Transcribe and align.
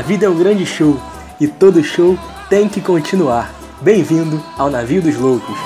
A 0.00 0.02
vida 0.02 0.24
é 0.24 0.28
um 0.30 0.38
grande 0.38 0.64
show 0.64 0.98
e 1.38 1.46
todo 1.46 1.84
show 1.84 2.18
tem 2.48 2.70
que 2.70 2.80
continuar. 2.80 3.52
Bem-vindo 3.82 4.42
ao 4.56 4.70
Navio 4.70 5.02
dos 5.02 5.14
Loucos. 5.14 5.58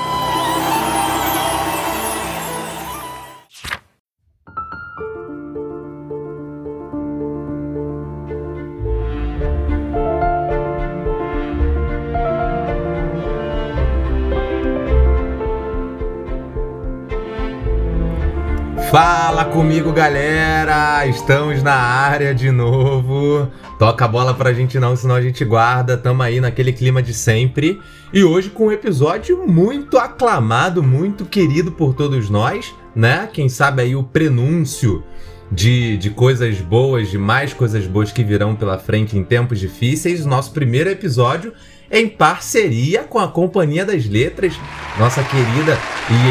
Fala 18.91 19.45
comigo, 19.45 19.93
galera! 19.93 21.07
Estamos 21.07 21.63
na 21.63 21.75
área 21.75 22.35
de 22.35 22.51
novo. 22.51 23.49
Toca 23.85 24.07
a 24.07 24.09
bola 24.09 24.33
pra 24.33 24.55
gente 24.55 24.81
não, 24.81 24.97
senão 24.97 25.15
a 25.15 25.21
gente 25.21 25.45
guarda. 25.45 25.95
Tamo 25.95 26.23
aí 26.23 26.41
naquele 26.41 26.73
clima 26.73 27.03
de 27.03 27.13
sempre. 27.13 27.79
E 28.15 28.25
hoje 28.25 28.49
com 28.49 28.69
um 28.69 28.73
episódio 28.73 29.47
muito 29.47 29.99
aclamado, 29.99 30.83
muito 30.83 31.27
querido 31.27 31.71
por 31.71 31.93
todos 31.93 32.31
nós, 32.31 32.75
né? 32.97 33.29
Quem 33.31 33.47
sabe 33.47 33.83
aí 33.83 33.95
o 33.95 34.03
prenúncio 34.03 35.05
de, 35.53 35.99
de 35.99 36.09
coisas 36.09 36.63
boas, 36.63 37.11
de 37.11 37.19
mais 37.19 37.53
coisas 37.53 37.87
boas 37.87 38.11
que 38.11 38.25
virão 38.25 38.57
pela 38.57 38.79
frente 38.79 39.19
em 39.19 39.23
tempos 39.23 39.61
difíceis. 39.61 40.25
Nosso 40.25 40.53
primeiro 40.53 40.89
episódio 40.89 41.53
em 41.91 42.09
parceria 42.09 43.03
com 43.03 43.19
a 43.19 43.29
Companhia 43.29 43.85
das 43.85 44.07
Letras, 44.07 44.59
nossa 44.99 45.23
querida 45.23 45.79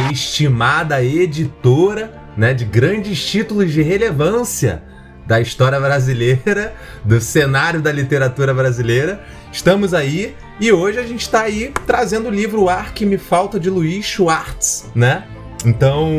e 0.10 0.12
estimada 0.12 1.04
editora 1.04 2.20
né, 2.36 2.52
de 2.52 2.66
grandes 2.66 3.24
títulos 3.24 3.72
de 3.72 3.84
relevância 3.84 4.82
da 5.26 5.40
história 5.40 5.80
brasileira, 5.80 6.74
do 7.04 7.20
cenário 7.20 7.82
da 7.82 7.92
literatura 7.92 8.54
brasileira. 8.54 9.24
Estamos 9.52 9.94
aí 9.94 10.36
e 10.60 10.72
hoje 10.72 11.00
a 11.00 11.04
gente 11.04 11.22
está 11.22 11.42
aí 11.42 11.72
trazendo 11.86 12.28
o 12.28 12.32
livro 12.32 12.70
Ar 12.70 12.94
que 12.94 13.06
me 13.06 13.18
falta 13.18 13.60
de 13.60 13.70
Luiz 13.70 14.06
Schwartz, 14.06 14.90
né? 14.94 15.24
Então, 15.66 16.10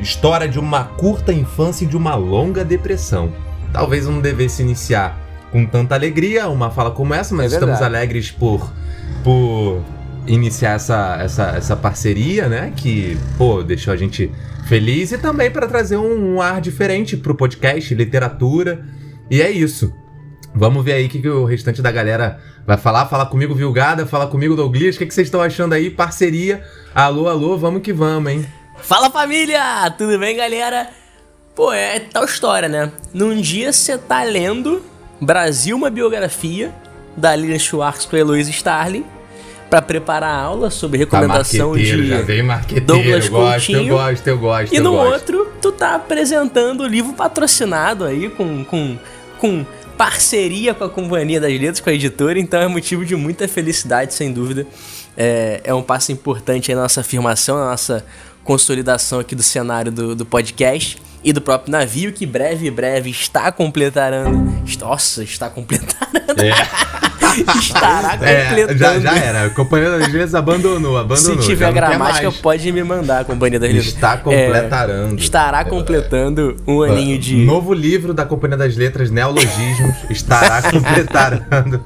história 0.00 0.48
de 0.48 0.58
uma 0.58 0.84
curta 0.84 1.32
infância 1.32 1.84
e 1.84 1.88
de 1.88 1.96
uma 1.96 2.14
longa 2.14 2.64
depressão. 2.64 3.32
Talvez 3.72 4.06
não 4.06 4.20
devesse 4.20 4.62
iniciar 4.62 5.18
com 5.50 5.66
tanta 5.66 5.94
alegria 5.94 6.48
uma 6.48 6.70
fala 6.70 6.90
como 6.90 7.12
essa, 7.12 7.34
mas 7.34 7.52
é 7.52 7.56
estamos 7.56 7.82
alegres 7.82 8.30
por 8.30 8.72
por 9.24 9.82
iniciar 10.26 10.74
essa, 10.74 11.18
essa, 11.20 11.42
essa 11.56 11.76
parceria, 11.76 12.48
né? 12.48 12.72
Que, 12.76 13.18
pô, 13.36 13.62
deixou 13.62 13.92
a 13.92 13.96
gente 13.96 14.30
feliz 14.66 15.12
e 15.12 15.18
também 15.18 15.50
para 15.50 15.66
trazer 15.66 15.96
um, 15.96 16.34
um, 16.34 16.42
ar 16.42 16.60
diferente 16.60 17.16
pro 17.16 17.34
podcast, 17.34 17.94
literatura. 17.94 18.84
E 19.30 19.42
é 19.42 19.50
isso. 19.50 19.92
Vamos 20.54 20.84
ver 20.84 20.92
aí 20.92 21.06
o 21.06 21.08
que, 21.08 21.20
que, 21.20 21.28
o 21.28 21.44
restante 21.44 21.82
da 21.82 21.90
galera 21.90 22.40
vai 22.66 22.76
falar. 22.76 23.06
Fala 23.06 23.26
comigo, 23.26 23.54
Vilgada, 23.54 24.06
fala 24.06 24.26
comigo, 24.26 24.54
Douglas. 24.54 24.94
O 24.94 24.98
que, 24.98 25.06
que 25.06 25.14
vocês 25.14 25.26
estão 25.26 25.42
achando 25.42 25.72
aí? 25.72 25.90
Parceria. 25.90 26.62
Alô, 26.94 27.28
alô, 27.28 27.58
vamos 27.58 27.82
que 27.82 27.92
vamos, 27.92 28.32
hein? 28.32 28.46
Fala 28.78 29.10
família! 29.10 29.90
Tudo 29.96 30.18
bem, 30.18 30.36
galera? 30.36 30.88
Pô, 31.54 31.72
é 31.72 32.00
tal 32.00 32.24
história, 32.24 32.68
né? 32.68 32.90
Num 33.12 33.40
dia 33.40 33.72
você 33.72 33.96
tá 33.96 34.22
lendo 34.22 34.82
Brasil, 35.20 35.76
uma 35.76 35.90
biografia 35.90 36.72
da 37.16 37.34
Lilian 37.34 37.58
Schwartz 37.58 38.06
com 38.06 38.16
Heloísa 38.16 38.50
Starling 38.50 39.04
para 39.74 39.82
preparar 39.82 40.30
a 40.30 40.40
aula 40.40 40.70
sobre 40.70 40.98
recomendação 40.98 41.72
tá 41.72 41.78
de 41.78 42.06
já 42.06 42.22
vem 42.22 42.46
Douglas 42.86 43.24
eu 43.24 43.30
Coutinho. 43.32 43.40
Gosto, 43.40 43.72
eu 43.72 43.88
gosto, 43.88 44.26
eu 44.28 44.38
gosto. 44.38 44.74
E 44.76 44.78
no 44.78 44.92
gosto. 44.92 45.12
outro, 45.12 45.52
tu 45.60 45.72
tá 45.72 45.96
apresentando 45.96 46.84
o 46.84 46.86
livro 46.86 47.12
patrocinado 47.12 48.04
aí 48.04 48.30
com, 48.30 48.64
com, 48.64 48.96
com 49.36 49.66
parceria 49.98 50.74
com 50.74 50.84
a 50.84 50.88
Companhia 50.88 51.40
das 51.40 51.50
Letras, 51.50 51.80
com 51.80 51.90
a 51.90 51.92
editora, 51.92 52.38
então 52.38 52.60
é 52.60 52.68
motivo 52.68 53.04
de 53.04 53.16
muita 53.16 53.48
felicidade, 53.48 54.14
sem 54.14 54.32
dúvida. 54.32 54.64
É, 55.16 55.60
é 55.64 55.74
um 55.74 55.82
passo 55.82 56.12
importante 56.12 56.70
aí 56.70 56.76
na 56.76 56.82
nossa 56.82 57.00
afirmação, 57.00 57.58
na 57.58 57.70
nossa 57.70 58.06
consolidação 58.44 59.18
aqui 59.18 59.34
do 59.34 59.42
cenário 59.42 59.90
do, 59.90 60.14
do 60.14 60.24
podcast 60.24 61.02
e 61.24 61.32
do 61.32 61.40
próprio 61.40 61.72
navio, 61.72 62.12
que 62.12 62.24
breve, 62.26 62.70
breve 62.70 63.10
está 63.10 63.50
completando. 63.50 64.54
Nossa, 64.78 65.24
está 65.24 65.50
completando. 65.50 66.04
É. 66.40 66.54
estará 67.58 68.10
completando. 68.10 68.72
É, 68.72 68.76
já, 68.76 68.98
já 68.98 69.16
era. 69.16 69.44
A 69.46 69.50
Companhia 69.50 69.90
das 69.90 70.12
Letras 70.12 70.34
abandonou, 70.34 70.96
abandonou. 70.96 71.42
Se 71.42 71.48
tiver 71.48 71.72
gramática, 71.72 72.32
pode 72.32 72.70
me 72.72 72.82
mandar 72.82 73.20
a 73.20 73.24
Companhia 73.24 73.58
das 73.58 73.70
Letras. 73.70 73.86
Está 73.86 74.16
completando. 74.16 75.16
É, 75.16 75.20
estará 75.20 75.64
completando 75.64 76.56
um 76.66 76.82
aninho 76.82 77.18
de... 77.18 77.36
Novo 77.44 77.72
livro 77.72 78.14
da 78.14 78.24
Companhia 78.24 78.56
das 78.56 78.76
Letras, 78.76 79.10
Neologismos, 79.10 79.96
estará 80.10 80.62
completando. 80.70 81.80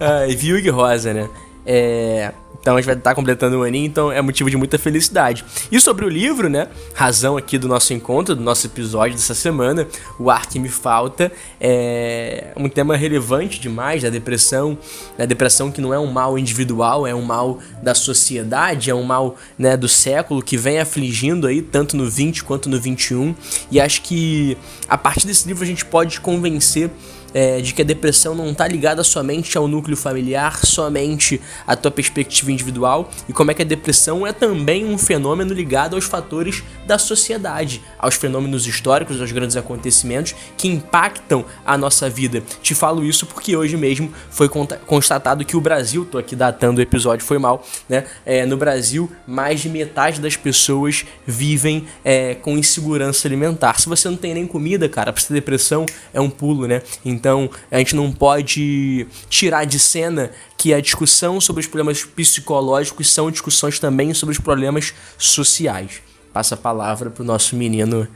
ah, 0.00 0.26
Viu 0.36 0.74
Rosa, 0.74 1.12
né? 1.12 1.28
É... 1.64 2.32
Então 2.62 2.76
a 2.76 2.80
gente 2.80 2.86
vai 2.86 2.94
estar 2.94 3.14
completando 3.14 3.58
um 3.58 3.64
aninho, 3.64 3.86
então 3.86 4.12
é 4.12 4.22
motivo 4.22 4.48
de 4.48 4.56
muita 4.56 4.78
felicidade. 4.78 5.44
E 5.70 5.80
sobre 5.80 6.04
o 6.04 6.08
livro, 6.08 6.48
né? 6.48 6.68
Razão 6.94 7.36
aqui 7.36 7.58
do 7.58 7.66
nosso 7.66 7.92
encontro, 7.92 8.36
do 8.36 8.42
nosso 8.42 8.68
episódio 8.68 9.16
dessa 9.16 9.34
semana, 9.34 9.86
o 10.16 10.30
ar 10.30 10.46
que 10.46 10.60
me 10.60 10.68
falta 10.68 11.32
é 11.60 12.52
um 12.56 12.68
tema 12.68 12.96
relevante 12.96 13.60
demais 13.60 14.04
da 14.04 14.08
depressão, 14.08 14.78
a 15.18 15.24
depressão 15.24 15.72
que 15.72 15.80
não 15.80 15.92
é 15.92 15.98
um 15.98 16.06
mal 16.06 16.38
individual, 16.38 17.04
é 17.04 17.12
um 17.12 17.22
mal 17.22 17.58
da 17.82 17.96
sociedade, 17.96 18.90
é 18.90 18.94
um 18.94 19.02
mal 19.02 19.36
né, 19.58 19.76
do 19.76 19.88
século 19.88 20.40
que 20.40 20.56
vem 20.56 20.78
afligindo 20.78 21.48
aí 21.48 21.60
tanto 21.60 21.96
no 21.96 22.08
20 22.08 22.44
quanto 22.44 22.68
no 22.68 22.80
21. 22.80 23.34
E 23.72 23.80
acho 23.80 24.02
que 24.02 24.56
a 24.88 24.96
partir 24.96 25.26
desse 25.26 25.48
livro 25.48 25.64
a 25.64 25.66
gente 25.66 25.84
pode 25.84 26.20
convencer 26.20 26.90
é, 27.34 27.60
de 27.60 27.72
que 27.74 27.82
a 27.82 27.84
depressão 27.84 28.34
não 28.34 28.50
está 28.50 28.66
ligada 28.66 29.02
somente 29.02 29.56
ao 29.56 29.68
núcleo 29.68 29.96
familiar, 29.96 30.64
somente 30.64 31.40
à 31.66 31.76
tua 31.76 31.90
perspectiva 31.90 32.52
individual, 32.52 33.10
e 33.28 33.32
como 33.32 33.50
é 33.50 33.54
que 33.54 33.62
a 33.62 33.64
depressão 33.64 34.26
é 34.26 34.32
também 34.32 34.84
um 34.84 34.98
fenômeno 34.98 35.52
ligado 35.52 35.94
aos 35.94 36.04
fatores 36.04 36.62
da 36.86 36.98
sociedade, 36.98 37.82
aos 37.98 38.14
fenômenos 38.14 38.66
históricos, 38.66 39.20
aos 39.20 39.32
grandes 39.32 39.56
acontecimentos 39.56 40.34
que 40.56 40.68
impactam 40.68 41.44
a 41.64 41.76
nossa 41.76 42.08
vida. 42.08 42.42
Te 42.62 42.74
falo 42.74 43.04
isso 43.04 43.26
porque 43.26 43.56
hoje 43.56 43.76
mesmo 43.76 44.12
foi 44.30 44.48
constatado 44.86 45.44
que 45.44 45.56
o 45.56 45.60
Brasil, 45.60 46.04
tô 46.04 46.18
aqui 46.18 46.36
datando 46.36 46.80
o 46.80 46.82
episódio, 46.82 47.24
foi 47.24 47.38
mal, 47.38 47.64
né? 47.88 48.04
É, 48.24 48.44
no 48.46 48.56
Brasil, 48.56 49.10
mais 49.26 49.60
de 49.60 49.68
metade 49.68 50.20
das 50.20 50.36
pessoas 50.36 51.04
vivem 51.26 51.86
é, 52.04 52.34
com 52.34 52.56
insegurança 52.58 53.26
alimentar. 53.26 53.78
Se 53.80 53.88
você 53.88 54.08
não 54.08 54.16
tem 54.16 54.34
nem 54.34 54.46
comida, 54.46 54.88
cara, 54.88 55.12
pra 55.12 55.22
ter 55.22 55.32
depressão 55.32 55.86
é 56.12 56.20
um 56.20 56.30
pulo, 56.30 56.66
né? 56.66 56.82
Então 57.22 57.48
a 57.70 57.78
gente 57.78 57.94
não 57.94 58.10
pode 58.10 59.06
tirar 59.30 59.64
de 59.64 59.78
cena 59.78 60.32
que 60.58 60.74
a 60.74 60.80
discussão 60.80 61.40
sobre 61.40 61.60
os 61.60 61.68
problemas 61.68 62.02
psicológicos 62.02 63.12
são 63.12 63.30
discussões 63.30 63.78
também 63.78 64.12
sobre 64.12 64.32
os 64.32 64.40
problemas 64.40 64.92
sociais. 65.16 66.02
Passa 66.32 66.56
a 66.56 66.58
palavra 66.58 67.10
pro 67.10 67.22
nosso 67.22 67.54
menino 67.54 68.08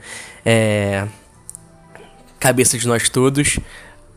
é, 0.44 1.06
cabeça 2.40 2.76
de 2.76 2.84
nós 2.88 3.08
todos, 3.08 3.60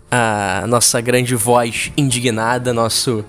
a 0.09 0.65
nossa 0.67 0.99
grande 0.99 1.35
voz 1.35 1.91
indignada, 1.95 2.73
nosso 2.73 3.23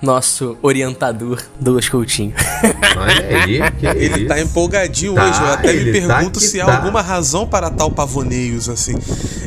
nosso 0.00 0.56
orientador 0.62 1.42
Douglas 1.58 1.88
Coutinho. 1.88 2.32
Aí, 2.96 3.60
ele 3.96 4.26
tá 4.26 4.40
empolgadinho 4.40 5.14
tá, 5.14 5.28
hoje. 5.28 5.40
Eu 5.40 5.46
até 5.46 5.72
me 5.72 5.84
tá 5.84 5.92
pergunto 5.92 6.40
tá 6.40 6.46
se 6.46 6.58
tá. 6.58 6.64
há 6.64 6.76
alguma 6.76 7.02
razão 7.02 7.46
para 7.46 7.70
tal 7.70 7.90
pavoneios, 7.90 8.68
assim. 8.68 8.94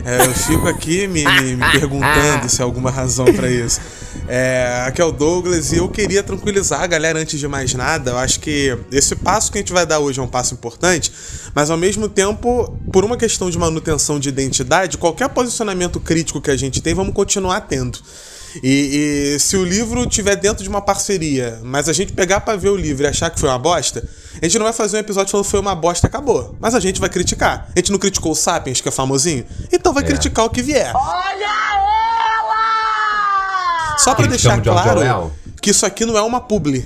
É, 0.05 0.25
eu 0.25 0.33
fico 0.33 0.67
aqui 0.67 1.07
me, 1.07 1.23
me, 1.25 1.55
me 1.55 1.71
perguntando 1.71 2.49
se 2.49 2.61
há 2.61 2.65
alguma 2.65 2.91
razão 2.91 3.25
para 3.25 3.49
isso. 3.49 3.79
É, 4.27 4.85
aqui 4.87 5.01
é 5.01 5.05
o 5.05 5.11
Douglas 5.11 5.71
e 5.73 5.77
eu 5.77 5.89
queria 5.89 6.23
tranquilizar 6.23 6.81
a 6.81 6.87
galera 6.87 7.19
antes 7.19 7.39
de 7.39 7.47
mais 7.47 7.73
nada. 7.73 8.11
Eu 8.11 8.17
acho 8.17 8.39
que 8.39 8.77
esse 8.91 9.15
passo 9.15 9.51
que 9.51 9.57
a 9.57 9.61
gente 9.61 9.73
vai 9.73 9.85
dar 9.85 9.99
hoje 9.99 10.19
é 10.19 10.23
um 10.23 10.27
passo 10.27 10.53
importante, 10.53 11.11
mas 11.53 11.69
ao 11.69 11.77
mesmo 11.77 12.07
tempo, 12.07 12.77
por 12.91 13.03
uma 13.03 13.17
questão 13.17 13.49
de 13.49 13.57
manutenção 13.57 14.19
de 14.19 14.29
identidade, 14.29 14.97
qualquer 14.97 15.29
posicionamento 15.29 15.99
crítico 15.99 16.39
que 16.39 16.51
a 16.51 16.55
gente 16.55 16.81
tem, 16.81 16.93
vamos 16.93 17.13
continuar 17.13 17.61
tendo. 17.61 17.99
E, 18.61 19.33
e, 19.35 19.39
se 19.39 19.55
o 19.57 19.63
livro 19.63 20.05
tiver 20.05 20.35
dentro 20.35 20.63
de 20.63 20.69
uma 20.69 20.81
parceria, 20.81 21.59
mas 21.63 21.89
a 21.89 21.93
gente 21.93 22.13
pegar 22.13 22.41
para 22.41 22.57
ver 22.57 22.69
o 22.69 22.75
livro 22.75 23.03
e 23.03 23.07
achar 23.07 23.29
que 23.29 23.39
foi 23.39 23.49
uma 23.49 23.57
bosta, 23.57 24.03
a 24.41 24.45
gente 24.45 24.57
não 24.57 24.65
vai 24.65 24.73
fazer 24.73 24.97
um 24.97 24.99
episódio 24.99 25.31
falando 25.31 25.45
que 25.45 25.51
foi 25.51 25.59
uma 25.59 25.75
bosta 25.75 26.07
acabou. 26.07 26.55
Mas 26.59 26.75
a 26.75 26.79
gente 26.79 26.99
vai 26.99 27.09
criticar. 27.09 27.69
A 27.75 27.79
gente 27.79 27.91
não 27.91 27.99
criticou 27.99 28.31
o 28.31 28.35
Sapiens, 28.35 28.81
que 28.81 28.89
é 28.89 28.91
famosinho? 28.91 29.45
Então 29.71 29.93
vai 29.93 30.03
é. 30.03 30.07
criticar 30.07 30.45
o 30.45 30.49
que 30.49 30.61
vier. 30.61 30.91
Olha 30.95 31.45
ela! 32.35 33.97
Só 33.97 34.13
para 34.13 34.27
deixar 34.27 34.61
claro 34.61 35.31
que 35.61 35.71
isso 35.71 35.85
aqui 35.85 36.05
não 36.05 36.17
é 36.17 36.21
uma 36.21 36.41
publi. 36.41 36.85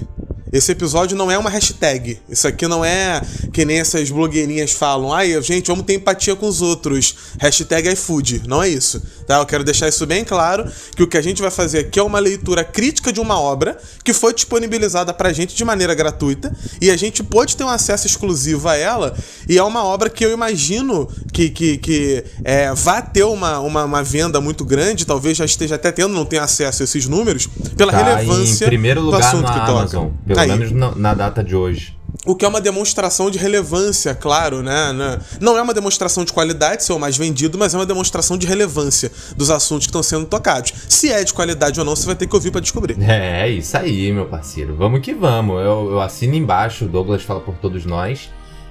Esse 0.51 0.71
episódio 0.71 1.17
não 1.17 1.29
é 1.29 1.37
uma 1.37 1.49
hashtag. 1.49 2.19
Isso 2.29 2.47
aqui 2.47 2.67
não 2.67 2.83
é 2.83 3.21
que 3.51 3.65
nem 3.65 3.79
essas 3.79 4.09
blogueirinhas 4.09 4.71
falam. 4.71 5.13
Ai, 5.13 5.41
gente, 5.41 5.67
vamos 5.67 5.85
ter 5.85 5.95
empatia 5.95 6.35
com 6.35 6.47
os 6.47 6.61
outros. 6.61 7.15
Hashtag 7.39 7.89
iFood. 7.93 8.43
Não 8.47 8.63
é 8.63 8.69
isso. 8.69 9.01
Tá? 9.27 9.39
Eu 9.39 9.45
quero 9.45 9.63
deixar 9.63 9.89
isso 9.89 10.05
bem 10.05 10.23
claro, 10.23 10.71
que 10.95 11.03
o 11.03 11.07
que 11.07 11.17
a 11.17 11.21
gente 11.21 11.41
vai 11.41 11.51
fazer 11.51 11.79
aqui 11.79 11.99
é 11.99 12.03
uma 12.03 12.17
leitura 12.17 12.63
crítica 12.63 13.11
de 13.11 13.19
uma 13.19 13.39
obra 13.39 13.77
que 14.03 14.13
foi 14.13 14.33
disponibilizada 14.33 15.13
pra 15.13 15.33
gente 15.33 15.53
de 15.53 15.65
maneira 15.65 15.93
gratuita 15.93 16.55
e 16.81 16.89
a 16.89 16.95
gente 16.95 17.21
pôde 17.21 17.57
ter 17.57 17.65
um 17.65 17.69
acesso 17.69 18.07
exclusivo 18.07 18.69
a 18.69 18.77
ela 18.77 19.13
e 19.47 19.57
é 19.57 19.63
uma 19.63 19.83
obra 19.83 20.09
que 20.09 20.25
eu 20.25 20.31
imagino 20.31 21.09
que, 21.33 21.49
que, 21.49 21.77
que 21.77 22.23
é, 22.43 22.73
vá 22.73 23.01
ter 23.01 23.23
uma, 23.23 23.59
uma, 23.59 23.83
uma, 23.83 24.03
venda 24.03 24.39
muito 24.39 24.63
grande, 24.63 25.05
talvez 25.05 25.37
já 25.37 25.43
esteja 25.43 25.75
até 25.75 25.91
tendo, 25.91 26.13
não 26.13 26.25
tenha 26.25 26.43
acesso 26.43 26.83
a 26.83 26.85
esses 26.85 27.05
números, 27.05 27.49
pela 27.75 27.91
tá 27.91 27.97
relevância 27.97 28.65
em 28.65 28.67
primeiro 28.69 29.01
lugar 29.01 29.19
do 29.19 29.25
assunto 29.25 29.51
que 29.51 29.59
Amazon, 29.59 30.07
toca. 30.07 30.36
Pelo 30.37 30.51
Aí. 30.51 30.59
menos 30.59 30.71
na, 30.71 30.95
na 30.95 31.13
data 31.13 31.43
de 31.43 31.55
hoje. 31.55 31.97
O 32.25 32.35
que 32.35 32.45
é 32.45 32.47
uma 32.47 32.61
demonstração 32.61 33.29
de 33.31 33.37
relevância, 33.37 34.13
claro, 34.13 34.61
né? 34.61 35.19
Não 35.39 35.57
é 35.57 35.61
uma 35.61 35.73
demonstração 35.73 36.23
de 36.23 36.33
qualidade, 36.33 36.83
ser 36.83 36.93
o 36.93 36.99
mais 36.99 37.17
vendido, 37.17 37.57
mas 37.57 37.73
é 37.73 37.77
uma 37.77 37.85
demonstração 37.85 38.37
de 38.37 38.45
relevância 38.45 39.11
dos 39.35 39.49
assuntos 39.49 39.87
que 39.87 39.89
estão 39.89 40.03
sendo 40.03 40.25
tocados. 40.25 40.73
Se 40.89 41.11
é 41.11 41.23
de 41.23 41.33
qualidade 41.33 41.79
ou 41.79 41.85
não, 41.85 41.95
você 41.95 42.05
vai 42.05 42.15
ter 42.15 42.27
que 42.27 42.35
ouvir 42.35 42.51
para 42.51 42.61
descobrir. 42.61 42.97
É, 43.01 43.49
isso 43.49 43.77
aí, 43.77 44.11
meu 44.11 44.25
parceiro. 44.25 44.75
Vamos 44.75 45.01
que 45.01 45.13
vamos. 45.13 45.61
Eu, 45.61 45.91
eu 45.91 46.01
assino 46.01 46.35
embaixo, 46.35 46.85
o 46.85 46.87
Douglas 46.87 47.23
fala 47.23 47.39
por 47.39 47.55
todos 47.55 47.85
nós. 47.85 48.29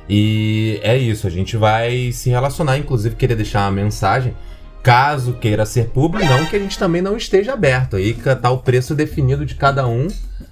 E 0.09 0.79
é 0.83 0.97
isso, 0.97 1.27
a 1.27 1.31
gente 1.31 1.57
vai 1.57 2.13
se 2.13 2.31
relacionar, 2.31 2.79
inclusive 2.79 3.17
queria 3.17 3.37
deixar 3.37 3.63
uma 3.63 3.73
mensagem. 3.73 4.37
Caso 4.83 5.33
queira 5.33 5.67
ser 5.67 5.89
público, 5.89 6.25
não 6.27 6.47
que 6.47 6.55
a 6.55 6.61
gente 6.61 6.79
também 6.79 7.03
não 7.03 7.17
esteja 7.17 7.55
aberto. 7.55 7.97
Aí 7.97 8.15
tá 8.15 8.51
o 8.51 8.59
preço 8.59 8.95
definido 8.95 9.45
de 9.45 9.57
cada 9.57 9.87
um, 9.87 10.07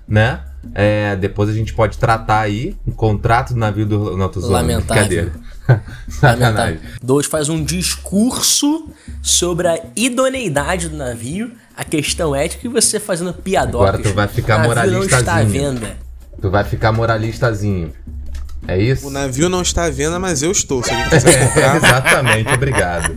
né? 0.08 0.40
É, 0.74 1.16
depois 1.16 1.48
a 1.48 1.52
gente 1.52 1.74
pode 1.74 1.98
tratar 1.98 2.40
aí 2.40 2.76
o 2.86 2.92
contrato 2.92 3.52
do 3.54 3.58
navio 3.58 3.86
do 3.86 4.16
Notus 4.16 4.44
Lamentável. 4.48 5.30
Lamentável. 6.22 6.78
Dois 7.02 7.26
faz 7.26 7.48
um 7.48 7.62
discurso 7.62 8.88
sobre 9.22 9.68
a 9.68 9.80
idoneidade 9.96 10.88
do 10.88 10.96
navio, 10.96 11.52
a 11.76 11.84
questão 11.84 12.34
ética 12.34 12.66
e 12.66 12.70
você 12.70 13.00
fazendo 13.00 13.32
piadocas. 13.32 13.88
Agora 13.88 14.02
tu 14.02 14.14
vai 14.14 14.28
ficar 14.28 14.62
moralistazinho. 14.64 15.80
Tu 16.40 16.50
vai 16.50 16.64
ficar 16.64 16.92
moralistazinho. 16.92 17.92
É 18.66 18.78
isso? 18.78 19.06
O 19.08 19.10
navio 19.10 19.48
não 19.48 19.62
está 19.62 19.84
à 19.84 19.90
venda, 19.90 20.18
mas 20.18 20.42
eu 20.42 20.50
estou. 20.50 20.82
Se 20.82 20.90
quiser 21.10 21.48
comprar. 21.48 21.76
Exatamente, 21.76 22.52
obrigado. 22.52 23.16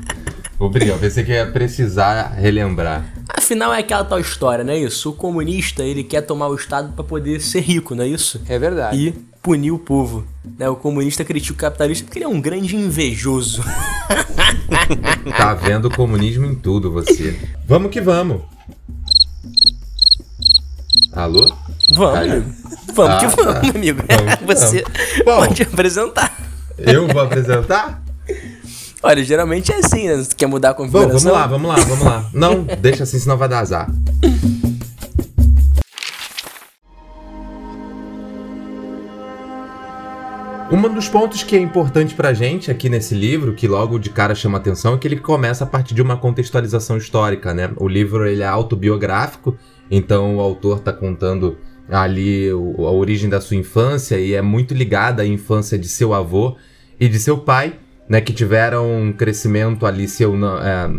Obrigado, 0.60 1.00
pensei 1.00 1.24
que 1.24 1.32
ia 1.32 1.46
precisar 1.46 2.34
relembrar. 2.34 3.06
Afinal 3.30 3.72
é 3.74 3.80
aquela 3.80 4.04
tal 4.04 4.20
história, 4.20 4.64
não 4.64 4.74
é 4.74 4.80
isso? 4.80 5.12
O 5.12 5.14
comunista, 5.14 5.84
ele 5.84 6.04
quer 6.04 6.22
tomar 6.22 6.48
o 6.48 6.56
Estado 6.56 6.94
para 6.94 7.04
poder 7.04 7.40
ser 7.42 7.60
rico, 7.60 7.94
não 7.94 8.04
é 8.04 8.08
isso? 8.08 8.42
É 8.50 8.58
verdade. 8.58 8.98
E 8.98 9.12
punir 9.42 9.72
o 9.72 9.78
povo. 9.78 10.26
Né? 10.58 10.68
O 10.68 10.76
comunista 10.76 11.24
critica 11.24 11.54
o 11.54 11.58
capitalista 11.58 12.04
porque 12.06 12.18
ele 12.20 12.26
é 12.26 12.28
um 12.28 12.42
grande 12.42 12.76
invejoso. 12.76 13.64
tá 15.38 15.54
vendo 15.54 15.86
o 15.86 15.96
comunismo 15.96 16.46
em 16.46 16.56
tudo, 16.56 16.92
você. 16.92 17.40
Vamos 17.68 17.92
que 17.92 18.02
vamos. 18.02 18.42
Alô? 21.14 21.54
Vamos, 21.96 22.18
amigo. 22.18 22.54
Vamos 22.94 23.12
ah, 23.12 23.20
que 23.20 23.28
vamos, 23.28 23.54
tá. 23.54 23.78
amigo. 23.78 24.04
Vamos 24.42 24.60
Você 24.60 24.84
vamos. 25.24 25.48
pode 25.48 25.62
apresentar. 25.64 26.36
Eu 26.78 27.08
vou 27.08 27.22
apresentar? 27.22 28.04
Olha, 29.08 29.24
geralmente 29.24 29.72
é 29.72 29.78
assim, 29.78 30.06
né? 30.06 30.18
Você 30.18 30.36
quer 30.36 30.48
mudar 30.48 30.72
a 30.72 30.74
configuração? 30.74 31.12
Bom, 31.12 31.18
vamos 31.18 31.32
lá, 31.32 31.48
vamos 31.48 31.70
lá, 31.70 31.76
vamos 31.76 32.04
lá. 32.04 32.30
Não, 32.34 32.64
deixa 32.82 33.04
assim, 33.04 33.18
senão 33.18 33.38
vai 33.38 33.48
dar 33.48 33.60
azar. 33.60 33.90
Um 40.70 40.94
dos 40.94 41.08
pontos 41.08 41.42
que 41.42 41.56
é 41.56 41.60
importante 41.60 42.16
pra 42.16 42.34
gente 42.34 42.70
aqui 42.70 42.90
nesse 42.90 43.16
livro, 43.16 43.54
que 43.54 43.66
logo 43.66 43.98
de 43.98 44.10
cara 44.10 44.36
chama 44.36 44.58
atenção, 44.58 44.96
é 44.96 44.98
que 44.98 45.08
ele 45.08 45.16
começa 45.16 45.64
a 45.64 45.68
partir 45.68 45.94
de 45.96 46.02
uma 46.02 46.18
contextualização 46.18 46.98
histórica, 46.98 47.54
né? 47.54 47.72
O 47.78 47.88
livro 47.88 48.28
ele 48.28 48.44
é 48.44 48.48
autobiográfico, 48.48 49.58
então 49.90 50.36
o 50.36 50.42
autor 50.42 50.82
tá 50.82 50.92
contando 50.92 51.58
ali 51.90 52.50
a 52.50 52.92
origem 52.92 53.30
da 53.30 53.40
sua 53.40 53.56
infância 53.56 54.20
e 54.20 54.34
é 54.34 54.42
muito 54.42 54.74
ligada 54.74 55.24
à 55.24 55.26
infância 55.26 55.80
de 55.80 55.88
seu 55.88 56.14
avô 56.14 56.58
e 57.00 57.08
de 57.08 57.18
seu 57.18 57.38
pai 57.38 57.80
né, 58.10 58.22
que 58.22 58.34
tiveram 58.34 58.90
um 58.90 59.14
crescimento 59.14 59.86
ali, 59.86 60.08
se 60.08 60.24
eu, 60.24 60.36
não, 60.36 60.58
é, 60.58 60.90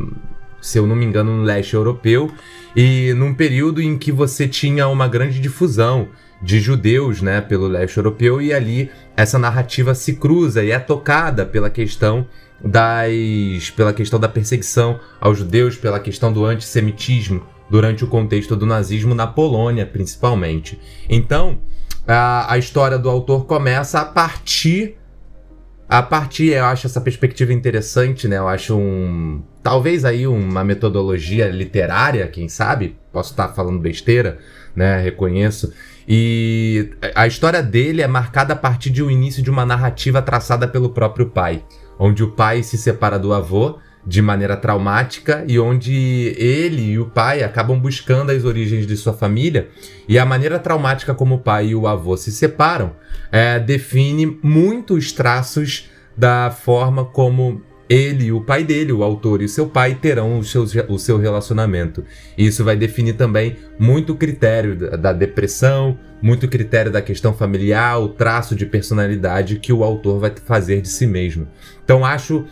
se 0.60 0.78
eu 0.78 0.86
não 0.86 0.94
me 0.94 1.04
engano, 1.04 1.36
no 1.36 1.42
leste 1.42 1.74
europeu, 1.74 2.32
e 2.76 3.12
num 3.14 3.34
período 3.34 3.80
em 3.80 3.96
que 3.96 4.12
você 4.12 4.46
tinha 4.46 4.88
uma 4.88 5.08
grande 5.08 5.40
difusão 5.40 6.08
de 6.42 6.60
judeus 6.60 7.20
né, 7.20 7.40
pelo 7.40 7.66
leste 7.66 7.96
europeu, 7.96 8.40
e 8.40 8.52
ali 8.52 8.90
essa 9.16 9.38
narrativa 9.38 9.94
se 9.94 10.14
cruza 10.14 10.62
e 10.62 10.70
é 10.70 10.78
tocada 10.78 11.44
pela 11.44 11.70
questão 11.70 12.26
das 12.62 13.70
pela 13.76 13.92
questão 13.92 14.18
da 14.18 14.28
perseguição 14.28 14.98
aos 15.20 15.38
judeus, 15.38 15.76
pela 15.76 16.00
questão 16.00 16.32
do 16.32 16.44
antissemitismo 16.44 17.42
durante 17.70 18.04
o 18.04 18.08
contexto 18.08 18.56
do 18.56 18.66
nazismo 18.66 19.14
na 19.14 19.26
Polônia, 19.26 19.86
principalmente. 19.86 20.78
Então, 21.08 21.58
a, 22.06 22.52
a 22.52 22.58
história 22.58 22.98
do 22.98 23.08
autor 23.08 23.44
começa 23.46 24.00
a 24.00 24.04
partir 24.04 24.97
a 25.88 26.02
partir, 26.02 26.52
eu 26.52 26.66
acho 26.66 26.86
essa 26.86 27.00
perspectiva 27.00 27.50
interessante, 27.52 28.28
né? 28.28 28.36
Eu 28.36 28.46
acho 28.46 28.76
um. 28.76 29.42
Talvez 29.62 30.04
aí 30.04 30.26
uma 30.26 30.62
metodologia 30.62 31.48
literária, 31.48 32.28
quem 32.28 32.46
sabe? 32.46 32.96
Posso 33.10 33.30
estar 33.30 33.48
falando 33.48 33.78
besteira, 33.78 34.38
né? 34.76 35.00
Reconheço. 35.00 35.72
E 36.06 36.90
a 37.14 37.26
história 37.26 37.62
dele 37.62 38.02
é 38.02 38.06
marcada 38.06 38.52
a 38.52 38.56
partir 38.56 38.90
de 38.90 39.02
um 39.02 39.10
início 39.10 39.42
de 39.42 39.50
uma 39.50 39.64
narrativa 39.64 40.20
traçada 40.20 40.68
pelo 40.68 40.90
próprio 40.90 41.30
pai, 41.30 41.64
onde 41.98 42.22
o 42.22 42.32
pai 42.32 42.62
se 42.62 42.76
separa 42.76 43.18
do 43.18 43.32
avô 43.32 43.78
de 44.08 44.22
maneira 44.22 44.56
traumática 44.56 45.44
e 45.46 45.58
onde 45.58 46.34
ele 46.38 46.92
e 46.92 46.98
o 46.98 47.04
pai 47.04 47.42
acabam 47.42 47.78
buscando 47.78 48.30
as 48.32 48.42
origens 48.42 48.86
de 48.86 48.96
sua 48.96 49.12
família 49.12 49.68
e 50.08 50.18
a 50.18 50.24
maneira 50.24 50.58
traumática 50.58 51.14
como 51.14 51.34
o 51.34 51.38
pai 51.38 51.68
e 51.68 51.74
o 51.74 51.86
avô 51.86 52.16
se 52.16 52.32
separam 52.32 52.96
é, 53.30 53.58
define 53.58 54.38
muitos 54.42 55.12
traços 55.12 55.90
da 56.16 56.50
forma 56.50 57.04
como 57.04 57.62
ele 57.88 58.26
e 58.26 58.32
o 58.32 58.40
pai 58.40 58.64
dele, 58.64 58.92
o 58.92 59.02
autor 59.02 59.40
e 59.40 59.48
seu 59.48 59.66
pai, 59.66 59.94
terão 59.94 60.38
o 60.38 60.44
seu, 60.44 60.64
o 60.88 60.98
seu 60.98 61.16
relacionamento. 61.16 62.04
Isso 62.36 62.62
vai 62.62 62.76
definir 62.76 63.14
também 63.14 63.56
muito 63.78 64.14
critério 64.14 64.76
da 64.98 65.12
depressão, 65.12 65.98
muito 66.20 66.46
critério 66.48 66.92
da 66.92 67.00
questão 67.00 67.32
familiar, 67.32 67.98
o 67.98 68.08
traço 68.08 68.54
de 68.54 68.66
personalidade 68.66 69.58
que 69.58 69.72
o 69.72 69.82
autor 69.82 70.18
vai 70.18 70.32
fazer 70.44 70.82
de 70.82 70.88
si 70.88 71.06
mesmo. 71.06 71.48
Então 71.82 72.04
acho 72.04 72.44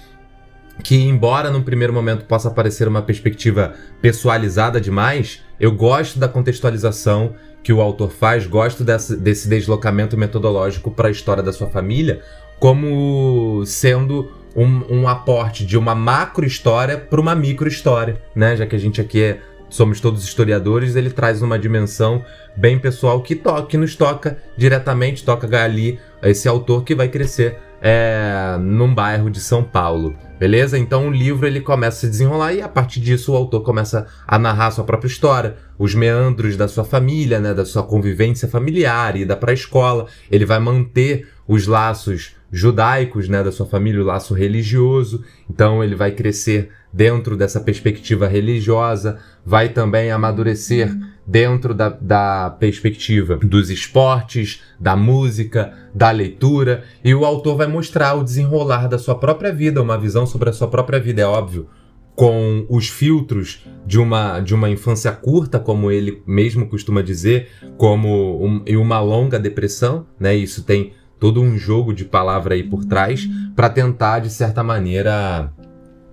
que, 0.82 0.96
embora 0.96 1.50
no 1.50 1.62
primeiro 1.62 1.92
momento 1.92 2.24
possa 2.24 2.50
parecer 2.50 2.86
uma 2.86 3.02
perspectiva 3.02 3.74
pessoalizada 4.00 4.80
demais, 4.80 5.42
eu 5.58 5.72
gosto 5.72 6.18
da 6.18 6.28
contextualização 6.28 7.34
que 7.62 7.72
o 7.72 7.80
autor 7.80 8.10
faz, 8.10 8.46
gosto 8.46 8.84
desse, 8.84 9.16
desse 9.16 9.48
deslocamento 9.48 10.16
metodológico 10.16 10.90
para 10.90 11.08
a 11.08 11.10
história 11.10 11.42
da 11.42 11.52
sua 11.52 11.66
família, 11.66 12.20
como 12.60 13.64
sendo 13.66 14.30
um, 14.54 15.00
um 15.00 15.08
aporte 15.08 15.66
de 15.66 15.76
uma 15.76 15.94
macro 15.94 16.46
história 16.46 16.96
para 16.96 17.20
uma 17.20 17.34
micro 17.34 17.68
história, 17.68 18.22
né? 18.34 18.56
Já 18.56 18.66
que 18.66 18.76
a 18.76 18.78
gente 18.78 19.00
aqui 19.00 19.22
é, 19.22 19.40
somos 19.68 20.00
todos 20.00 20.24
historiadores, 20.24 20.96
ele 20.96 21.10
traz 21.10 21.42
uma 21.42 21.58
dimensão 21.58 22.24
bem 22.56 22.78
pessoal 22.78 23.20
que, 23.20 23.34
to 23.34 23.66
que 23.66 23.76
nos 23.76 23.94
toca 23.96 24.38
diretamente, 24.56 25.24
toca 25.24 25.46
ali 25.62 25.98
esse 26.22 26.48
autor 26.48 26.84
que 26.84 26.94
vai 26.94 27.08
crescer 27.08 27.58
é, 27.80 28.56
num 28.60 28.94
bairro 28.94 29.30
de 29.30 29.40
São 29.40 29.62
Paulo. 29.62 30.14
Beleza? 30.38 30.78
Então 30.78 31.08
o 31.08 31.10
livro 31.10 31.46
ele 31.46 31.60
começa 31.60 31.96
a 31.96 32.00
se 32.00 32.08
desenrolar 32.08 32.52
e 32.52 32.60
a 32.60 32.68
partir 32.68 33.00
disso 33.00 33.32
o 33.32 33.36
autor 33.36 33.62
começa 33.62 34.06
a 34.26 34.38
narrar 34.38 34.70
sua 34.70 34.84
própria 34.84 35.08
história, 35.08 35.56
os 35.78 35.94
meandros 35.94 36.56
da 36.56 36.68
sua 36.68 36.84
família, 36.84 37.40
né, 37.40 37.54
da 37.54 37.64
sua 37.64 37.82
convivência 37.82 38.46
familiar, 38.46 39.16
ida 39.16 39.34
para 39.34 39.50
a 39.50 39.54
escola. 39.54 40.06
Ele 40.30 40.44
vai 40.44 40.58
manter 40.58 41.26
os 41.48 41.66
laços 41.66 42.34
judaicos, 42.52 43.28
né, 43.28 43.42
da 43.42 43.50
sua 43.50 43.66
família, 43.66 44.02
o 44.02 44.04
laço 44.04 44.34
religioso. 44.34 45.24
Então 45.48 45.82
ele 45.82 45.94
vai 45.94 46.10
crescer 46.10 46.70
dentro 46.92 47.36
dessa 47.36 47.60
perspectiva 47.60 48.26
religiosa, 48.26 49.18
vai 49.44 49.70
também 49.70 50.10
amadurecer 50.10 50.94
dentro 51.26 51.74
da, 51.74 51.88
da 51.88 52.50
perspectiva 52.50 53.36
dos 53.36 53.68
esportes, 53.68 54.62
da 54.78 54.94
música, 54.96 55.72
da 55.94 56.10
leitura, 56.10 56.84
e 57.02 57.14
o 57.14 57.24
autor 57.24 57.56
vai 57.56 57.66
mostrar 57.66 58.14
o 58.14 58.22
desenrolar 58.22 58.86
da 58.86 58.98
sua 58.98 59.16
própria 59.16 59.52
vida, 59.52 59.82
uma 59.82 59.98
visão 59.98 60.26
sobre 60.26 60.50
a 60.50 60.52
sua 60.52 60.68
própria 60.68 61.00
vida, 61.00 61.22
é 61.22 61.26
óbvio, 61.26 61.68
com 62.14 62.64
os 62.70 62.88
filtros 62.88 63.66
de 63.84 63.98
uma, 63.98 64.40
de 64.40 64.54
uma 64.54 64.70
infância 64.70 65.12
curta, 65.12 65.58
como 65.58 65.90
ele 65.90 66.22
mesmo 66.26 66.66
costuma 66.66 67.02
dizer, 67.02 67.50
como 67.76 68.42
um, 68.42 68.62
e 68.66 68.76
uma 68.76 69.00
longa 69.00 69.38
depressão, 69.38 70.06
né? 70.18 70.34
Isso 70.34 70.64
tem 70.64 70.94
todo 71.20 71.42
um 71.42 71.58
jogo 71.58 71.92
de 71.92 72.06
palavra 72.06 72.54
aí 72.54 72.62
por 72.62 72.84
trás 72.86 73.28
para 73.54 73.68
tentar 73.68 74.20
de 74.20 74.30
certa 74.30 74.62
maneira 74.62 75.52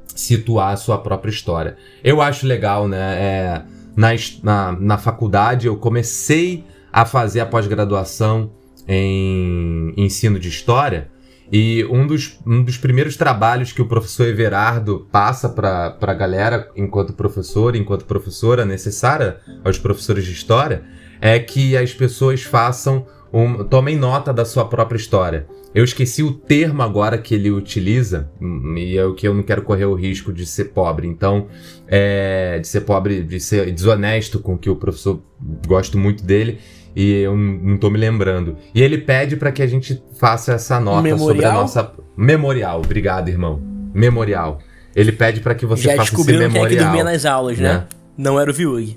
situar 0.08 0.74
a 0.74 0.78
sua 0.78 0.98
própria 0.98 1.32
história. 1.32 1.78
Eu 2.04 2.22
acho 2.22 2.46
legal, 2.46 2.88
né? 2.88 2.98
É, 2.98 3.62
na, 3.96 4.10
na, 4.42 4.72
na 4.72 4.98
faculdade 4.98 5.68
eu 5.68 5.78
comecei 5.78 6.64
a 6.92 7.06
fazer 7.06 7.40
a 7.40 7.46
pós-graduação 7.46 8.52
em 8.88 9.94
ensino 9.98 10.40
de 10.40 10.50
história. 10.50 11.10
E 11.52 11.86
um 11.86 12.08
dos, 12.08 12.40
um 12.48 12.64
dos 12.64 12.78
primeiros 12.78 13.16
trabalhos 13.16 13.72
que 13.72 13.82
o 13.82 13.88
professor 13.88 14.28
Everardo 14.28 15.08
passa 15.12 15.48
para 15.50 15.96
a 16.02 16.14
galera, 16.14 16.70
enquanto 16.76 17.14
professor, 17.14 17.76
enquanto 17.76 18.06
professora 18.06 18.66
necessária 18.66 19.38
aos 19.64 19.78
professores 19.78 20.26
de 20.26 20.32
história, 20.32 20.84
é 21.22 21.38
que 21.40 21.78
as 21.78 21.94
pessoas 21.94 22.42
façam 22.44 23.06
um, 23.34 23.64
tomem 23.64 23.98
nota 23.98 24.32
da 24.32 24.46
sua 24.46 24.66
própria 24.66 24.98
história. 24.98 25.48
Eu 25.74 25.84
esqueci 25.84 26.22
o 26.22 26.32
termo 26.32 26.84
agora 26.84 27.18
que 27.18 27.34
ele 27.34 27.50
utiliza, 27.50 28.30
hum, 28.40 28.76
e 28.78 28.96
é 28.96 29.04
o 29.04 29.16
que 29.16 29.28
eu 29.28 29.34
não 29.34 29.42
quero 29.42 29.64
correr 29.64 29.86
o 29.86 29.96
risco 29.96 30.32
de 30.32 30.46
ser 30.46 30.66
pobre. 30.66 31.08
Então, 31.08 31.48
é, 31.88 32.60
de 32.60 32.68
ser 32.68 32.82
pobre, 32.82 33.24
de 33.24 33.40
ser 33.40 33.72
desonesto 33.72 34.40
com 34.40 34.56
que 34.56 34.70
o 34.70 34.76
professor 34.76 35.20
gosto 35.68 35.98
muito 35.98 36.24
dele 36.24 36.60
e 36.96 37.22
eu 37.22 37.36
não 37.36 37.78
tô 37.78 37.90
me 37.90 37.98
lembrando. 37.98 38.56
E 38.74 38.84
ele 38.84 39.00
pede 39.00 39.36
para 39.36 39.52
que 39.52 39.64
a 39.64 39.68
gente 39.68 40.02
faça 40.20 40.54
essa 40.54 40.80
nota 40.80 41.02
memorial? 41.02 41.28
sobre 41.28 41.46
a 41.46 41.54
nossa 41.54 41.92
memorial. 42.16 42.82
Obrigado, 42.86 43.30
irmão. 43.30 43.60
Memorial. 43.94 44.60
Ele 44.96 45.12
pede 45.12 45.40
para 45.40 45.56
que 45.56 45.66
você 45.66 45.84
Já 45.84 45.96
faça 45.96 46.14
esse 46.14 46.32
memorial. 46.32 46.54
Já 46.54 46.66
é 46.66 46.70
que 46.70 46.84
dormia 46.84 47.04
nas 47.04 47.26
aulas, 47.26 47.58
né? 47.58 47.74
né? 47.74 47.88
Não 48.16 48.40
era 48.40 48.52
o 48.52 48.54
Viug. 48.54 48.96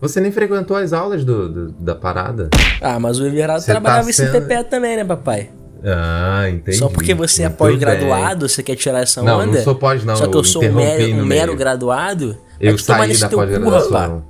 Você 0.00 0.20
nem 0.20 0.30
frequentou 0.30 0.76
as 0.76 0.92
aulas 0.92 1.24
do, 1.24 1.48
do 1.48 1.72
da 1.72 1.94
parada? 1.94 2.50
Ah, 2.80 3.00
mas 3.00 3.18
o 3.18 3.26
Everardo 3.26 3.64
tá 3.64 3.72
trabalhava 3.72 4.06
tá 4.06 4.12
sendo... 4.12 4.36
em 4.36 4.40
CTPE 4.40 4.64
também, 4.64 4.96
né, 4.96 5.04
papai? 5.04 5.50
Ah, 5.84 6.48
entendi. 6.48 6.76
Só 6.76 6.88
porque 6.88 7.14
você 7.14 7.44
é 7.44 7.48
pós-graduado, 7.48 8.48
você 8.48 8.62
quer 8.62 8.76
tirar 8.76 9.00
essa 9.02 9.20
onda? 9.20 9.46
Não, 9.46 9.46
não 9.46 9.62
sou 9.62 9.74
pós, 9.74 10.04
não. 10.04 10.16
Só 10.16 10.26
que 10.26 10.36
eu, 10.36 10.40
eu 10.40 10.44
sou 10.44 10.64
um 10.64 10.72
mero, 10.72 11.14
um 11.14 11.24
mero 11.24 11.56
graduado. 11.56 12.38
Eu 12.60 12.74
é 12.74 12.78
saí 12.78 13.16
da 13.16 13.28
pós-graduação. 13.28 14.24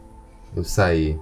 Eu 0.57 0.65
saí. 0.65 1.19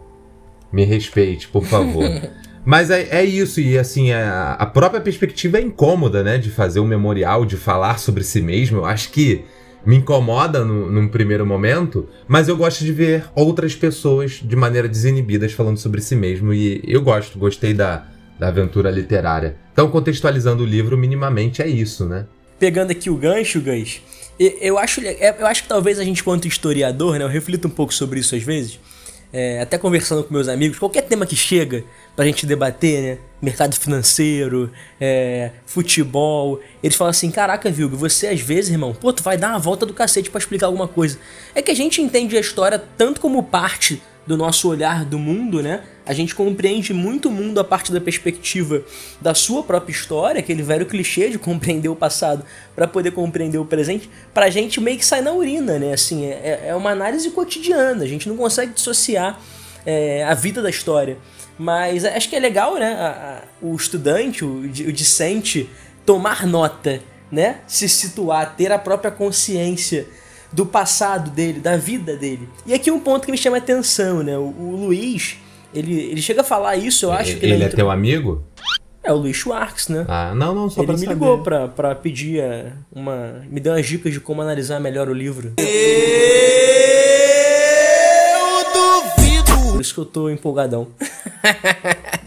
Me 0.73 0.85
respeite, 0.85 1.49
por 1.49 1.65
favor. 1.65 2.05
Mas 2.65 2.91
é, 2.91 3.07
é, 3.11 3.25
isso, 3.25 3.61
e 3.61 3.79
assim, 3.79 4.11
a, 4.11 4.55
a 4.55 4.67
própria 4.67 5.00
perspectiva 5.00 5.59
é 5.59 5.61
incômoda, 5.61 6.25
né? 6.25 6.37
De 6.37 6.50
fazer 6.50 6.81
um 6.81 6.87
memorial, 6.87 7.47
de 7.47 7.57
falar 7.57 7.99
sobre 8.00 8.25
si 8.25 8.43
mesmo. 8.43 8.79
Eu 8.79 8.85
acho 8.85 9.11
que 9.11 9.45
me 9.87 9.97
incomoda 9.97 10.64
no, 10.64 10.90
num 10.90 11.07
primeiro 11.07 11.47
momento, 11.47 12.09
mas 12.26 12.49
eu 12.49 12.57
gosto 12.57 12.85
de 12.85 12.93
ver 12.93 13.25
outras 13.35 13.76
pessoas 13.76 14.40
de 14.43 14.57
maneira 14.57 14.88
desinibidas 14.88 15.52
falando 15.52 15.78
sobre 15.78 16.00
si 16.00 16.16
mesmo 16.16 16.52
e 16.52 16.83
eu 16.85 17.00
gosto, 17.00 17.38
gostei 17.38 17.73
da, 17.73 18.09
da 18.38 18.49
aventura 18.49 18.90
literária. 18.90 19.57
Então, 19.73 19.88
contextualizando 19.88 20.64
o 20.64 20.66
livro, 20.66 20.99
minimamente 20.99 21.62
é 21.62 21.69
isso, 21.69 22.05
né? 22.05 22.26
Pegando 22.59 22.90
aqui 22.90 23.09
o 23.09 23.16
gancho, 23.16 23.61
Gans, 23.61 24.00
eu 24.38 24.78
acho, 24.78 25.00
é, 25.02 25.37
eu 25.38 25.47
acho 25.47 25.62
que 25.62 25.69
talvez 25.69 25.99
a 25.99 26.05
gente, 26.05 26.25
quanto 26.25 26.49
historiador, 26.49 27.19
né, 27.19 27.25
eu 27.25 27.28
reflito 27.28 27.69
um 27.69 27.71
pouco 27.71 27.95
sobre 27.95 28.21
isso 28.21 28.35
às 28.35 28.43
vezes, 28.43 28.81
é, 29.33 29.61
até 29.61 29.76
conversando 29.76 30.25
com 30.25 30.33
meus 30.33 30.49
amigos, 30.49 30.78
qualquer 30.78 31.02
tema 31.02 31.26
que 31.26 31.37
chega 31.37 31.85
pra 32.14 32.25
gente 32.25 32.47
debater, 32.47 33.02
né? 33.02 33.18
Mercado 33.42 33.75
financeiro, 33.76 34.73
é, 35.00 35.50
futebol. 35.66 36.61
Eles 36.83 36.97
falam 36.97 37.11
assim: 37.11 37.30
Caraca, 37.30 37.71
Vilgo, 37.71 37.97
você 37.97 38.28
às 38.28 38.40
vezes, 38.40 38.71
irmão, 38.71 38.95
pô, 38.95 39.12
tu 39.12 39.23
vai 39.23 39.37
dar 39.37 39.50
uma 39.50 39.59
volta 39.59 39.85
do 39.85 39.92
cacete 39.92 40.30
para 40.30 40.38
explicar 40.38 40.66
alguma 40.66 40.88
coisa. 40.88 41.18
É 41.54 41.61
que 41.61 41.71
a 41.71 41.75
gente 41.75 42.00
entende 42.00 42.37
a 42.37 42.40
história 42.40 42.83
tanto 42.97 43.21
como 43.21 43.42
parte 43.42 44.02
do 44.26 44.37
nosso 44.37 44.68
olhar 44.68 45.04
do 45.04 45.18
mundo, 45.18 45.62
né? 45.62 45.83
A 46.07 46.13
gente 46.13 46.37
compreende 46.37 46.95
muito 46.95 47.29
o 47.29 47.33
mundo 47.33 47.59
a 47.59 47.65
partir 47.65 47.93
da 47.93 48.01
perspectiva 48.01 48.83
da 49.21 49.35
sua 49.35 49.65
própria 49.65 49.93
história, 49.93 50.39
aquele 50.39 50.63
velho 50.63 50.87
clichê 50.87 51.29
de 51.29 51.37
compreender 51.37 51.89
o 51.89 51.97
passado 51.97 52.45
para 52.77 52.87
poder 52.87 53.11
compreender 53.11 53.59
o 53.59 53.65
presente. 53.65 54.09
Pra 54.33 54.49
gente 54.49 54.81
meio 54.81 54.97
que 54.97 55.05
sai 55.05 55.21
na 55.21 55.33
urina, 55.33 55.81
né? 55.81 55.93
Assim, 55.93 56.25
é, 56.27 56.67
é 56.69 56.75
uma 56.77 56.91
análise 56.91 57.29
cotidiana, 57.31 58.05
a 58.05 58.07
gente 58.07 58.29
não 58.29 58.37
consegue 58.37 58.73
dissociar 58.73 59.41
é, 59.85 60.23
a 60.25 60.33
vida 60.33 60.63
da 60.63 60.71
história. 60.71 61.19
Mas 61.59 62.05
acho 62.05 62.29
que 62.29 62.37
é 62.37 62.41
legal, 62.41 62.77
né? 62.77 62.93
A, 62.95 63.09
a, 63.09 63.67
o 63.67 63.75
estudante, 63.75 64.45
o, 64.45 64.61
o 64.61 64.93
discente, 64.93 65.69
tomar 66.05 66.47
nota, 66.47 67.01
né? 67.33 67.61
Se 67.67 67.89
situar, 67.89 68.55
ter 68.55 68.71
a 68.71 68.79
própria 68.79 69.11
consciência 69.11 70.07
do 70.53 70.65
passado 70.65 71.31
dele, 71.31 71.59
da 71.59 71.77
vida 71.77 72.17
dele. 72.17 72.49
E 72.65 72.73
aqui 72.73 72.91
um 72.93 73.01
ponto 73.01 73.27
que 73.27 73.33
me 73.33 73.39
chama 73.39 73.57
atenção, 73.57 74.23
né? 74.23 74.39
O, 74.39 74.55
o 74.57 74.77
Luiz, 74.77 75.37
ele, 75.78 75.95
ele 76.11 76.23
chega 76.23 76.40
a 76.40 76.45
falar 76.45 76.76
isso, 76.76 77.06
eu 77.06 77.12
acho 77.12 77.33
ele, 77.33 77.40
que... 77.40 77.47
Ele 77.47 77.64
é 77.64 77.68
teu 77.68 77.90
amigo? 77.90 78.42
É 79.02 79.12
o 79.12 79.16
Luiz 79.16 79.37
Schwartz, 79.37 79.88
né? 79.88 80.04
Ah, 80.09 80.35
não, 80.35 80.52
não, 80.54 80.68
só 80.68 80.80
Ele 80.80 80.87
pra 80.87 80.95
me 80.95 81.00
saber. 81.00 81.14
ligou 81.14 81.38
pra, 81.42 81.68
pra 81.68 81.95
pedir 81.95 82.40
eh, 82.40 82.73
uma... 82.92 83.40
Me 83.49 83.61
deu 83.61 83.73
umas 83.73 83.87
dicas 83.87 84.12
de 84.12 84.18
como 84.18 84.42
analisar 84.42 84.80
melhor 84.80 85.09
o 85.09 85.14
livro. 85.14 85.52
Eu 85.56 85.66
duvido! 88.73 89.73
Por 89.73 89.80
isso 89.80 89.95
que 89.95 90.00
eu 90.00 90.04
tô 90.06 90.28
empolgadão. 90.28 90.88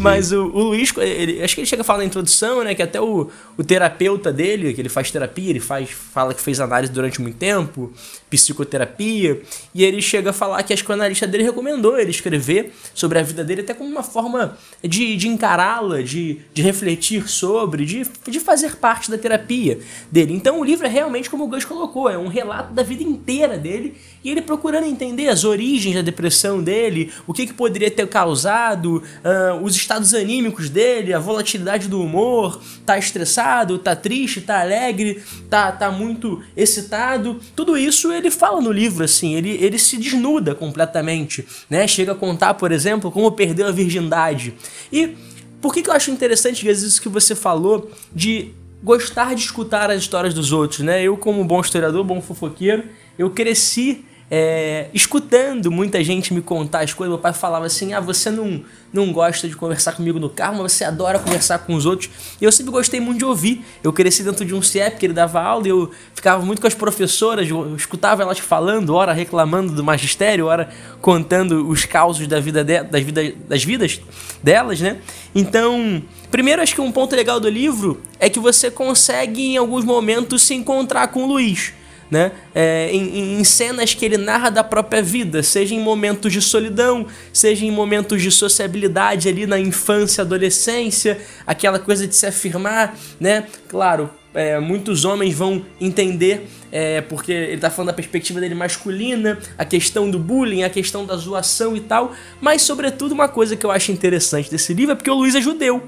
Mas 0.00 0.32
o, 0.32 0.44
o 0.44 0.62
Luiz, 0.64 0.92
ele, 0.96 1.42
acho 1.42 1.54
que 1.54 1.60
ele 1.60 1.66
chega 1.66 1.82
a 1.82 1.84
falar 1.84 2.00
na 2.00 2.04
introdução, 2.04 2.62
né? 2.62 2.74
Que 2.74 2.82
até 2.82 3.00
o, 3.00 3.30
o 3.56 3.64
terapeuta 3.64 4.32
dele, 4.32 4.72
que 4.74 4.80
ele 4.80 4.88
faz 4.88 5.10
terapia, 5.10 5.50
ele 5.50 5.60
faz, 5.60 5.90
fala 5.90 6.34
que 6.34 6.40
fez 6.40 6.60
análise 6.60 6.92
durante 6.92 7.20
muito 7.20 7.36
tempo, 7.36 7.92
psicoterapia, 8.30 9.40
e 9.74 9.84
ele 9.84 10.02
chega 10.02 10.30
a 10.30 10.32
falar 10.32 10.62
que 10.62 10.72
acho 10.72 10.84
que 10.84 10.90
o 10.90 10.94
analista 10.94 11.26
dele 11.26 11.44
recomendou 11.44 11.98
ele 11.98 12.10
escrever 12.10 12.72
sobre 12.94 13.18
a 13.18 13.22
vida 13.22 13.44
dele 13.44 13.60
até 13.60 13.74
como 13.74 13.88
uma 13.88 14.02
forma 14.02 14.56
de, 14.82 15.16
de 15.16 15.28
encará-la, 15.28 16.02
de, 16.02 16.40
de 16.52 16.62
refletir 16.62 17.28
sobre, 17.28 17.84
de, 17.84 18.06
de 18.28 18.40
fazer 18.40 18.76
parte 18.76 19.10
da 19.10 19.18
terapia 19.18 19.78
dele. 20.10 20.32
Então 20.34 20.60
o 20.60 20.64
livro 20.64 20.86
é 20.86 20.90
realmente 20.90 21.30
como 21.30 21.44
o 21.44 21.48
Gus 21.48 21.64
colocou, 21.64 22.08
é 22.08 22.18
um 22.18 22.28
relato 22.28 22.72
da 22.72 22.82
vida 22.82 23.02
inteira 23.02 23.56
dele 23.56 23.94
e 24.26 24.30
ele 24.30 24.42
procurando 24.42 24.88
entender 24.88 25.28
as 25.28 25.44
origens 25.44 25.94
da 25.94 26.02
depressão 26.02 26.60
dele, 26.60 27.12
o 27.28 27.32
que, 27.32 27.46
que 27.46 27.54
poderia 27.54 27.88
ter 27.88 28.08
causado, 28.08 28.96
uh, 28.96 29.62
os 29.62 29.76
estados 29.76 30.12
anímicos 30.14 30.68
dele, 30.68 31.14
a 31.14 31.20
volatilidade 31.20 31.86
do 31.86 32.02
humor, 32.02 32.60
tá 32.84 32.98
estressado, 32.98 33.78
tá 33.78 33.94
triste, 33.94 34.40
tá 34.40 34.60
alegre, 34.60 35.22
tá, 35.48 35.70
tá 35.70 35.92
muito 35.92 36.42
excitado. 36.56 37.38
Tudo 37.54 37.78
isso 37.78 38.10
ele 38.10 38.28
fala 38.28 38.60
no 38.60 38.72
livro, 38.72 39.04
assim, 39.04 39.32
ele, 39.36 39.50
ele 39.50 39.78
se 39.78 39.96
desnuda 39.96 40.56
completamente, 40.56 41.46
né? 41.70 41.86
Chega 41.86 42.10
a 42.10 42.16
contar, 42.16 42.54
por 42.54 42.72
exemplo, 42.72 43.12
como 43.12 43.30
perdeu 43.30 43.68
a 43.68 43.70
virgindade. 43.70 44.54
E 44.92 45.14
por 45.60 45.72
que, 45.72 45.82
que 45.82 45.88
eu 45.88 45.94
acho 45.94 46.10
interessante, 46.10 46.56
às 46.56 46.62
vezes, 46.62 46.94
isso 46.94 47.02
que 47.02 47.08
você 47.08 47.36
falou 47.36 47.92
de 48.12 48.52
gostar 48.82 49.36
de 49.36 49.42
escutar 49.42 49.88
as 49.88 50.00
histórias 50.00 50.34
dos 50.34 50.50
outros, 50.50 50.80
né? 50.80 51.00
Eu, 51.00 51.16
como 51.16 51.44
bom 51.44 51.60
historiador, 51.60 52.02
bom 52.02 52.20
fofoqueiro, 52.20 52.82
eu 53.16 53.30
cresci 53.30 54.04
é, 54.28 54.88
escutando 54.92 55.70
muita 55.70 56.02
gente 56.02 56.34
me 56.34 56.42
contar 56.42 56.80
as 56.80 56.92
coisas, 56.92 57.12
meu 57.12 57.20
pai 57.20 57.32
falava 57.32 57.66
assim: 57.66 57.92
ah, 57.92 58.00
você 58.00 58.28
não, 58.28 58.60
não 58.92 59.12
gosta 59.12 59.48
de 59.48 59.54
conversar 59.54 59.92
comigo 59.92 60.18
no 60.18 60.28
carro, 60.28 60.62
mas 60.62 60.72
você 60.72 60.84
adora 60.84 61.18
conversar 61.18 61.60
com 61.60 61.74
os 61.74 61.86
outros. 61.86 62.10
E 62.40 62.44
eu 62.44 62.50
sempre 62.50 62.72
gostei 62.72 62.98
muito 62.98 63.18
de 63.18 63.24
ouvir. 63.24 63.64
Eu 63.84 63.92
cresci 63.92 64.24
dentro 64.24 64.44
de 64.44 64.52
um 64.52 64.60
CIEP 64.60 64.98
que 64.98 65.06
ele 65.06 65.12
dava 65.12 65.40
aula 65.40 65.66
e 65.66 65.70
eu 65.70 65.90
ficava 66.12 66.44
muito 66.44 66.60
com 66.60 66.66
as 66.66 66.74
professoras, 66.74 67.48
eu 67.48 67.76
escutava 67.76 68.22
elas 68.22 68.38
falando, 68.38 68.94
ora 68.94 69.12
reclamando 69.12 69.72
do 69.72 69.84
magistério, 69.84 70.46
ora 70.46 70.70
contando 71.00 71.68
os 71.68 71.84
causos 71.84 72.26
da 72.26 72.40
vida 72.40 72.64
de, 72.64 72.82
das, 72.82 73.02
vida, 73.02 73.32
das 73.48 73.62
vidas 73.62 74.00
delas, 74.42 74.80
né? 74.80 74.98
Então, 75.34 76.02
primeiro 76.32 76.60
acho 76.62 76.74
que 76.74 76.80
um 76.80 76.90
ponto 76.90 77.14
legal 77.14 77.38
do 77.38 77.48
livro 77.48 78.02
é 78.18 78.28
que 78.28 78.40
você 78.40 78.72
consegue 78.72 79.40
em 79.40 79.56
alguns 79.56 79.84
momentos 79.84 80.42
se 80.42 80.54
encontrar 80.54 81.08
com 81.08 81.22
o 81.22 81.26
Luiz 81.28 81.75
né? 82.10 82.32
É, 82.54 82.90
em, 82.92 83.38
em, 83.38 83.44
cenas 83.44 83.94
que 83.94 84.04
ele 84.04 84.16
narra 84.16 84.50
da 84.50 84.62
própria 84.62 85.02
vida, 85.02 85.42
seja 85.42 85.74
em 85.74 85.80
momentos 85.80 86.32
de 86.32 86.40
solidão, 86.40 87.06
seja 87.32 87.64
em 87.64 87.70
momentos 87.70 88.22
de 88.22 88.30
sociabilidade 88.30 89.28
ali 89.28 89.46
na 89.46 89.58
infância, 89.58 90.22
adolescência, 90.22 91.18
aquela 91.46 91.78
coisa 91.78 92.06
de 92.06 92.14
se 92.14 92.26
afirmar, 92.26 92.96
né? 93.20 93.44
Claro, 93.68 94.10
é, 94.36 94.60
muitos 94.60 95.04
homens 95.04 95.34
vão 95.34 95.64
entender, 95.80 96.46
é, 96.70 97.00
porque 97.00 97.32
ele 97.32 97.54
está 97.54 97.70
falando 97.70 97.88
da 97.88 97.94
perspectiva 97.94 98.38
dele 98.38 98.54
masculina, 98.54 99.38
a 99.56 99.64
questão 99.64 100.10
do 100.10 100.18
bullying, 100.18 100.62
a 100.62 100.70
questão 100.70 101.06
da 101.06 101.16
zoação 101.16 101.74
e 101.74 101.80
tal, 101.80 102.12
mas 102.40 102.62
sobretudo 102.62 103.12
uma 103.12 103.28
coisa 103.28 103.56
que 103.56 103.64
eu 103.64 103.70
acho 103.70 103.90
interessante 103.90 104.50
desse 104.50 104.74
livro 104.74 104.92
é 104.92 104.94
porque 104.94 105.10
o 105.10 105.14
Luiz 105.14 105.34
é 105.34 105.40
judeu. 105.40 105.82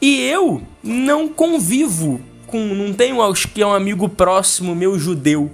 E 0.00 0.22
eu 0.22 0.62
não 0.82 1.28
convivo 1.28 2.22
com. 2.50 2.74
Não 2.74 2.92
tenho 2.92 3.22
aos 3.22 3.46
que 3.46 3.62
é 3.62 3.66
um 3.66 3.72
amigo 3.72 4.08
próximo 4.08 4.74
meu 4.74 4.98
judeu. 4.98 5.50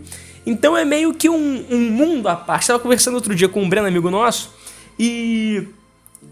Então 0.46 0.76
é 0.76 0.84
meio 0.84 1.12
que 1.12 1.28
um, 1.28 1.64
um 1.70 1.90
mundo 1.90 2.28
à 2.28 2.36
parte. 2.36 2.62
Estava 2.62 2.78
conversando 2.78 3.14
outro 3.14 3.34
dia 3.34 3.48
com 3.48 3.62
um 3.62 3.68
Breno, 3.68 3.88
amigo 3.88 4.10
nosso, 4.10 4.52
e 4.98 5.66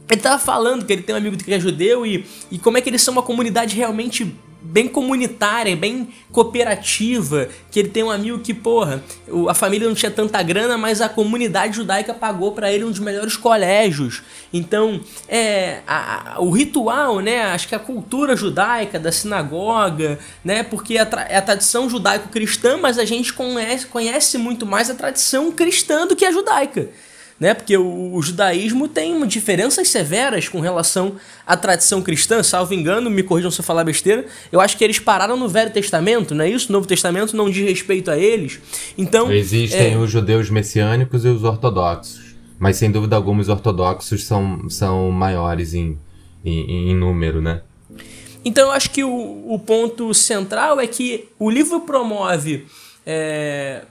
ele 0.08 0.20
tava 0.20 0.38
falando 0.38 0.84
que 0.84 0.92
ele 0.92 1.02
tem 1.02 1.14
um 1.14 1.18
amigo 1.18 1.36
que 1.36 1.52
é 1.52 1.58
judeu 1.58 2.06
e, 2.06 2.24
e 2.50 2.58
como 2.58 2.78
é 2.78 2.80
que 2.80 2.88
eles 2.88 3.02
são 3.02 3.12
uma 3.12 3.22
comunidade 3.22 3.76
realmente 3.76 4.34
bem 4.64 4.88
comunitária, 4.88 5.76
bem 5.76 6.08
cooperativa, 6.32 7.48
que 7.70 7.78
ele 7.78 7.90
tem 7.90 8.02
um 8.02 8.10
amigo 8.10 8.38
que, 8.38 8.54
porra, 8.54 9.04
a 9.48 9.52
família 9.52 9.86
não 9.86 9.94
tinha 9.94 10.10
tanta 10.10 10.42
grana, 10.42 10.78
mas 10.78 11.02
a 11.02 11.08
comunidade 11.08 11.76
judaica 11.76 12.14
pagou 12.14 12.52
para 12.52 12.72
ele 12.72 12.84
um 12.84 12.90
dos 12.90 12.98
melhores 12.98 13.36
colégios. 13.36 14.22
Então, 14.52 15.00
é 15.28 15.80
a, 15.86 16.36
a, 16.36 16.40
o 16.40 16.50
ritual, 16.50 17.20
né, 17.20 17.42
acho 17.42 17.68
que 17.68 17.74
a 17.74 17.78
cultura 17.78 18.34
judaica 18.34 18.98
da 18.98 19.12
sinagoga, 19.12 20.18
né, 20.42 20.62
porque 20.62 20.96
a, 20.96 21.06
é 21.28 21.36
a 21.36 21.42
tradição 21.42 21.88
judaico-cristã, 21.90 22.78
mas 22.78 22.98
a 22.98 23.04
gente 23.04 23.34
conhece, 23.34 23.86
conhece 23.86 24.38
muito 24.38 24.64
mais 24.64 24.88
a 24.88 24.94
tradição 24.94 25.52
cristã 25.52 26.06
do 26.06 26.16
que 26.16 26.24
a 26.24 26.32
judaica 26.32 26.88
né? 27.38 27.54
Porque 27.54 27.76
o, 27.76 28.14
o, 28.14 28.22
judaísmo 28.22 28.88
tem 28.88 29.26
diferenças 29.26 29.88
severas 29.88 30.48
com 30.48 30.60
relação 30.60 31.16
à 31.46 31.56
tradição 31.56 32.02
cristã, 32.02 32.42
salvo 32.42 32.74
engano, 32.74 33.10
me 33.10 33.22
corrijam 33.22 33.50
se 33.50 33.60
eu 33.60 33.64
falar 33.64 33.84
besteira. 33.84 34.24
Eu 34.52 34.60
acho 34.60 34.76
que 34.76 34.84
eles 34.84 34.98
pararam 34.98 35.36
no 35.36 35.48
Velho 35.48 35.72
Testamento, 35.72 36.34
não 36.34 36.44
é 36.44 36.50
isso? 36.50 36.68
O 36.68 36.72
Novo 36.72 36.86
Testamento 36.86 37.36
não 37.36 37.50
diz 37.50 37.68
respeito 37.68 38.10
a 38.10 38.18
eles. 38.18 38.60
Então. 38.96 39.32
Existem 39.32 39.94
é... 39.94 39.98
os 39.98 40.10
judeus 40.10 40.48
messiânicos 40.50 41.24
e 41.24 41.28
os 41.28 41.42
ortodoxos. 41.44 42.34
Mas 42.58 42.76
sem 42.76 42.90
dúvida 42.90 43.16
alguma 43.16 43.40
os 43.40 43.48
ortodoxos 43.48 44.24
são, 44.24 44.68
são 44.70 45.10
maiores 45.10 45.74
em, 45.74 45.98
em, 46.44 46.90
em 46.90 46.94
número, 46.94 47.42
né? 47.42 47.62
Então 48.44 48.68
eu 48.68 48.72
acho 48.72 48.90
que 48.90 49.02
o, 49.02 49.44
o 49.48 49.58
ponto 49.58 50.12
central 50.12 50.78
é 50.78 50.86
que 50.86 51.28
o 51.38 51.50
livro 51.50 51.80
promove, 51.80 52.66
é, 53.06 53.82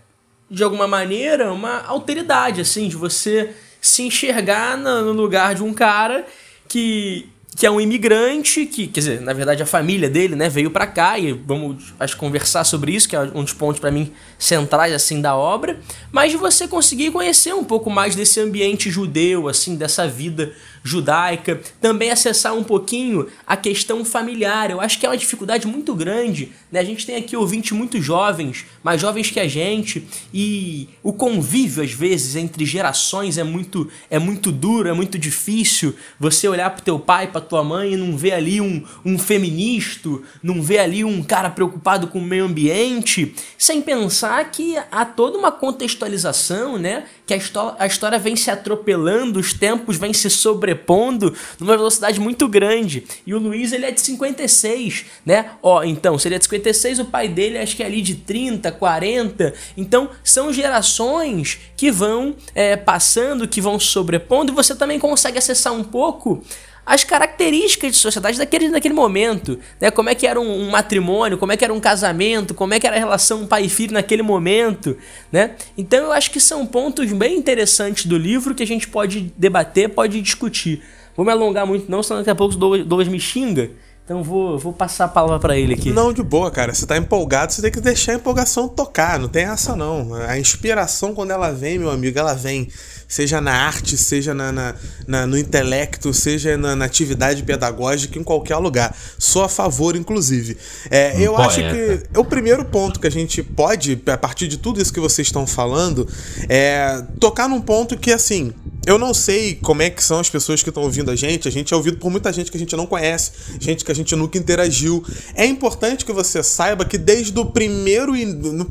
de 0.50 0.63
alguma 0.63 0.88
maneira, 0.88 1.51
uma 1.51 1.83
alteridade, 1.85 2.62
assim, 2.62 2.88
de 2.88 2.95
você 2.95 3.51
se 3.81 4.03
enxergar 4.03 4.77
no 4.77 5.12
lugar 5.12 5.55
de 5.55 5.63
um 5.63 5.73
cara 5.73 6.25
que 6.67 7.29
que 7.55 7.65
é 7.65 7.71
um 7.71 7.79
imigrante, 7.79 8.65
que, 8.65 8.88
quer 8.88 9.00
dizer, 9.00 9.21
na 9.21 9.33
verdade 9.33 9.62
a 9.62 9.65
família 9.65 10.09
dele, 10.09 10.35
né, 10.35 10.50
veio 10.50 10.71
para 10.71 10.88
cá 10.88 11.19
e 11.19 11.31
vamos 11.31 11.93
acho, 12.00 12.17
conversar 12.17 12.63
sobre 12.63 12.93
isso, 12.93 13.07
que 13.07 13.15
é 13.15 13.19
um 13.19 13.43
dos 13.43 13.53
pontos 13.53 13.79
para 13.79 13.91
mim 13.91 14.12
centrais 14.39 14.93
assim 14.93 15.21
da 15.21 15.35
obra, 15.35 15.79
mas 16.12 16.31
de 16.31 16.38
você 16.38 16.67
conseguir 16.67 17.12
conhecer 17.12 17.53
um 17.53 17.63
pouco 17.63 17.89
mais 17.89 18.15
desse 18.15 18.39
ambiente 18.39 18.89
judeu, 18.89 19.47
assim, 19.47 19.75
dessa 19.75 20.07
vida 20.07 20.51
judaica, 20.83 21.61
também 21.79 22.11
acessar 22.11 22.53
um 22.53 22.63
pouquinho 22.63 23.27
a 23.47 23.55
questão 23.55 24.03
familiar. 24.03 24.69
Eu 24.69 24.81
acho 24.81 24.99
que 24.99 25.05
é 25.05 25.09
uma 25.09 25.17
dificuldade 25.17 25.65
muito 25.65 25.95
grande, 25.95 26.51
né? 26.71 26.79
A 26.79 26.83
gente 26.83 27.05
tem 27.05 27.15
aqui 27.15 27.37
ouvintes 27.37 27.71
muito 27.71 28.01
jovens, 28.01 28.65
mais 28.83 28.99
jovens 28.99 29.31
que 29.31 29.39
a 29.39 29.47
gente, 29.47 30.05
e 30.33 30.89
o 31.01 31.13
convívio 31.13 31.83
às 31.83 31.91
vezes 31.91 32.35
entre 32.35 32.65
gerações 32.65 33.37
é 33.37 33.43
muito 33.43 33.89
é 34.09 34.19
muito 34.19 34.51
duro, 34.51 34.89
é 34.89 34.93
muito 34.93 35.17
difícil. 35.17 35.95
Você 36.19 36.47
olhar 36.47 36.69
pro 36.71 36.83
teu 36.83 36.99
pai, 36.99 37.27
pra 37.27 37.39
tua 37.39 37.63
mãe 37.63 37.93
e 37.93 37.97
não 37.97 38.17
ver 38.17 38.33
ali 38.33 38.59
um, 38.59 38.83
um 39.05 39.17
feminista, 39.17 40.09
não 40.41 40.61
ver 40.61 40.79
ali 40.79 41.03
um 41.03 41.23
cara 41.23 41.49
preocupado 41.49 42.07
com 42.07 42.19
o 42.19 42.21
meio 42.21 42.45
ambiente, 42.45 43.33
sem 43.57 43.81
pensar 43.81 44.51
que 44.51 44.75
há 44.91 45.05
toda 45.05 45.37
uma 45.37 45.51
contextualização, 45.51 46.77
né? 46.77 47.05
Que 47.25 47.33
a, 47.33 47.39
a 47.79 47.87
história 47.87 48.19
vem 48.19 48.35
se 48.35 48.51
atropelando, 48.51 49.39
os 49.39 49.53
tempos 49.53 49.97
vêm 49.97 50.13
se 50.13 50.29
sobrepondo 50.74 51.34
numa 51.60 51.77
velocidade 51.77 52.20
muito 52.20 52.48
grande. 52.48 53.03
E 53.25 53.34
o 53.34 53.39
Luiz, 53.39 53.72
ele 53.72 53.86
é 53.86 53.92
de 53.92 54.01
56, 54.01 55.06
né? 55.25 55.51
Ó, 55.62 55.84
então, 55.84 56.18
seria 56.18 56.38
de 56.38 56.46
56, 56.46 57.00
o 57.00 57.06
pai 57.06 57.27
dele 57.27 57.58
acho 57.58 57.75
que 57.75 57.84
é 57.84 57.86
ali 57.86 58.01
de 58.01 58.15
30, 58.15 58.72
40. 58.72 59.53
Então, 59.77 60.10
são 60.24 60.51
gerações 60.51 61.60
que 61.77 61.92
vão 61.92 62.36
é, 62.53 62.75
passando, 62.75 63.48
que 63.48 63.62
vão 63.62 63.80
sobrepondo, 63.80 64.51
e 64.51 64.56
você 64.56 64.75
também 64.75 65.00
consegue 65.00 65.38
acessar 65.38 65.74
um 65.74 65.84
pouco 65.84 66.44
as 66.85 67.03
características 67.03 67.93
de 67.93 67.97
sociedade 67.97 68.37
daquele, 68.37 68.69
daquele 68.69 68.93
momento, 68.93 69.57
né? 69.79 69.89
Como 69.89 70.09
é 70.09 70.15
que 70.15 70.27
era 70.27 70.39
um, 70.39 70.67
um, 70.67 70.69
matrimônio, 70.69 71.37
como 71.37 71.51
é 71.51 71.57
que 71.57 71.63
era 71.63 71.73
um 71.73 71.79
casamento, 71.79 72.53
como 72.53 72.73
é 72.73 72.79
que 72.79 72.85
era 72.85 72.95
a 72.95 72.99
relação 72.99 73.47
pai 73.47 73.65
e 73.65 73.69
filho 73.69 73.93
naquele 73.93 74.21
momento, 74.21 74.97
né? 75.31 75.55
Então 75.77 76.05
eu 76.05 76.11
acho 76.11 76.29
que 76.31 76.39
são 76.39 76.65
pontos 76.65 77.11
bem 77.13 77.37
interessantes 77.37 78.05
do 78.05 78.17
livro 78.17 78.53
que 78.53 78.63
a 78.63 78.67
gente 78.67 78.87
pode 78.87 79.33
debater, 79.37 79.89
pode 79.89 80.21
discutir. 80.21 80.83
Vou 81.15 81.25
me 81.25 81.31
alongar 81.31 81.65
muito 81.65 81.89
não, 81.89 82.03
senão 82.03 82.19
daqui 82.19 82.31
a 82.31 82.35
pouco 82.35 82.55
o 82.55 82.57
Douglas 82.57 83.07
me 83.07 83.19
xinga. 83.19 83.71
Então 84.03 84.22
vou, 84.22 84.60
vou 84.60 84.74
passar 84.74 85.05
a 85.05 85.07
palavra 85.07 85.39
para 85.39 85.57
ele 85.57 85.75
aqui. 85.75 85.89
Não, 85.89 86.12
de 86.12 86.22
boa, 86.22 86.51
cara. 86.51 86.74
Você 86.74 86.86
tá 86.86 86.98
empolgado, 86.98 87.53
você 87.53 87.62
tem 87.62 87.72
que 87.72 87.79
deixar 87.79 88.12
a 88.12 88.15
empolgação 88.15 88.67
tocar. 88.67 89.17
Não 89.17 89.29
tem 89.29 89.45
essa, 89.45 89.77
não. 89.77 90.13
A 90.13 90.38
inspiração, 90.38 91.13
quando 91.13 91.31
ela 91.31 91.51
vem, 91.51 91.79
meu 91.79 91.89
amigo, 91.89 92.19
ela 92.19 92.33
vem 92.33 92.67
seja 93.07 93.39
na 93.39 93.53
arte, 93.53 93.95
seja 93.95 94.33
na, 94.33 94.51
na, 94.51 94.75
na 95.07 95.27
no 95.27 95.38
intelecto, 95.38 96.13
seja 96.13 96.57
na, 96.57 96.75
na, 96.75 96.86
atividade 96.86 97.43
pedagógica, 97.43 98.19
em 98.19 98.24
qualquer 98.24 98.57
lugar. 98.57 98.93
Sou 99.17 99.43
a 99.43 99.50
favor, 99.50 99.95
inclusive. 99.95 100.57
É, 100.89 101.13
eu 101.22 101.36
poeta. 101.36 101.48
acho 101.48 101.60
que 101.62 102.19
o 102.19 102.25
primeiro 102.25 102.65
ponto 102.65 103.00
que 103.00 103.07
a 103.07 103.12
gente 103.12 103.41
pode, 103.41 104.01
a 104.07 104.17
partir 104.17 104.48
de 104.48 104.57
tudo 104.57 104.81
isso 104.81 104.91
que 104.91 105.00
vocês 105.00 105.27
estão 105.27 105.48
falando, 105.48 106.07
é 106.50 107.03
tocar 107.19 107.48
num 107.48 107.62
ponto 107.62 107.98
que, 107.98 108.12
assim, 108.12 108.51
eu 108.85 108.97
não 108.97 109.13
sei 109.13 109.55
como 109.55 109.81
é 109.81 109.89
que 109.89 110.03
são 110.03 110.19
as 110.19 110.29
pessoas 110.29 110.61
que 110.61 110.69
estão 110.69 110.83
ouvindo 110.83 111.09
a 111.09 111.15
gente. 111.15 111.47
A 111.47 111.51
gente 111.51 111.73
é 111.73 111.77
ouvido 111.77 111.97
por 111.97 112.11
muita 112.11 112.33
gente 112.33 112.51
que 112.51 112.57
a 112.57 112.59
gente 112.59 112.75
não 112.75 112.85
conhece, 112.85 113.31
gente 113.59 113.85
que 113.85 113.91
a 113.91 113.96
gente 113.96 114.15
nunca 114.15 114.37
interagiu. 114.37 115.03
É 115.35 115.46
importante 115.46 116.03
que 116.03 116.11
você 116.11 116.43
saiba 116.43 116.83
que 116.83 116.98
desde 116.98 117.37
o 117.39 117.46
primeiro 117.46 118.13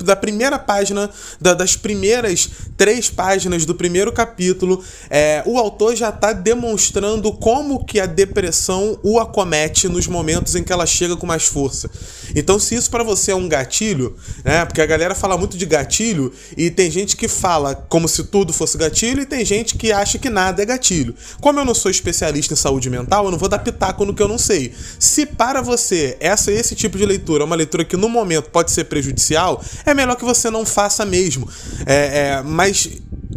da 0.05 0.15
primeira 0.15 0.59
página, 0.59 1.09
da, 1.41 1.55
das 1.55 1.77
primeiras 1.77 2.49
três 2.77 3.09
páginas 3.09 3.65
do 3.65 3.75
primeiro 3.75 4.13
capítulo, 4.13 4.85
é, 5.09 5.43
o 5.47 5.59
autor 5.59 5.97
já 5.97 6.11
está 6.11 6.33
demonstrando 6.33 7.33
como 7.33 7.85
que 7.85 7.99
a 7.99 8.07
depressão 8.07 8.99
o 9.03 9.19
acomete 9.19 9.89
nos 9.89 10.07
momentos 10.07 10.55
em 10.55 10.63
que 10.63 10.73
ela 10.73 10.85
chega 10.85 11.17
com 11.17 11.27
mais 11.27 11.45
força. 11.45 11.91
Então, 12.35 12.59
se 12.59 12.75
isso 12.75 12.91
para 12.91 13.03
você 13.03 13.31
é 13.31 13.35
um 13.35 13.49
gatilho, 13.49 14.15
né? 14.45 14.65
Porque 14.65 14.81
a 14.81 14.87
galera 14.87 15.15
fala 15.15 15.39
muito 15.39 15.57
de 15.57 15.65
gatilho 15.65 16.33
e 16.57 16.71
tem 16.71 16.91
gente 16.91 17.17
que 17.17 17.29
fala 17.29 17.75
como 17.75 18.07
se 18.09 18.25
tudo 18.25 18.53
fosse 18.53 18.77
gatilho 18.77 19.23
e 19.23 19.27
tem 19.27 19.45
gente 19.45 19.77
que 19.77 19.93
acha 20.03 20.19
que 20.19 20.29
nada 20.29 20.63
é 20.63 20.67
gatilho. 20.67 21.15
Como 21.41 21.59
eu 21.59 21.65
não 21.65 21.75
sou 21.75 21.91
especialista 21.91 22.55
em 22.55 22.57
saúde 22.57 22.91
mental, 22.91 23.25
eu 23.25 23.31
não 23.31 23.39
vou 23.39 23.49
dar 23.49 23.59
pitaco 23.59 24.05
no 24.05 24.15
que 24.15 24.23
eu 24.23 24.29
não 24.29 24.39
sei. 24.39 24.73
Se 24.99 25.25
para 25.25 25.63
você 25.63 26.17
essa 26.21 26.53
esse 26.53 26.75
tipo 26.75 26.99
de 26.99 27.07
leitura 27.07 27.45
é 27.45 27.47
uma 27.47 27.57
leitura 27.57 27.85
que 27.85 27.97
no 27.97 28.09
momento 28.09 28.51
pode 28.51 28.71
ser 28.71 28.85
prejudicial, 28.85 29.63
é 29.87 29.95
melhor 29.95 30.17
que 30.17 30.25
você 30.25 30.51
não 30.51 30.67
faça 30.67 31.05
mesmo. 31.05 31.49
É, 31.87 31.95
é, 31.95 32.43
mas 32.43 32.89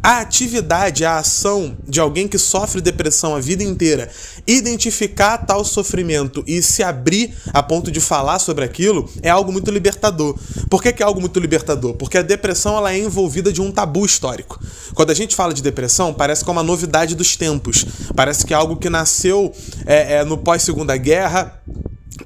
a 0.01 0.19
atividade, 0.19 1.05
a 1.05 1.17
ação 1.17 1.77
de 1.87 1.99
alguém 1.99 2.27
que 2.27 2.37
sofre 2.37 2.81
depressão 2.81 3.35
a 3.35 3.39
vida 3.39 3.63
inteira, 3.63 4.09
identificar 4.45 5.37
tal 5.39 5.63
sofrimento 5.63 6.43
e 6.45 6.61
se 6.61 6.83
abrir 6.83 7.33
a 7.53 7.63
ponto 7.63 7.91
de 7.91 7.99
falar 7.99 8.39
sobre 8.39 8.65
aquilo 8.65 9.09
é 9.21 9.29
algo 9.29 9.51
muito 9.51 9.71
libertador. 9.71 10.37
Por 10.69 10.81
que, 10.81 10.93
que 10.93 11.01
é 11.01 11.05
algo 11.05 11.19
muito 11.19 11.39
libertador? 11.39 11.95
Porque 11.95 12.17
a 12.17 12.21
depressão 12.21 12.77
ela 12.77 12.93
é 12.93 12.97
envolvida 12.97 13.51
de 13.51 13.61
um 13.61 13.71
tabu 13.71 14.05
histórico. 14.05 14.59
Quando 14.93 15.11
a 15.11 15.15
gente 15.15 15.35
fala 15.35 15.53
de 15.53 15.61
depressão, 15.61 16.13
parece 16.13 16.43
que 16.43 16.49
é 16.49 16.53
uma 16.53 16.63
novidade 16.63 17.15
dos 17.15 17.35
tempos. 17.35 17.85
Parece 18.15 18.45
que 18.45 18.53
é 18.53 18.57
algo 18.57 18.77
que 18.77 18.89
nasceu 18.89 19.53
é, 19.85 20.17
é, 20.17 20.23
no 20.23 20.37
pós-segunda 20.37 20.95
guerra 20.97 21.61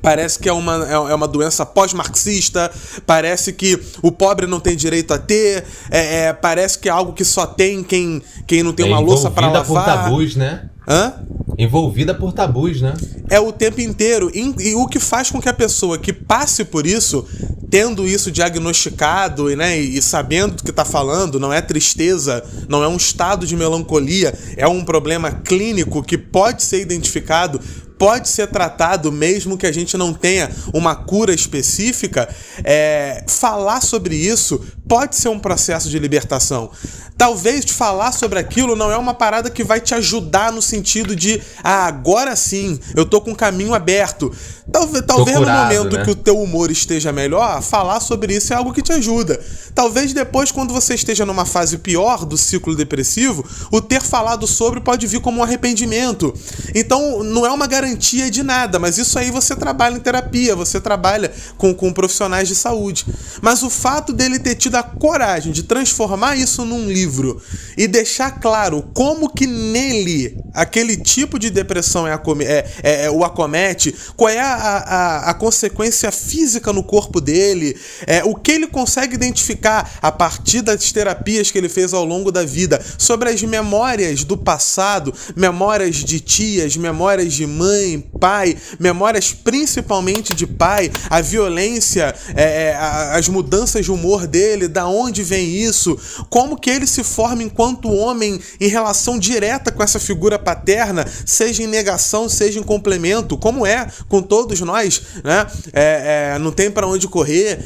Parece 0.02 0.39
que 0.39 0.47
é 0.47 0.54
uma, 0.54 0.88
é, 0.88 0.93
é 0.93 1.15
uma 1.15 1.28
doença 1.28 1.65
pós-marxista, 1.65 2.71
parece 3.06 3.52
que 3.52 3.80
o 4.02 4.12
pobre 4.12 4.45
não 4.45 4.60
tem 4.60 4.75
direito 4.75 5.13
a 5.13 5.17
ter, 5.17 5.65
é, 5.89 6.28
é, 6.28 6.34
parece 6.34 6.78
que 6.78 6.88
é 6.88 6.91
algo 6.91 7.13
que 7.13 7.25
só 7.25 7.45
tem 7.45 7.84
quem, 7.84 8.21
quem 8.45 8.63
não 8.63 8.71
tem 8.71 8.86
é 8.86 8.89
uma 8.89 8.99
louça 8.99 9.32
para 9.32 9.47
lavar. 9.47 9.65
por 9.65 9.84
tabus, 9.84 10.36
né? 10.36 10.69
Hã? 10.88 11.13
Envolvida 11.58 12.15
por 12.15 12.34
tabus, 12.34 12.82
né? 12.82 12.93
É 13.30 13.39
o 13.39 13.52
tempo 13.52 13.80
inteiro. 13.82 14.32
E, 14.34 14.69
e 14.69 14.75
o 14.75 14.88
que 14.88 14.99
faz 14.99 15.30
com 15.30 15.39
que 15.39 15.49
a 15.49 15.54
pessoa 15.54 15.99
que 15.99 16.12
passe 16.12 16.63
por 16.65 16.88
isso, 16.88 17.28
tendo 17.69 18.08
isso 18.08 18.32
diagnosticado 18.32 19.56
né, 19.56 19.78
e 19.78 20.02
sabendo 20.02 20.56
do 20.56 20.63
que 20.63 20.71
está 20.71 20.86
falando, 20.86 21.39
não 21.39 21.54
é 21.54 21.62
tristeza, 21.62 22.43
não 22.67 22.84
é 22.84 22.88
um 22.88 22.95
estado 22.95 23.45
de 23.45 23.56
melancolia, 23.56 24.34
é 24.58 24.67
um 24.67 24.84
problema 24.84 25.32
clínico 25.32 26.02
que 26.02 26.17
pode 26.17 26.63
ser 26.63 26.82
identificado 26.82 27.60
pode 27.99 28.29
ser 28.29 28.47
tratado 28.47 29.12
mesmo 29.12 29.57
que 29.57 29.67
a 29.67 29.71
gente 29.71 29.97
não 29.97 30.13
tenha 30.13 30.49
uma 30.73 30.95
cura 30.95 31.33
específica, 31.33 32.33
é, 32.63 33.25
falar 33.27 33.81
sobre 33.81 34.15
isso 34.15 34.59
pode 34.88 35.17
ser 35.17 35.29
um 35.29 35.38
processo 35.38 35.89
de 35.89 35.99
libertação. 35.99 36.71
Talvez 37.15 37.65
falar 37.65 38.13
sobre 38.13 38.39
aquilo 38.39 38.77
não 38.77 38.89
é 38.89 38.97
uma 38.97 39.13
parada 39.13 39.49
que 39.49 39.62
vai 39.62 39.81
te 39.81 39.93
ajudar 39.93 40.53
no 40.53 40.62
sentido 40.62 41.13
de, 41.15 41.41
ah, 41.62 41.85
agora 41.85 42.33
sim, 42.35 42.79
eu 42.95 43.05
tô 43.05 43.19
com 43.19 43.33
o 43.33 43.35
caminho 43.35 43.73
aberto. 43.73 44.31
Talvez, 44.71 45.03
talvez 45.05 45.38
curado, 45.38 45.57
no 45.57 45.63
momento 45.63 45.97
né? 45.97 46.05
que 46.05 46.12
o 46.12 46.15
teu 46.15 46.39
humor 46.39 46.71
esteja 46.71 47.12
melhor, 47.12 47.62
falar 47.62 47.99
sobre 47.99 48.35
isso 48.35 48.53
é 48.53 48.55
algo 48.55 48.71
que 48.71 48.81
te 48.81 48.93
ajuda. 48.93 49.39
Talvez 49.75 50.13
depois, 50.13 50.51
quando 50.51 50.73
você 50.73 50.93
esteja 50.93 51.25
numa 51.25 51.45
fase 51.45 51.77
pior 51.77 52.25
do 52.25 52.38
ciclo 52.38 52.75
depressivo, 52.75 53.45
o 53.71 53.81
ter 53.81 54.01
falado 54.01 54.47
sobre 54.47 54.79
pode 54.79 55.05
vir 55.05 55.19
como 55.19 55.39
um 55.39 55.43
arrependimento. 55.43 56.33
Então, 56.73 57.21
não 57.23 57.45
é 57.45 57.51
uma 57.51 57.67
garantia 57.67 57.88
de 57.97 58.43
nada, 58.43 58.80
mas 58.80 58.97
isso 58.97 59.17
aí 59.17 59.32
você 59.32 59.56
trabalha 59.56 59.95
em 59.95 59.99
terapia, 59.99 60.56
você 60.56 60.80
trabalha 60.80 61.32
com, 61.58 61.73
com 61.73 61.91
profissionais 61.93 62.47
de 62.47 62.56
saúde. 62.56 63.06
Mas 63.41 63.63
o 63.63 63.69
fato 63.69 64.13
dele 64.13 64.39
ter 64.39 64.56
tido 64.56 64.75
a 64.75 64.84
coragem 64.84 65.52
de 65.52 65.63
transformar 65.63 66.36
isso 66.36 66.65
num 66.65 66.88
livro 66.88 67.41
e 67.78 67.88
deixar 67.88 68.39
claro 68.39 68.89
como 68.93 69.30
que 69.30 69.47
nele 69.47 70.38
aquele 70.54 70.97
tipo 70.97 71.39
de 71.39 71.49
depressão 71.49 72.08
é, 72.08 72.13
é, 72.13 72.65
é, 72.84 73.06
é 73.06 73.12
o 73.12 73.23
acomete, 73.23 73.95
qual 74.15 74.30
é 74.30 74.39
a, 74.39 74.54
a, 74.54 75.30
a, 75.30 75.34
consequência 75.34 76.12
física 76.12 76.73
no 76.73 76.84
corpo 76.84 77.21
dele, 77.21 77.78
é, 78.06 78.23
o 78.23 78.36
que 78.36 78.52
ele 78.52 78.67
consegue 78.67 79.15
identificar 79.15 79.97
a 80.02 80.12
partir 80.12 80.62
das 80.62 80.91
terapias 80.91 81.52
que 81.52 81.58
ele 81.58 81.69
fez 81.69 81.93
ao 81.93 82.04
longo 82.04 82.32
da 82.32 82.43
vida 82.43 82.84
sobre 82.97 83.30
as 83.30 83.41
memórias 83.43 84.23
do 84.23 84.38
passado, 84.38 85.13
memórias 85.36 85.97
de 85.97 86.19
tias, 86.19 86.75
memórias 86.75 87.34
de 87.34 87.45
mãe 87.45 87.78
mãe, 87.79 87.99
pai, 88.19 88.57
memórias 88.79 89.33
principalmente 89.33 90.33
de 90.33 90.45
pai, 90.45 90.91
a 91.09 91.21
violência, 91.21 92.13
é, 92.35 92.43
é, 92.43 92.75
as 92.75 93.27
mudanças 93.29 93.85
de 93.85 93.91
humor 93.91 94.27
dele, 94.27 94.67
da 94.67 94.87
onde 94.87 95.23
vem 95.23 95.47
isso, 95.55 95.97
como 96.29 96.59
que 96.59 96.69
ele 96.69 96.85
se 96.85 97.03
forma 97.03 97.43
enquanto 97.43 97.91
homem 97.91 98.39
em 98.59 98.67
relação 98.67 99.17
direta 99.17 99.71
com 99.71 99.81
essa 99.81 99.99
figura 99.99 100.37
paterna, 100.37 101.05
seja 101.25 101.63
em 101.63 101.67
negação, 101.67 102.27
seja 102.27 102.59
em 102.59 102.63
complemento, 102.63 103.37
como 103.37 103.65
é 103.65 103.87
com 104.07 104.21
todos 104.21 104.59
nós, 104.61 105.01
né? 105.23 105.47
É, 105.73 106.33
é, 106.35 106.39
não 106.39 106.51
tem 106.51 106.69
para 106.69 106.87
onde 106.87 107.07
correr 107.07 107.59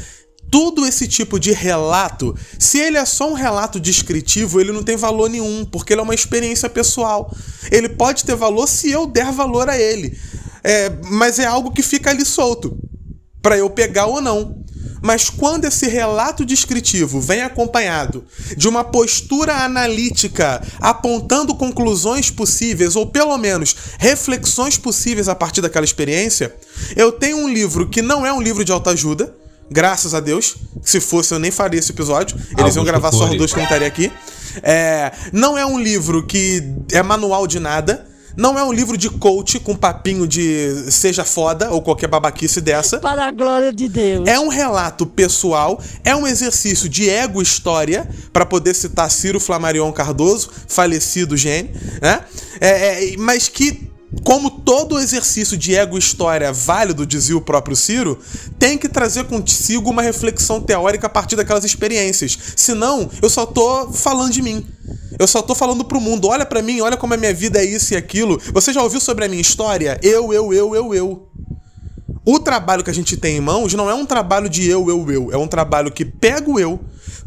tudo 0.54 0.86
esse 0.86 1.08
tipo 1.08 1.40
de 1.40 1.50
relato, 1.50 2.32
se 2.60 2.78
ele 2.78 2.96
é 2.96 3.04
só 3.04 3.28
um 3.28 3.34
relato 3.34 3.80
descritivo, 3.80 4.60
ele 4.60 4.70
não 4.70 4.84
tem 4.84 4.96
valor 4.96 5.28
nenhum, 5.28 5.64
porque 5.64 5.92
ele 5.92 6.00
é 6.00 6.04
uma 6.04 6.14
experiência 6.14 6.70
pessoal. 6.70 7.34
Ele 7.72 7.88
pode 7.88 8.22
ter 8.24 8.36
valor 8.36 8.68
se 8.68 8.88
eu 8.88 9.04
der 9.04 9.32
valor 9.32 9.68
a 9.68 9.76
ele. 9.76 10.16
É, 10.62 10.92
mas 11.10 11.40
é 11.40 11.44
algo 11.44 11.72
que 11.72 11.82
fica 11.82 12.10
ali 12.10 12.24
solto, 12.24 12.78
para 13.42 13.58
eu 13.58 13.68
pegar 13.68 14.06
ou 14.06 14.20
não. 14.20 14.62
Mas 15.02 15.28
quando 15.28 15.64
esse 15.64 15.88
relato 15.88 16.44
descritivo 16.44 17.20
vem 17.20 17.42
acompanhado 17.42 18.24
de 18.56 18.68
uma 18.68 18.84
postura 18.84 19.64
analítica 19.64 20.62
apontando 20.80 21.56
conclusões 21.56 22.30
possíveis, 22.30 22.94
ou 22.94 23.06
pelo 23.06 23.36
menos 23.36 23.74
reflexões 23.98 24.78
possíveis 24.78 25.28
a 25.28 25.34
partir 25.34 25.60
daquela 25.60 25.84
experiência, 25.84 26.54
eu 26.94 27.10
tenho 27.10 27.38
um 27.38 27.48
livro 27.48 27.88
que 27.88 28.00
não 28.00 28.24
é 28.24 28.32
um 28.32 28.40
livro 28.40 28.64
de 28.64 28.70
autoajuda, 28.70 29.42
Graças 29.70 30.14
a 30.14 30.20
Deus. 30.20 30.56
Se 30.82 31.00
fosse, 31.00 31.32
eu 31.32 31.38
nem 31.38 31.50
faria 31.50 31.80
esse 31.80 31.92
episódio. 31.92 32.36
Eles 32.58 32.76
iam 32.76 32.84
gravar 32.84 33.12
só 33.12 33.28
os 33.28 33.36
dois 33.36 33.52
que 33.52 33.58
eu 33.58 33.64
estaria 33.64 33.86
aqui. 33.86 34.12
É, 34.62 35.12
não 35.32 35.58
é 35.58 35.64
um 35.66 35.78
livro 35.78 36.26
que 36.26 36.62
é 36.92 37.02
manual 37.02 37.46
de 37.46 37.58
nada. 37.58 38.06
Não 38.36 38.58
é 38.58 38.64
um 38.64 38.72
livro 38.72 38.96
de 38.96 39.08
coach 39.08 39.60
com 39.60 39.76
papinho 39.76 40.26
de 40.26 40.90
seja 40.90 41.24
foda 41.24 41.70
ou 41.70 41.80
qualquer 41.80 42.08
babaquice 42.08 42.60
dessa. 42.60 42.98
Para 42.98 43.26
a 43.26 43.30
glória 43.30 43.72
de 43.72 43.88
Deus. 43.88 44.28
É 44.28 44.40
um 44.40 44.48
relato 44.48 45.06
pessoal, 45.06 45.80
é 46.04 46.16
um 46.16 46.26
exercício 46.26 46.88
de 46.88 47.08
ego 47.08 47.40
história, 47.40 48.08
para 48.32 48.44
poder 48.44 48.74
citar 48.74 49.08
Ciro 49.08 49.38
Flamarion 49.38 49.92
Cardoso, 49.92 50.50
falecido 50.66 51.36
gênio, 51.36 51.70
né? 52.02 52.24
É, 52.60 53.12
é, 53.12 53.16
mas 53.16 53.48
que 53.48 53.93
como 54.22 54.50
todo 54.50 54.98
exercício 54.98 55.56
de 55.56 55.74
ego 55.74 55.98
história 55.98 56.52
válido, 56.52 57.06
dizia 57.06 57.36
o 57.36 57.40
próprio 57.40 57.76
Ciro, 57.76 58.18
tem 58.58 58.78
que 58.78 58.88
trazer 58.88 59.24
consigo 59.24 59.90
uma 59.90 60.02
reflexão 60.02 60.60
teórica 60.60 61.06
a 61.06 61.10
partir 61.10 61.36
daquelas 61.36 61.64
experiências. 61.64 62.38
Senão, 62.56 63.10
eu 63.20 63.28
só 63.28 63.44
tô 63.44 63.90
falando 63.92 64.32
de 64.32 64.42
mim. 64.42 64.66
Eu 65.18 65.26
só 65.26 65.42
tô 65.42 65.54
falando 65.54 65.84
pro 65.84 66.00
mundo, 66.00 66.28
olha 66.28 66.44
para 66.44 66.62
mim, 66.62 66.80
olha 66.80 66.96
como 66.96 67.14
a 67.14 67.16
minha 67.16 67.32
vida 67.32 67.60
é 67.60 67.64
isso 67.64 67.94
e 67.94 67.96
aquilo. 67.96 68.40
Você 68.52 68.72
já 68.72 68.82
ouviu 68.82 69.00
sobre 69.00 69.24
a 69.24 69.28
minha 69.28 69.40
história? 69.40 69.98
Eu, 70.02 70.32
eu, 70.32 70.52
eu, 70.52 70.74
eu, 70.74 70.94
eu. 70.94 71.28
O 72.26 72.40
trabalho 72.40 72.82
que 72.82 72.90
a 72.90 72.94
gente 72.94 73.16
tem 73.16 73.36
em 73.36 73.40
mãos 73.40 73.74
não 73.74 73.88
é 73.88 73.94
um 73.94 74.06
trabalho 74.06 74.48
de 74.48 74.68
eu, 74.68 74.88
eu, 74.88 75.10
eu. 75.10 75.32
É 75.32 75.36
um 75.36 75.46
trabalho 75.46 75.92
que 75.92 76.04
pega 76.04 76.50
o 76.50 76.58
eu, 76.58 76.80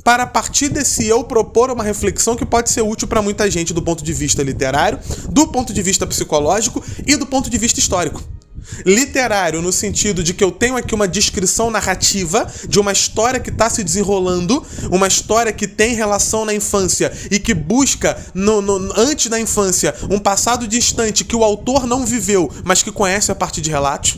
para 0.07 0.23
a 0.23 0.27
partir 0.27 0.69
desse 0.69 1.05
eu 1.05 1.21
propor 1.21 1.69
uma 1.69 1.83
reflexão 1.83 2.37
que 2.37 2.45
pode 2.45 2.69
ser 2.69 2.81
útil 2.81 3.09
para 3.09 3.21
muita 3.21 3.51
gente 3.51 3.73
do 3.73 3.81
ponto 3.81 4.05
de 4.05 4.13
vista 4.13 4.41
literário, 4.41 4.97
do 5.29 5.49
ponto 5.49 5.73
de 5.73 5.81
vista 5.81 6.07
psicológico 6.07 6.81
e 7.05 7.17
do 7.17 7.25
ponto 7.25 7.49
de 7.49 7.57
vista 7.57 7.77
histórico. 7.77 8.23
Literário, 8.85 9.61
no 9.61 9.69
sentido 9.73 10.23
de 10.23 10.33
que 10.33 10.41
eu 10.41 10.49
tenho 10.49 10.77
aqui 10.77 10.95
uma 10.95 11.09
descrição 11.09 11.69
narrativa 11.69 12.49
de 12.69 12.79
uma 12.79 12.93
história 12.93 13.37
que 13.37 13.49
está 13.49 13.69
se 13.69 13.83
desenrolando, 13.83 14.65
uma 14.89 15.07
história 15.07 15.51
que 15.51 15.67
tem 15.67 15.93
relação 15.93 16.45
na 16.45 16.53
infância 16.53 17.11
e 17.29 17.37
que 17.37 17.53
busca, 17.53 18.17
no, 18.33 18.61
no, 18.61 18.93
antes 18.95 19.27
da 19.27 19.37
infância, 19.37 19.93
um 20.09 20.19
passado 20.19 20.69
distante 20.69 21.25
que 21.25 21.35
o 21.35 21.43
autor 21.43 21.85
não 21.85 22.05
viveu, 22.05 22.49
mas 22.63 22.81
que 22.81 22.93
conhece 22.93 23.29
a 23.29 23.35
partir 23.35 23.59
de 23.59 23.69
relatos. 23.69 24.17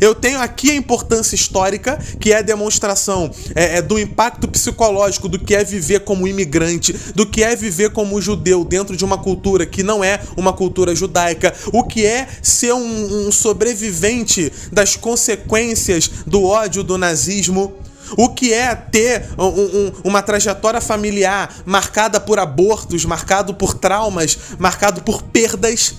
Eu 0.00 0.14
tenho 0.14 0.40
aqui 0.40 0.70
a 0.70 0.74
importância 0.74 1.34
histórica, 1.34 1.98
que 2.20 2.32
é 2.32 2.38
a 2.38 2.42
demonstração 2.42 3.30
é, 3.54 3.78
é, 3.78 3.82
do 3.82 3.98
impacto 3.98 4.48
psicológico 4.48 5.28
do 5.28 5.38
que 5.38 5.54
é 5.54 5.64
viver 5.64 6.00
como 6.00 6.26
imigrante, 6.26 6.92
do 7.14 7.26
que 7.26 7.42
é 7.42 7.54
viver 7.54 7.90
como 7.90 8.20
judeu 8.20 8.64
dentro 8.64 8.96
de 8.96 9.04
uma 9.04 9.18
cultura 9.18 9.64
que 9.64 9.82
não 9.82 10.02
é 10.02 10.20
uma 10.36 10.52
cultura 10.52 10.94
judaica, 10.94 11.54
o 11.72 11.84
que 11.84 12.04
é 12.04 12.26
ser 12.42 12.72
um, 12.72 13.28
um 13.28 13.32
sobrevivente 13.32 14.52
das 14.72 14.96
consequências 14.96 16.10
do 16.26 16.44
ódio 16.44 16.82
do 16.82 16.98
nazismo. 16.98 17.74
O 18.16 18.28
que 18.28 18.52
é 18.52 18.72
ter 18.72 19.30
um, 19.36 19.46
um, 19.46 19.92
uma 20.04 20.22
trajetória 20.22 20.80
familiar 20.80 21.52
marcada 21.66 22.20
por 22.20 22.38
abortos, 22.38 23.04
marcado 23.04 23.52
por 23.52 23.74
traumas, 23.74 24.38
marcado 24.60 25.02
por 25.02 25.22
perdas 25.22 25.92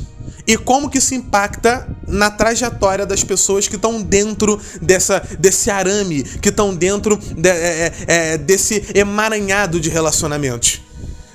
e 0.48 0.56
como 0.56 0.90
que 0.90 0.98
isso 1.00 1.14
impacta 1.14 1.86
na 2.08 2.32
trajetória 2.32 3.06
das 3.06 3.22
pessoas 3.22 3.68
que 3.68 3.76
estão 3.76 4.02
dentro 4.02 4.60
dessa, 4.82 5.20
desse 5.38 5.70
arame, 5.70 6.24
que 6.24 6.48
estão 6.48 6.74
dentro 6.74 7.18
de, 7.18 7.50
é, 7.50 7.54
é, 7.54 7.94
é, 8.08 8.38
desse 8.38 8.82
emaranhado 8.96 9.78
de 9.78 9.90
relacionamentos. 9.90 10.82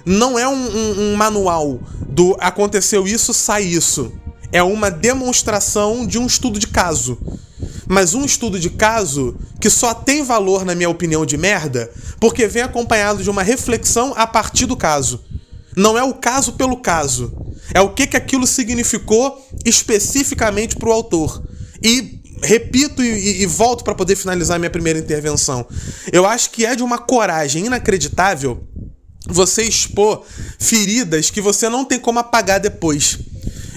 Não 0.07 0.39
é 0.39 0.49
um, 0.49 0.55
um, 0.55 1.13
um 1.13 1.17
manual 1.17 1.79
do 2.09 2.35
aconteceu 2.41 3.07
isso, 3.07 3.35
sai 3.35 3.65
isso. 3.65 4.13
É 4.51 4.63
uma 4.63 4.91
demonstração 4.91 6.07
de 6.07 6.19
um 6.19 6.27
estudo 6.27 6.59
de 6.59 6.67
caso. 6.67 7.19
Mas 7.87 8.15
um 8.15 8.25
estudo 8.25 8.59
de 8.59 8.71
caso 8.71 9.37
que 9.61 9.69
só 9.69 9.93
tem 9.93 10.25
valor, 10.25 10.65
na 10.65 10.75
minha 10.75 10.89
opinião, 10.89 11.27
de 11.27 11.37
merda, 11.37 11.91
porque 12.19 12.47
vem 12.47 12.63
acompanhado 12.63 13.23
de 13.23 13.31
uma 13.31 13.43
reflexão 13.43 14.15
a 14.17 14.27
partir 14.27 14.67
do 14.67 14.77
caso. 14.77 15.23
Não 15.77 15.97
é 15.97 16.03
o 16.03 16.15
caso 16.15 16.55
pelo 16.55 16.79
caso. 16.79 17.42
É 17.75 17.81
o 17.81 17.93
que, 17.95 18.07
que 18.07 18.17
aquilo 18.17 18.47
significou 18.47 19.45
especificamente 19.65 20.77
para 20.77 20.89
o 20.89 20.93
autor. 20.93 21.43
E 21.83 22.21
repito 22.43 23.03
e, 23.03 23.43
e 23.43 23.47
volto 23.47 23.85
para 23.85 23.95
poder 23.95 24.17
finalizar 24.17 24.59
minha 24.59 24.71
primeira 24.71 24.99
intervenção. 24.99 25.67
Eu 26.13 26.27
acho 26.27 26.51
que 26.51 26.67
é 26.67 26.75
de 26.75 26.83
uma 26.83 26.99
coragem 26.99 27.67
inacreditável 27.67 28.67
você 29.29 29.63
expor 29.63 30.25
feridas 30.59 31.31
que 31.31 31.41
você 31.41 31.69
não 31.69 31.85
tem 31.85 31.99
como 31.99 32.19
apagar 32.19 32.59
depois. 32.59 33.19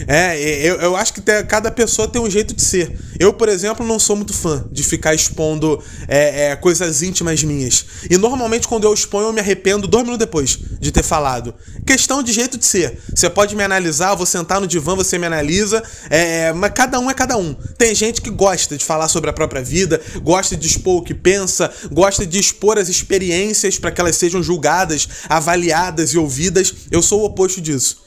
É, 0.08 0.38
eu, 0.68 0.76
eu 0.76 0.96
acho 0.96 1.14
que 1.14 1.22
cada 1.44 1.72
pessoa 1.72 2.08
tem 2.08 2.22
um 2.22 2.30
jeito 2.30 2.54
de 2.54 2.62
ser. 2.62 2.98
Eu, 3.20 3.32
por 3.34 3.48
exemplo, 3.48 3.86
não 3.86 3.98
sou 3.98 4.16
muito 4.16 4.34
fã 4.34 4.66
de 4.72 4.84
ficar 4.84 5.14
expondo 5.14 5.82
é, 6.08 6.48
é, 6.48 6.56
coisas 6.56 7.02
íntimas 7.02 7.44
minhas. 7.44 7.86
E 8.10 8.18
normalmente, 8.18 8.68
quando 8.68 8.84
eu 8.84 8.94
exponho, 8.94 9.28
eu 9.28 9.34
me 9.34 9.40
arrependo 9.40 9.88
dois 9.88 10.04
minutos 10.04 10.26
depois 10.26 10.60
de 10.80 10.92
ter 10.92 11.04
falado. 11.04 11.54
Questão 11.86 12.22
de 12.22 12.34
jeito 12.34 12.58
de 12.58 12.66
ser. 12.66 13.00
Você 13.14 13.30
pode 13.30 13.56
me 13.56 13.64
analisar, 13.64 14.12
eu 14.12 14.18
vou 14.18 14.26
sentar 14.26 14.60
no 14.60 14.68
divã, 14.68 14.96
você 14.96 15.18
me 15.18 15.26
analisa. 15.26 15.82
É, 16.10 16.52
mas 16.54 16.72
cada 16.74 17.00
um 17.00 17.10
é 17.10 17.14
cada 17.14 17.38
um. 17.38 17.54
Tem 17.78 17.96
gente 17.96 18.22
que 18.22 18.30
gosta 18.30 18.78
de 18.78 18.84
falar 18.84 19.08
sobre 19.08 19.30
a 19.30 19.34
própria 19.34 19.62
vida, 19.62 20.02
gosta 20.22 20.56
de 20.58 20.68
expor 20.68 20.98
o 20.98 21.04
que 21.04 21.14
pensa, 21.14 21.72
gosta 21.92 22.26
de 22.26 22.40
expor 22.40 22.78
as 22.78 22.90
experiências 22.90 23.80
para 23.80 23.92
que 23.92 24.02
elas 24.02 24.18
sejam 24.18 24.44
julgadas, 24.44 25.08
avaliadas 25.30 26.14
e 26.14 26.18
ouvidas. 26.18 26.74
Eu 26.92 27.02
sou 27.02 27.22
o 27.22 27.26
oposto 27.26 27.62
disso 27.62 28.05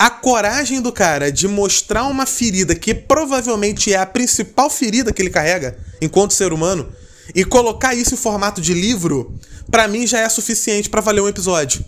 a 0.00 0.08
coragem 0.08 0.80
do 0.80 0.90
cara 0.90 1.30
de 1.30 1.46
mostrar 1.46 2.04
uma 2.04 2.24
ferida 2.24 2.74
que 2.74 2.94
provavelmente 2.94 3.92
é 3.92 3.98
a 3.98 4.06
principal 4.06 4.70
ferida 4.70 5.12
que 5.12 5.20
ele 5.20 5.28
carrega 5.28 5.76
enquanto 6.00 6.32
ser 6.32 6.54
humano 6.54 6.90
e 7.34 7.44
colocar 7.44 7.94
isso 7.94 8.14
em 8.14 8.16
formato 8.16 8.62
de 8.62 8.72
livro, 8.72 9.38
para 9.70 9.86
mim 9.86 10.06
já 10.06 10.20
é 10.20 10.28
suficiente 10.30 10.88
para 10.88 11.02
valer 11.02 11.20
um 11.20 11.28
episódio. 11.28 11.84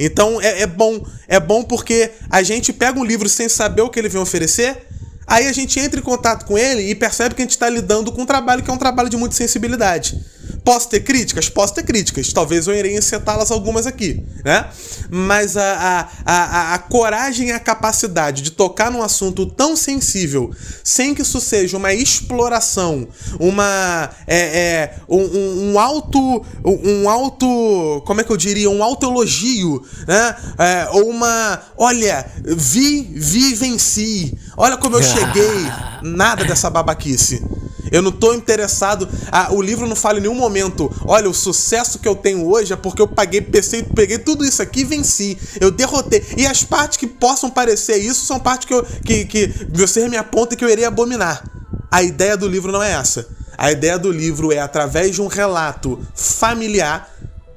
Então 0.00 0.40
é, 0.40 0.62
é, 0.62 0.66
bom, 0.66 1.06
é 1.28 1.38
bom 1.38 1.62
porque 1.62 2.10
a 2.28 2.42
gente 2.42 2.72
pega 2.72 2.98
um 2.98 3.04
livro 3.04 3.28
sem 3.28 3.48
saber 3.48 3.82
o 3.82 3.88
que 3.88 4.00
ele 4.00 4.08
vem 4.08 4.20
oferecer, 4.20 4.88
aí 5.26 5.46
a 5.46 5.52
gente 5.52 5.78
entra 5.78 6.00
em 6.00 6.02
contato 6.02 6.44
com 6.44 6.56
ele 6.56 6.82
e 6.90 6.94
percebe 6.94 7.34
que 7.34 7.42
a 7.42 7.44
gente 7.44 7.52
está 7.52 7.68
lidando 7.68 8.12
com 8.12 8.22
um 8.22 8.26
trabalho 8.26 8.62
que 8.62 8.70
é 8.70 8.72
um 8.72 8.78
trabalho 8.78 9.08
de 9.08 9.16
muita 9.16 9.34
sensibilidade. 9.34 10.20
Posso 10.64 10.88
ter 10.88 11.00
críticas? 11.00 11.50
Posso 11.50 11.74
ter 11.74 11.82
críticas. 11.82 12.32
Talvez 12.32 12.66
eu 12.66 12.74
irei 12.74 12.96
encetá-las 12.96 13.50
algumas 13.50 13.86
aqui, 13.86 14.24
né? 14.42 14.66
Mas 15.10 15.58
a, 15.58 16.08
a, 16.24 16.32
a, 16.34 16.74
a 16.74 16.78
coragem 16.78 17.48
e 17.48 17.52
a 17.52 17.60
capacidade 17.60 18.40
de 18.40 18.50
tocar 18.50 18.90
num 18.90 19.02
assunto 19.02 19.44
tão 19.44 19.76
sensível, 19.76 20.50
sem 20.82 21.14
que 21.14 21.20
isso 21.20 21.38
seja 21.38 21.76
uma 21.76 21.92
exploração, 21.92 23.06
uma. 23.38 24.10
É, 24.26 24.38
é, 24.38 24.94
um, 25.06 25.72
um 25.72 25.78
alto. 25.78 26.44
Um 26.64 27.10
alto. 27.10 28.02
Como 28.06 28.22
é 28.22 28.24
que 28.24 28.32
eu 28.32 28.36
diria? 28.36 28.70
Um 28.70 28.82
alto 28.82 29.04
elogio, 29.04 29.84
né? 30.08 30.36
É, 30.58 30.88
ou 30.92 31.10
uma. 31.10 31.60
Olha, 31.76 32.24
vi, 32.42 33.02
vi, 33.14 33.54
venci. 33.54 34.34
Olha 34.56 34.76
como 34.76 34.96
eu 34.96 35.02
cheguei. 35.02 35.66
Nada 36.02 36.44
dessa 36.44 36.70
babaquice. 36.70 37.42
Eu 37.90 38.02
não 38.02 38.10
tô 38.10 38.34
interessado. 38.34 39.08
Ah, 39.30 39.52
o 39.52 39.62
livro 39.62 39.86
não 39.86 39.94
fala 39.94 40.18
em 40.18 40.22
nenhum 40.22 40.34
momento. 40.34 40.90
Olha, 41.06 41.28
o 41.28 41.34
sucesso 41.34 41.98
que 41.98 42.08
eu 42.08 42.16
tenho 42.16 42.46
hoje 42.46 42.72
é 42.72 42.76
porque 42.76 43.00
eu 43.00 43.06
paguei 43.06 43.40
PC, 43.40 43.84
peguei 43.94 44.18
tudo 44.18 44.44
isso 44.44 44.62
aqui 44.62 44.80
e 44.80 44.84
venci. 44.84 45.38
Eu 45.60 45.70
derrotei. 45.70 46.24
E 46.36 46.46
as 46.46 46.64
partes 46.64 46.96
que 46.96 47.06
possam 47.06 47.50
parecer 47.50 47.96
isso 47.98 48.24
são 48.26 48.40
partes 48.40 48.66
que, 48.66 48.74
eu, 48.74 48.84
que, 49.04 49.24
que 49.26 49.46
você 49.72 50.08
me 50.08 50.16
aponta 50.16 50.56
que 50.56 50.64
eu 50.64 50.68
irei 50.68 50.84
abominar. 50.84 51.44
A 51.90 52.02
ideia 52.02 52.36
do 52.36 52.48
livro 52.48 52.72
não 52.72 52.82
é 52.82 52.92
essa. 52.92 53.28
A 53.56 53.70
ideia 53.70 53.98
do 53.98 54.10
livro 54.10 54.52
é, 54.52 54.58
através 54.58 55.14
de 55.14 55.22
um 55.22 55.28
relato 55.28 56.00
familiar, 56.14 57.08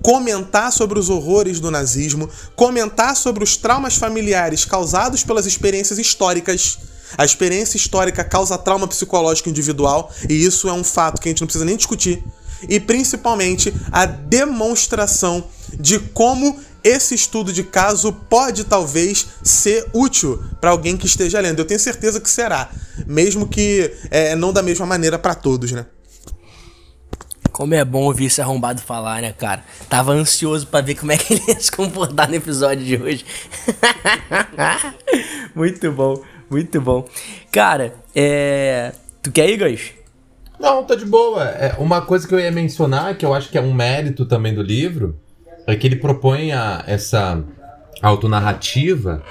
comentar 0.08 0.72
sobre 0.72 0.98
os 0.98 1.10
horrores 1.10 1.60
do 1.60 1.70
nazismo, 1.70 2.30
comentar 2.56 3.13
sobre 3.13 3.43
os 3.43 3.58
traumas 3.58 3.98
familiares 3.98 4.63
causados 4.63 5.22
pelas 5.22 5.46
experiências 5.46 6.00
históricas 6.00 6.80
A 7.17 7.26
experiência 7.26 7.76
histórica 7.76 8.24
causa 8.24 8.58
trauma 8.58 8.88
psicológico 8.88 9.50
individual, 9.50 10.10
e 10.30 10.34
isso 10.34 10.70
é 10.70 10.74
um 10.74 10.84
fato 10.84 11.22
que 11.22 11.28
a 11.28 11.32
gente 11.32 11.41
não 11.41 11.48
precisa 11.48 11.65
nem 11.65 11.76
discutir. 11.76 12.24
E 12.70 12.80
principalmente 12.80 13.74
a 13.91 14.06
demonstração 14.06 15.43
de 15.78 16.00
como 16.00 16.58
esse 16.84 17.13
estudo 17.13 17.52
de 17.52 17.63
caso 17.63 18.13
pode 18.13 18.63
talvez 18.63 19.28
ser 19.43 19.88
útil 19.93 20.41
para 20.62 20.72
alguém 20.72 20.96
que 20.96 21.06
esteja 21.06 21.39
lendo. 21.41 21.60
Eu 21.60 21.65
tenho 21.65 21.80
certeza 21.80 22.22
que 22.22 22.30
será, 22.30 22.70
mesmo 23.06 23.48
que 23.48 23.91
é, 24.10 24.36
não 24.36 24.54
da 24.54 24.63
mesma 24.63 24.86
maneira 24.86 25.20
para 25.20 25.36
todos, 25.36 25.72
né? 25.72 25.86
Como 27.58 27.74
é 27.74 27.84
bom 27.84 28.04
ouvir 28.04 28.26
esse 28.26 28.39
arrombado 28.39 28.80
falar, 28.84 29.20
né, 29.20 29.34
cara? 29.34 29.63
Tava 29.89 30.12
ansioso 30.12 30.67
para 30.67 30.86
ver 30.86 30.93
como 30.93 31.12
é 31.12 31.17
que 31.17 31.34
ele 31.34 31.41
ia 31.48 31.60
se 31.60 31.72
comportar 31.72 32.30
no 32.30 32.36
episódio 32.36 32.86
de 32.86 32.96
hoje. 33.02 33.26
muito 35.56 35.91
bom, 35.91 36.22
muito 36.52 36.80
bom. 36.80 37.10
Cara, 37.52 37.96
é. 38.15 38.91
Tu 39.24 39.32
quer 39.32 39.50
ir, 39.50 39.58
Gans? 39.58 39.91
Não, 40.60 40.84
tá 40.84 40.93
de 40.93 41.04
boa. 41.04 41.46
É, 41.46 41.74
uma 41.80 42.00
coisa 42.00 42.28
que 42.28 42.36
eu 42.36 42.39
ia 42.39 42.52
mencionar, 42.52 43.17
que 43.17 43.26
eu 43.26 43.34
acho 43.34 43.50
que 43.50 43.58
é 43.58 43.62
um 43.62 43.74
mérito 43.74 44.24
também 44.28 44.54
do 44.54 44.62
livro, 44.62 45.20
é 45.65 45.76
que 45.76 45.88
ele 45.88 45.96
propõe 45.96 46.52
a, 46.52 46.84
essa 46.86 47.43
autonarrativa 48.04 49.24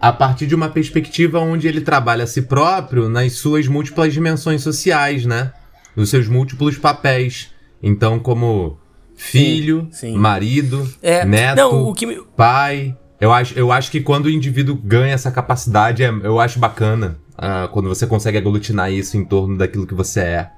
a 0.00 0.10
partir 0.10 0.46
de 0.46 0.54
uma 0.54 0.70
perspectiva 0.70 1.38
onde 1.40 1.68
ele 1.68 1.82
trabalha 1.82 2.24
a 2.24 2.26
si 2.26 2.40
próprio 2.40 3.06
nas 3.10 3.34
suas 3.34 3.68
múltiplas 3.68 4.14
dimensões 4.14 4.62
sociais, 4.62 5.26
né? 5.26 5.52
Nos 6.00 6.10
seus 6.10 6.26
múltiplos 6.26 6.78
papéis. 6.78 7.50
Então, 7.82 8.18
como 8.18 8.78
filho, 9.14 9.88
sim, 9.90 10.12
sim. 10.12 10.16
marido, 10.16 10.88
é, 11.02 11.24
neto, 11.24 11.56
não, 11.56 11.92
me... 11.92 12.22
pai. 12.36 12.96
Eu 13.20 13.30
acho, 13.32 13.58
eu 13.58 13.70
acho 13.70 13.90
que 13.90 14.00
quando 14.00 14.26
o 14.26 14.30
indivíduo 14.30 14.74
ganha 14.74 15.12
essa 15.12 15.30
capacidade, 15.30 16.02
é, 16.02 16.08
eu 16.08 16.40
acho 16.40 16.58
bacana. 16.58 17.18
Uh, 17.34 17.68
quando 17.68 17.88
você 17.88 18.06
consegue 18.06 18.38
aglutinar 18.38 18.90
isso 18.90 19.16
em 19.16 19.24
torno 19.24 19.56
daquilo 19.56 19.86
que 19.86 19.94
você 19.94 20.20
é. 20.20 20.50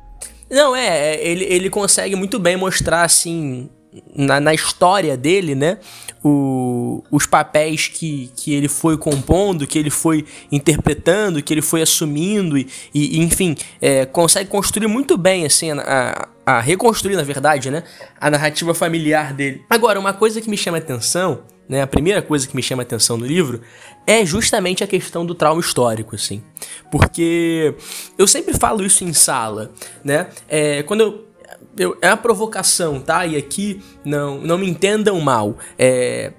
Não, 0.51 0.75
é, 0.75 1.15
é 1.15 1.27
ele, 1.27 1.45
ele 1.45 1.71
consegue 1.71 2.15
muito 2.15 2.39
bem 2.39 2.57
mostrar, 2.57 3.03
assim, 3.03 3.69
na, 4.15 4.41
na 4.41 4.55
história 4.55 5.17
dele, 5.17 5.55
né? 5.55 5.79
O, 6.25 7.03
os 7.11 7.27
papéis 7.27 7.89
que, 7.89 8.31
que 8.37 8.55
ele 8.55 8.69
foi 8.69 8.97
compondo, 8.97 9.67
que 9.67 9.79
ele 9.79 9.91
foi 9.91 10.25
interpretando, 10.51 11.43
que 11.43 11.53
ele 11.53 11.63
foi 11.63 11.83
assumindo 11.83 12.57
e, 12.57 12.69
e 12.95 13.19
enfim, 13.21 13.57
é, 13.81 14.07
consegue 14.07 14.49
construir 14.49 14.87
muito 14.87 15.19
bem, 15.19 15.45
assim, 15.45 15.71
a, 15.73 16.29
a, 16.47 16.61
reconstruir, 16.61 17.17
na 17.17 17.23
verdade, 17.23 17.71
né? 17.71 17.83
A 18.21 18.31
narrativa 18.31 18.75
familiar 18.75 19.35
dele. 19.35 19.65
Agora, 19.69 19.99
uma 19.99 20.13
coisa 20.13 20.41
que 20.41 20.49
me 20.49 20.57
chama 20.57 20.79
atenção, 20.79 21.43
né? 21.69 21.83
A 21.83 21.87
primeira 21.87 22.23
coisa 22.23 22.47
que 22.47 22.57
me 22.57 22.63
chama 22.63 22.83
atenção 22.83 23.17
no 23.17 23.27
livro 23.27 23.61
é 24.07 24.25
justamente 24.25 24.83
a 24.83 24.87
questão 24.87 25.27
do 25.27 25.35
trauma 25.35 25.61
histórico, 25.61 26.15
assim. 26.15 26.43
Porque 26.91 27.75
eu 28.17 28.27
sempre 28.27 28.55
falo 28.55 28.85
isso 28.85 29.05
em 29.05 29.13
sala, 29.13 29.73
né? 30.05 30.29
É, 30.49 30.83
quando 30.85 31.01
eu 31.01 31.32
eu, 31.77 31.97
é 32.01 32.09
uma 32.09 32.17
provocação, 32.17 33.01
tá? 33.01 33.27
E 33.27 33.37
aqui 33.37 33.83
não, 34.05 34.39
não 34.39 34.59
me 34.59 34.69
entendam 34.69 35.21
mal. 35.21 35.57
É, 35.79 36.33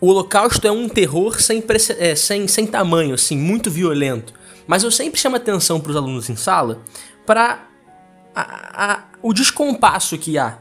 o 0.00 0.08
Holocausto 0.08 0.66
é 0.66 0.70
um 0.70 0.88
terror 0.88 1.40
sem, 1.40 1.62
é, 1.98 2.14
sem, 2.14 2.46
sem 2.48 2.66
tamanho, 2.66 3.14
assim, 3.14 3.36
muito 3.36 3.70
violento. 3.70 4.34
Mas 4.66 4.82
eu 4.82 4.90
sempre 4.90 5.20
chamo 5.20 5.36
atenção 5.36 5.80
para 5.80 5.90
os 5.90 5.96
alunos 5.96 6.28
em 6.28 6.36
sala 6.36 6.82
para 7.26 7.68
o 9.22 9.32
descompasso 9.32 10.18
que 10.18 10.36
há 10.36 10.58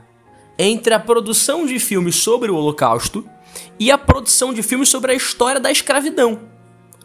entre 0.57 0.93
a 0.93 0.99
produção 0.99 1.65
de 1.65 1.79
filmes 1.79 2.15
sobre 2.15 2.51
o 2.51 2.55
Holocausto 2.55 3.27
e 3.79 3.91
a 3.91 3.97
produção 3.97 4.53
de 4.53 4.61
filmes 4.61 4.89
sobre 4.89 5.11
a 5.11 5.15
história 5.15 5.59
da 5.59 5.71
escravidão. 5.71 6.41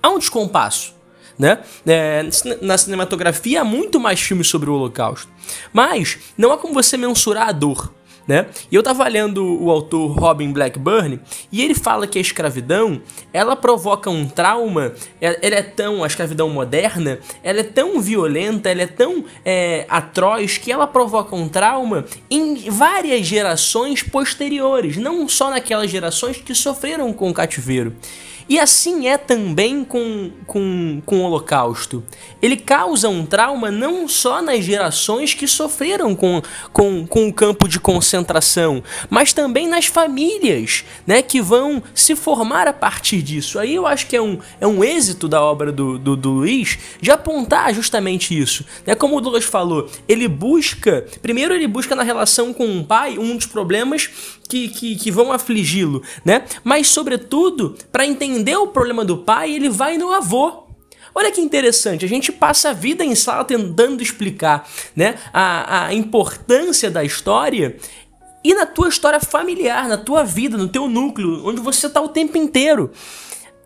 Há 0.03 0.11
um 0.11 0.19
descompasso 0.19 0.95
né? 1.39 1.59
É, 1.87 2.25
na 2.61 2.77
cinematografia 2.77 3.61
há 3.61 3.65
muito 3.65 4.01
mais 4.01 4.21
filmes 4.21 4.49
sobre 4.49 4.69
o 4.69 4.75
Holocausto. 4.75 5.29
Mas 5.73 6.19
não 6.37 6.53
há 6.53 6.59
como 6.59 6.75
você 6.75 6.97
mensurar 6.97 7.49
a 7.49 7.53
dor. 7.53 7.93
Né? 8.29 8.45
E 8.71 8.75
eu 8.75 8.83
tava 8.83 9.09
lendo 9.09 9.43
o 9.43 9.71
autor 9.71 10.11
Robin 10.11 10.53
Blackburn 10.53 11.19
e 11.51 11.65
ele 11.65 11.75
fala 11.75 12.07
que 12.07 12.19
a 12.19 12.21
escravidão 12.21 13.01
ela 13.33 13.57
provoca 13.57 14.11
um 14.11 14.29
trauma, 14.29 14.93
ela, 15.19 15.39
é 15.41 15.63
tão, 15.63 16.05
a 16.05 16.07
escravidão 16.07 16.51
moderna, 16.51 17.19
ela 17.43 17.61
é 17.61 17.63
tão 17.63 18.03
violenta, 18.03 18.69
ela 18.69 18.83
é 18.83 18.87
tão 18.87 19.25
é, 19.43 19.87
atroz 19.89 20.59
que 20.59 20.71
ela 20.71 20.87
provoca 20.87 21.35
um 21.35 21.49
trauma 21.49 22.05
em 22.31 22.69
várias 22.69 23.27
gerações 23.27 24.03
posteriores, 24.03 24.99
não 24.99 25.27
só 25.27 25.49
naquelas 25.49 25.91
gerações 25.91 26.37
que 26.37 26.55
sofreram 26.55 27.11
com 27.15 27.31
o 27.31 27.35
cativeiro. 27.35 27.97
E 28.49 28.59
assim 28.59 29.09
é 29.09 29.19
também 29.19 29.85
com, 29.85 30.31
com, 30.47 31.03
com 31.05 31.21
o 31.21 31.23
Holocausto. 31.23 32.03
Ele 32.41 32.57
causa 32.57 33.09
um 33.09 33.27
trauma 33.27 33.71
não 33.71 34.09
só 34.09 34.41
nas 34.41 34.65
gerações 34.65 35.35
que 35.35 35.47
sofreram 35.47 36.15
com, 36.15 36.41
com, 36.73 37.07
com 37.07 37.29
o 37.29 37.33
campo 37.33 37.69
de 37.69 37.79
concentração, 37.79 38.83
mas 39.11 39.35
também 39.35 39.69
nas 39.69 39.85
famílias 39.85 40.85
né, 41.07 41.21
que 41.21 41.43
vão 41.43 41.83
se 41.95 42.17
formar 42.17 42.67
a 42.67 42.73
partir 42.73 43.21
disso. 43.21 43.59
Aí 43.59 43.75
eu 43.75 43.87
acho 43.87 44.07
que 44.07 44.17
é 44.17 44.23
um, 44.23 44.39
é 44.61 44.67
um 44.67 44.83
êxito 44.83 45.29
da 45.29 45.43
obra 45.43 45.71
do, 45.71 45.99
do, 45.99 46.17
do 46.17 46.31
Luiz 46.31 46.79
de 47.03 47.11
apontar 47.11 47.75
justamente 47.75 48.39
isso. 48.39 48.65
Né? 48.87 48.95
Como 48.95 49.17
o 49.17 49.21
Douglas 49.21 49.45
falou, 49.45 49.91
ele 50.09 50.27
busca, 50.27 51.07
primeiro 51.21 51.53
ele 51.53 51.67
busca 51.67 51.95
na 51.95 52.03
relação 52.03 52.55
com 52.55 52.79
o 52.79 52.85
pai 52.85 53.19
um 53.19 53.37
dos 53.37 53.47
problemas 53.47 54.38
que, 54.49 54.69
que, 54.69 54.97
que 54.97 55.11
vão 55.11 55.31
afligi-lo, 55.31 56.03
né? 56.25 56.45
Mas, 56.65 56.89
sobretudo, 56.89 57.77
para 57.93 58.07
entender 58.07 58.57
o 58.57 58.69
problema 58.69 59.05
do 59.05 59.19
pai, 59.19 59.53
ele 59.53 59.69
vai 59.69 59.99
no 59.99 60.11
avô. 60.13 60.65
Olha 61.15 61.31
que 61.33 61.41
interessante, 61.41 62.05
a 62.05 62.09
gente 62.09 62.31
passa 62.31 62.71
a 62.71 62.73
vida 62.73 63.05
em 63.05 63.15
sala 63.15 63.45
tentando 63.45 64.03
explicar 64.03 64.69
né, 64.95 65.17
a, 65.33 65.87
a 65.87 65.95
importância 65.95 66.91
da 66.91 67.03
história 67.03 67.77
e 68.45 68.55
na 68.55 68.65
tua 68.65 68.89
história 68.89 69.19
familiar, 69.19 69.89
na 69.89 69.99
tua 69.99 70.23
vida, 70.23 70.57
no 70.57 70.69
teu 70.69 70.89
núcleo, 70.89 71.45
onde 71.45 71.61
você 71.61 71.89
está 71.89 72.01
o 72.01 72.09
tempo 72.09 72.39
inteiro. 72.39 72.93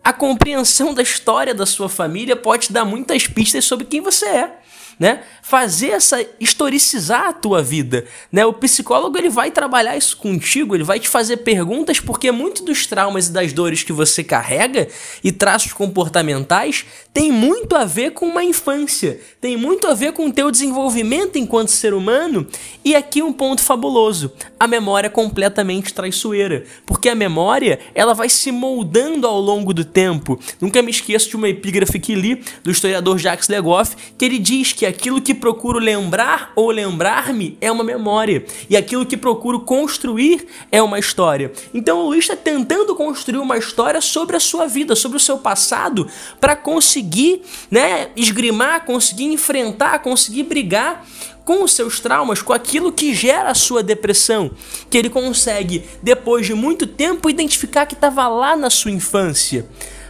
A 0.03 0.11
compreensão 0.11 0.93
da 0.93 1.03
história 1.03 1.53
da 1.53 1.65
sua 1.65 1.87
família 1.87 2.35
pode 2.35 2.67
te 2.67 2.73
dar 2.73 2.85
muitas 2.85 3.27
pistas 3.27 3.63
sobre 3.65 3.85
quem 3.85 4.01
você 4.01 4.25
é 4.25 4.62
né? 4.99 5.21
Fazer 5.41 5.89
essa 5.89 6.25
historicizar 6.39 7.27
a 7.27 7.33
tua 7.33 7.61
vida, 7.61 8.05
né? 8.31 8.45
O 8.45 8.53
psicólogo 8.53 9.17
ele 9.17 9.29
vai 9.29 9.51
trabalhar 9.51 9.97
isso 9.97 10.17
contigo, 10.17 10.75
ele 10.75 10.83
vai 10.83 10.99
te 10.99 11.09
fazer 11.09 11.37
perguntas 11.37 11.99
porque 11.99 12.31
muito 12.31 12.63
dos 12.63 12.85
traumas 12.85 13.27
e 13.27 13.31
das 13.31 13.53
dores 13.53 13.83
que 13.83 13.93
você 13.93 14.23
carrega 14.23 14.87
e 15.23 15.31
traços 15.31 15.73
comportamentais 15.73 16.85
tem 17.13 17.31
muito 17.31 17.75
a 17.75 17.85
ver 17.85 18.11
com 18.11 18.25
uma 18.25 18.43
infância, 18.43 19.19
tem 19.39 19.55
muito 19.55 19.87
a 19.87 19.93
ver 19.93 20.13
com 20.13 20.27
o 20.27 20.33
teu 20.33 20.49
desenvolvimento 20.49 21.37
enquanto 21.37 21.69
ser 21.69 21.93
humano. 21.93 22.47
E 22.83 22.95
aqui 22.95 23.21
um 23.21 23.31
ponto 23.31 23.61
fabuloso, 23.61 24.31
a 24.59 24.67
memória 24.67 25.07
é 25.07 25.09
completamente 25.09 25.93
traiçoeira, 25.93 26.63
porque 26.85 27.09
a 27.09 27.15
memória, 27.15 27.79
ela 27.93 28.13
vai 28.13 28.29
se 28.29 28.51
moldando 28.51 29.27
ao 29.27 29.39
longo 29.39 29.73
do 29.73 29.85
tempo. 29.85 30.39
Nunca 30.59 30.81
me 30.81 30.91
esqueço 30.91 31.29
de 31.29 31.35
uma 31.35 31.49
epígrafe 31.49 31.99
que 31.99 32.15
li 32.15 32.43
do 32.63 32.71
historiador 32.71 33.17
Jacques 33.17 33.47
Legoff, 33.47 33.95
que 34.17 34.25
ele 34.25 34.39
diz 34.39 34.73
que 34.73 34.82
que 34.83 34.87
aquilo 34.87 35.21
que 35.21 35.33
procuro 35.33 35.79
lembrar 35.79 36.51
ou 36.57 36.69
lembrar-me 36.69 37.57
é 37.61 37.71
uma 37.71 37.85
memória, 37.85 38.45
e 38.69 38.75
aquilo 38.75 39.05
que 39.05 39.15
procuro 39.15 39.61
construir 39.61 40.45
é 40.69 40.81
uma 40.81 40.99
história. 40.99 41.53
Então 41.73 41.99
o 41.99 42.07
Luiz 42.07 42.25
está 42.25 42.35
tentando 42.35 42.93
construir 42.93 43.37
uma 43.37 43.57
história 43.57 44.01
sobre 44.01 44.35
a 44.35 44.41
sua 44.41 44.67
vida, 44.67 44.93
sobre 44.93 45.15
o 45.15 45.21
seu 45.21 45.37
passado, 45.37 46.05
para 46.37 46.53
conseguir 46.53 47.43
né, 47.71 48.09
esgrimar, 48.13 48.83
conseguir 48.83 49.23
enfrentar, 49.23 49.99
conseguir 49.99 50.43
brigar 50.43 51.05
com 51.45 51.63
os 51.63 51.71
seus 51.71 52.01
traumas, 52.01 52.41
com 52.41 52.51
aquilo 52.51 52.91
que 52.91 53.13
gera 53.13 53.51
a 53.51 53.55
sua 53.55 53.81
depressão, 53.81 54.51
que 54.89 54.97
ele 54.97 55.09
consegue, 55.09 55.85
depois 56.01 56.45
de 56.45 56.53
muito 56.53 56.85
tempo, 56.85 57.29
identificar 57.29 57.85
que 57.85 57.93
estava 57.93 58.27
lá 58.27 58.57
na 58.57 58.69
sua 58.69 58.91
infância. 58.91 59.65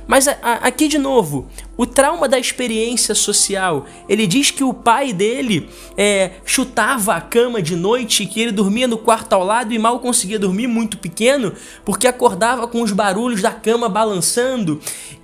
Mas 0.08 0.28
a, 0.28 0.38
a, 0.42 0.54
aqui 0.68 0.88
de 0.88 0.98
novo, 0.98 1.48
o 1.78 1.86
trauma 1.86 2.28
da 2.28 2.38
experiência 2.38 3.16
social. 3.16 3.86
Ele 4.08 4.28
diz 4.28 4.52
que 4.52 4.64
o 4.64 4.74
pai 4.74 5.14
dele 5.14 5.70
é, 5.98 6.32
chutava 6.46 7.16
a 7.16 7.22
cama 7.22 7.62
de 7.62 7.76
noite, 7.76 8.26
que 8.26 8.42
ele 8.42 8.52
dormia 8.52 8.88
no 8.88 8.98
quarto 8.98 9.34
ao 9.34 9.44
lado 9.44 9.74
e 9.74 9.80
mal 9.80 10.00
conseguia 10.00 10.38
dormir, 10.38 10.68
muito 10.68 10.98
pequeno, 10.98 11.54
porque 11.86 12.08
acordava 12.08 12.68
com 12.68 12.82
os 12.82 12.92
barulhos 12.92 13.42
da 13.42 13.52
cama 13.52 13.88
balançando. 13.88 14.80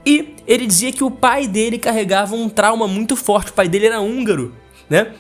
E 0.06 0.36
ele 0.48 0.66
dizia 0.66 0.92
que 0.92 1.04
o 1.04 1.12
pai 1.12 1.48
dele 1.48 1.78
carregava 1.78 2.36
um 2.36 2.50
trauma 2.50 2.88
muito 2.88 3.16
forte. 3.16 3.52
O 3.52 3.54
pai 3.54 3.68
dele 3.68 3.88
era 3.88 4.00
húngaro, 4.00 4.56
né? 4.90 5.14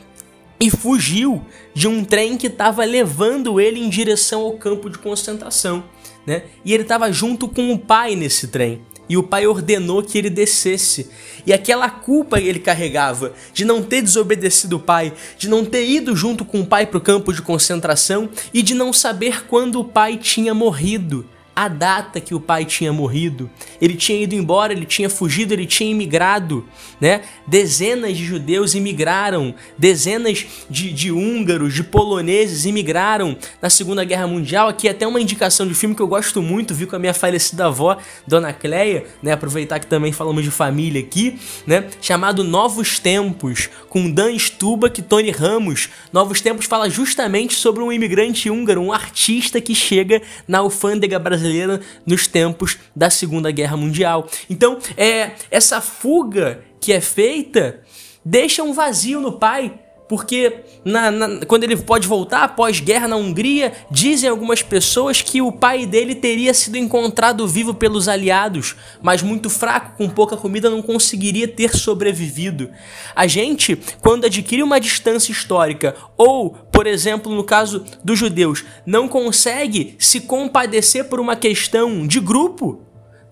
E 0.62 0.70
fugiu 0.70 1.42
de 1.74 1.88
um 1.88 2.04
trem 2.04 2.38
que 2.38 2.48
estava 2.48 2.84
levando 2.84 3.62
ele 3.62 3.80
em 3.80 3.88
direção 3.88 4.42
ao 4.42 4.54
campo 4.54 4.90
de 4.90 4.98
concentração. 4.98 5.84
Né? 6.28 6.44
E 6.66 6.74
ele 6.74 6.84
estava 6.84 7.10
junto 7.14 7.48
com 7.48 7.72
o 7.72 7.80
pai 7.80 8.14
nesse 8.14 8.50
trem 8.50 8.82
e 9.10 9.18
o 9.18 9.24
pai 9.24 9.48
ordenou 9.48 10.04
que 10.04 10.18
ele 10.18 10.30
descesse. 10.30 11.10
E 11.46 11.52
aquela 11.52 11.90
culpa 11.90 12.40
que 12.40 12.48
ele 12.48 12.60
carregava 12.60 13.34
de 13.52 13.66
não 13.66 13.82
ter 13.82 14.04
desobedecido 14.04 14.78
o 14.78 14.80
pai, 14.80 15.12
de 15.38 15.50
não 15.50 15.66
ter 15.66 15.86
ido 15.90 16.16
junto 16.16 16.46
com 16.46 16.62
o 16.62 16.66
pai 16.66 16.86
para 16.86 17.00
o 17.00 17.02
campo 17.02 17.34
de 17.34 17.42
concentração 17.42 18.30
e 18.54 18.62
de 18.62 18.76
não 18.76 18.94
saber 18.94 19.48
quando 19.48 19.80
o 19.80 19.86
pai 19.86 20.16
tinha 20.16 20.54
morrido. 20.54 21.26
A 21.60 21.68
data 21.68 22.22
que 22.22 22.34
o 22.34 22.40
pai 22.40 22.64
tinha 22.64 22.94
morrido. 22.94 23.50
Ele 23.82 23.96
tinha 23.96 24.22
ido 24.22 24.34
embora, 24.34 24.72
ele 24.72 24.86
tinha 24.86 25.10
fugido, 25.10 25.54
ele 25.54 25.66
tinha 25.66 25.92
imigrado, 25.92 26.66
né? 27.02 27.22
Dezenas 27.46 28.16
de 28.16 28.24
judeus 28.24 28.76
imigraram, 28.76 29.54
dezenas 29.78 30.46
de, 30.70 30.94
de 30.94 31.12
húngaros, 31.12 31.74
de 31.74 31.84
poloneses 31.84 32.64
imigraram 32.64 33.38
na 33.62 33.70
Segunda 33.70 34.06
Guerra 34.06 34.26
Mundial. 34.26 34.70
Aqui 34.70 34.88
até 34.88 35.06
uma 35.06 35.20
indicação 35.20 35.68
de 35.68 35.74
filme 35.74 35.94
que 35.94 36.02
eu 36.02 36.08
gosto 36.08 36.42
muito, 36.42 36.74
vi 36.74 36.86
com 36.86 36.96
a 36.96 37.00
minha 37.00 37.14
falecida 37.14 37.66
avó, 37.66 37.98
Dona 38.26 38.54
Cleia, 38.54 39.06
né? 39.22 39.34
Aproveitar 39.34 39.80
que 39.80 39.88
também 39.88 40.14
falamos 40.14 40.46
de 40.46 40.52
família 40.52 41.02
aqui, 41.02 41.38
né? 41.68 41.90
Chamado 42.02 42.42
Novos 42.42 43.00
Tempos, 43.00 43.70
com 43.90 44.10
Dan 44.10 44.34
Stubach 44.38 44.98
e 44.98 45.04
Tony 45.04 45.32
Ramos. 45.32 45.90
Novos 46.14 46.40
Tempos 46.40 46.68
fala 46.68 46.90
justamente 46.90 47.56
sobre 47.56 47.84
um 47.84 47.92
imigrante 47.92 48.50
húngaro, 48.50 48.82
um 48.82 48.94
artista 48.94 49.60
que 49.60 49.76
chega 49.76 50.22
na 50.48 50.60
alfândega 50.60 51.20
brasileira 51.20 51.49
brasileira 51.50 51.82
nos 52.06 52.28
tempos 52.28 52.78
da 52.96 53.10
Segunda 53.10 53.52
Guerra 53.52 53.76
Mundial. 53.76 54.30
Então, 54.50 54.78
é 54.96 55.32
essa 55.50 55.82
fuga 55.82 56.64
que 56.80 56.94
é 56.94 57.02
feita 57.02 57.82
deixa 58.24 58.64
um 58.64 58.74
vazio 58.74 59.20
no 59.20 59.34
pai 59.34 59.80
porque 60.10 60.62
na, 60.84 61.12
na, 61.12 61.46
quando 61.46 61.64
ele 61.64 61.78
pode 61.78 62.08
voltar 62.08 62.44
após 62.44 62.80
guerra 62.80 63.08
na 63.08 63.16
Hungria, 63.16 63.72
dizem 63.92 64.28
algumas 64.28 64.64
pessoas 64.64 65.22
que 65.22 65.40
o 65.40 65.52
pai 65.52 65.86
dele 65.86 66.16
teria 66.16 66.52
sido 66.52 66.78
encontrado 66.78 67.48
vivo 67.48 67.76
pelos 67.76 68.08
aliados, 68.08 68.76
mas 69.04 69.22
muito 69.22 69.52
fraco, 69.52 69.96
com 69.96 70.10
pouca 70.10 70.36
comida, 70.36 70.68
não 70.68 70.82
conseguiria 70.82 71.48
ter 71.48 71.76
sobrevivido. 71.76 72.72
A 73.16 73.28
gente, 73.28 73.80
quando 74.02 74.26
adquire 74.26 74.64
uma 74.64 74.80
distância 74.80 75.32
histórica, 75.32 75.96
ou, 76.18 76.50
por 76.72 76.88
exemplo, 76.88 77.32
no 77.34 77.44
caso 77.44 77.86
dos 78.04 78.18
judeus, 78.18 78.66
não 78.88 79.08
consegue 79.08 79.96
se 80.00 80.22
compadecer 80.22 81.06
por 81.06 81.20
uma 81.20 81.36
questão 81.36 82.08
de 82.08 82.20
grupo, 82.20 82.82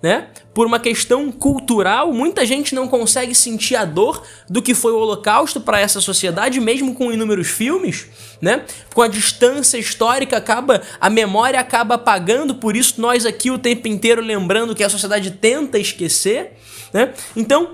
né? 0.01 0.27
Por 0.53 0.67
uma 0.67 0.79
questão 0.79 1.31
cultural, 1.31 2.13
muita 2.13 2.45
gente 2.45 2.75
não 2.75 2.88
consegue 2.88 3.33
sentir 3.33 3.75
a 3.75 3.83
dor 3.83 4.23
do 4.49 4.62
que 4.62 4.73
foi 4.73 4.91
o 4.91 4.97
Holocausto 4.97 5.60
para 5.60 5.79
essa 5.79 5.99
sociedade, 5.99 6.60
mesmo 6.60 6.93
com 6.93 7.12
inúmeros 7.12 7.47
filmes, 7.47 8.07
né? 8.41 8.63
Com 8.93 9.01
a 9.01 9.07
distância 9.07 9.77
histórica 9.77 10.38
acaba, 10.38 10.81
a 10.99 11.10
memória 11.10 11.60
acaba 11.60 11.95
apagando, 11.95 12.55
por 12.55 12.75
isso 12.75 13.01
nós 13.01 13.25
aqui 13.25 13.49
o 13.49 13.57
tempo 13.57 13.88
inteiro 13.88 14.21
lembrando 14.21 14.75
que 14.75 14.83
a 14.83 14.89
sociedade 14.89 15.31
tenta 15.31 15.79
esquecer, 15.79 16.53
né? 16.93 17.13
Então, 17.36 17.73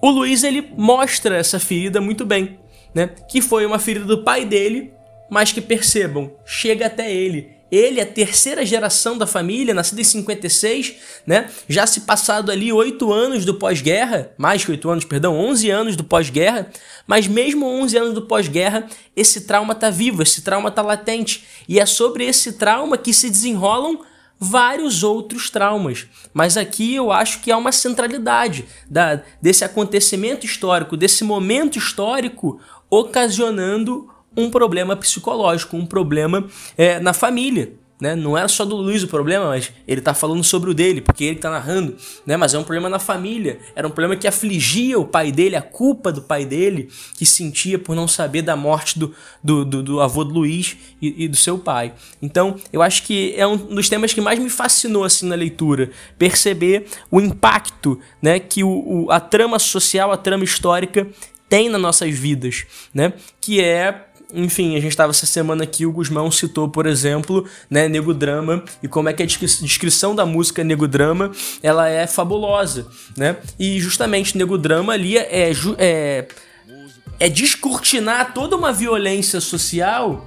o 0.00 0.10
Luiz 0.10 0.44
ele 0.44 0.72
mostra 0.76 1.36
essa 1.36 1.58
ferida 1.58 2.00
muito 2.00 2.24
bem, 2.24 2.58
né? 2.94 3.10
Que 3.28 3.40
foi 3.40 3.66
uma 3.66 3.78
ferida 3.78 4.04
do 4.04 4.22
pai 4.22 4.44
dele, 4.44 4.92
mas 5.28 5.50
que 5.50 5.60
percebam, 5.60 6.32
chega 6.44 6.86
até 6.86 7.12
ele 7.12 7.61
ele 7.72 8.02
a 8.02 8.06
terceira 8.06 8.66
geração 8.66 9.16
da 9.16 9.26
família, 9.26 9.72
nascido 9.72 9.98
em 9.98 10.04
56, 10.04 10.94
né? 11.26 11.48
Já 11.66 11.86
se 11.86 12.02
passado 12.02 12.52
ali 12.52 12.70
oito 12.70 13.10
anos 13.10 13.46
do 13.46 13.54
pós-guerra, 13.54 14.30
mais 14.36 14.62
que 14.62 14.70
oito 14.70 14.90
anos, 14.90 15.06
perdão, 15.06 15.34
11 15.34 15.70
anos 15.70 15.96
do 15.96 16.04
pós-guerra, 16.04 16.70
mas 17.06 17.26
mesmo 17.26 17.64
11 17.66 17.96
anos 17.96 18.14
do 18.14 18.22
pós-guerra, 18.22 18.86
esse 19.16 19.42
trauma 19.46 19.74
tá 19.74 19.88
vivo, 19.88 20.22
esse 20.22 20.42
trauma 20.42 20.70
tá 20.70 20.82
latente, 20.82 21.46
e 21.66 21.80
é 21.80 21.86
sobre 21.86 22.26
esse 22.26 22.52
trauma 22.52 22.98
que 22.98 23.14
se 23.14 23.30
desenrolam 23.30 24.00
vários 24.38 25.02
outros 25.02 25.48
traumas. 25.48 26.06
Mas 26.34 26.58
aqui 26.58 26.94
eu 26.94 27.10
acho 27.10 27.40
que 27.40 27.50
há 27.50 27.56
uma 27.56 27.72
centralidade 27.72 28.66
da, 28.90 29.22
desse 29.40 29.64
acontecimento 29.64 30.44
histórico, 30.44 30.94
desse 30.94 31.24
momento 31.24 31.78
histórico, 31.78 32.60
ocasionando 32.90 34.10
um 34.36 34.50
problema 34.50 34.96
psicológico, 34.96 35.76
um 35.76 35.86
problema 35.86 36.46
é, 36.76 36.98
na 37.00 37.12
família. 37.12 37.72
Né? 38.02 38.16
Não 38.16 38.36
era 38.36 38.48
só 38.48 38.64
do 38.64 38.74
Luiz 38.74 39.04
o 39.04 39.06
problema, 39.06 39.46
mas 39.46 39.70
ele 39.86 40.00
está 40.00 40.12
falando 40.12 40.42
sobre 40.42 40.68
o 40.68 40.74
dele, 40.74 41.00
porque 41.00 41.22
ele 41.22 41.36
está 41.36 41.48
narrando, 41.48 41.94
né? 42.26 42.36
Mas 42.36 42.52
é 42.52 42.58
um 42.58 42.64
problema 42.64 42.88
na 42.88 42.98
família. 42.98 43.60
Era 43.76 43.86
um 43.86 43.92
problema 43.92 44.16
que 44.16 44.26
afligia 44.26 44.98
o 44.98 45.06
pai 45.06 45.30
dele, 45.30 45.54
a 45.54 45.62
culpa 45.62 46.10
do 46.10 46.20
pai 46.20 46.44
dele, 46.44 46.90
que 47.16 47.24
sentia 47.24 47.78
por 47.78 47.94
não 47.94 48.08
saber 48.08 48.42
da 48.42 48.56
morte 48.56 48.98
do, 48.98 49.14
do, 49.40 49.64
do, 49.64 49.82
do 49.84 50.00
avô 50.00 50.24
do 50.24 50.34
Luiz 50.34 50.76
e, 51.00 51.26
e, 51.26 51.28
do 51.28 51.36
seu 51.36 51.56
pai. 51.56 51.94
Então, 52.20 52.56
eu 52.72 52.82
acho 52.82 53.04
que 53.04 53.34
é 53.36 53.46
um 53.46 53.56
dos 53.56 53.88
temas 53.88 54.12
que 54.12 54.20
mais 54.20 54.36
me 54.40 54.50
fascinou 54.50 55.04
assim 55.04 55.28
na 55.28 55.36
leitura, 55.36 55.92
perceber 56.18 56.86
o 57.08 57.20
impacto, 57.20 58.00
né, 58.20 58.40
que 58.40 58.64
o, 58.64 59.04
o 59.04 59.12
a 59.12 59.20
trama 59.20 59.60
social, 59.60 60.10
a 60.10 60.16
trama 60.16 60.42
histórica 60.42 61.06
tem 61.48 61.68
nas 61.68 61.80
nossas 61.80 62.18
vidas, 62.18 62.64
né? 62.92 63.12
Que 63.40 63.60
é 63.60 64.06
enfim, 64.34 64.76
a 64.76 64.80
gente 64.80 64.90
estava 64.90 65.10
essa 65.10 65.26
semana 65.26 65.64
aqui, 65.64 65.84
o 65.84 65.92
Guzmão 65.92 66.30
citou, 66.30 66.68
por 66.68 66.86
exemplo, 66.86 67.46
né, 67.68 67.88
Nego 67.88 68.14
Drama, 68.14 68.64
e 68.82 68.88
como 68.88 69.08
é 69.08 69.12
que 69.12 69.22
a 69.22 69.26
descrição 69.26 70.14
da 70.14 70.24
música 70.24 70.64
Nego 70.64 70.88
Drama, 70.88 71.30
ela 71.62 71.88
é 71.88 72.06
fabulosa, 72.06 72.86
né? 73.16 73.36
E 73.58 73.78
justamente 73.80 74.36
Nego 74.36 74.56
Drama 74.56 74.92
ali 74.92 75.18
é, 75.18 75.52
é, 75.78 76.28
é 77.18 77.28
descortinar 77.28 78.32
toda 78.32 78.56
uma 78.56 78.72
violência 78.72 79.40
social, 79.40 80.26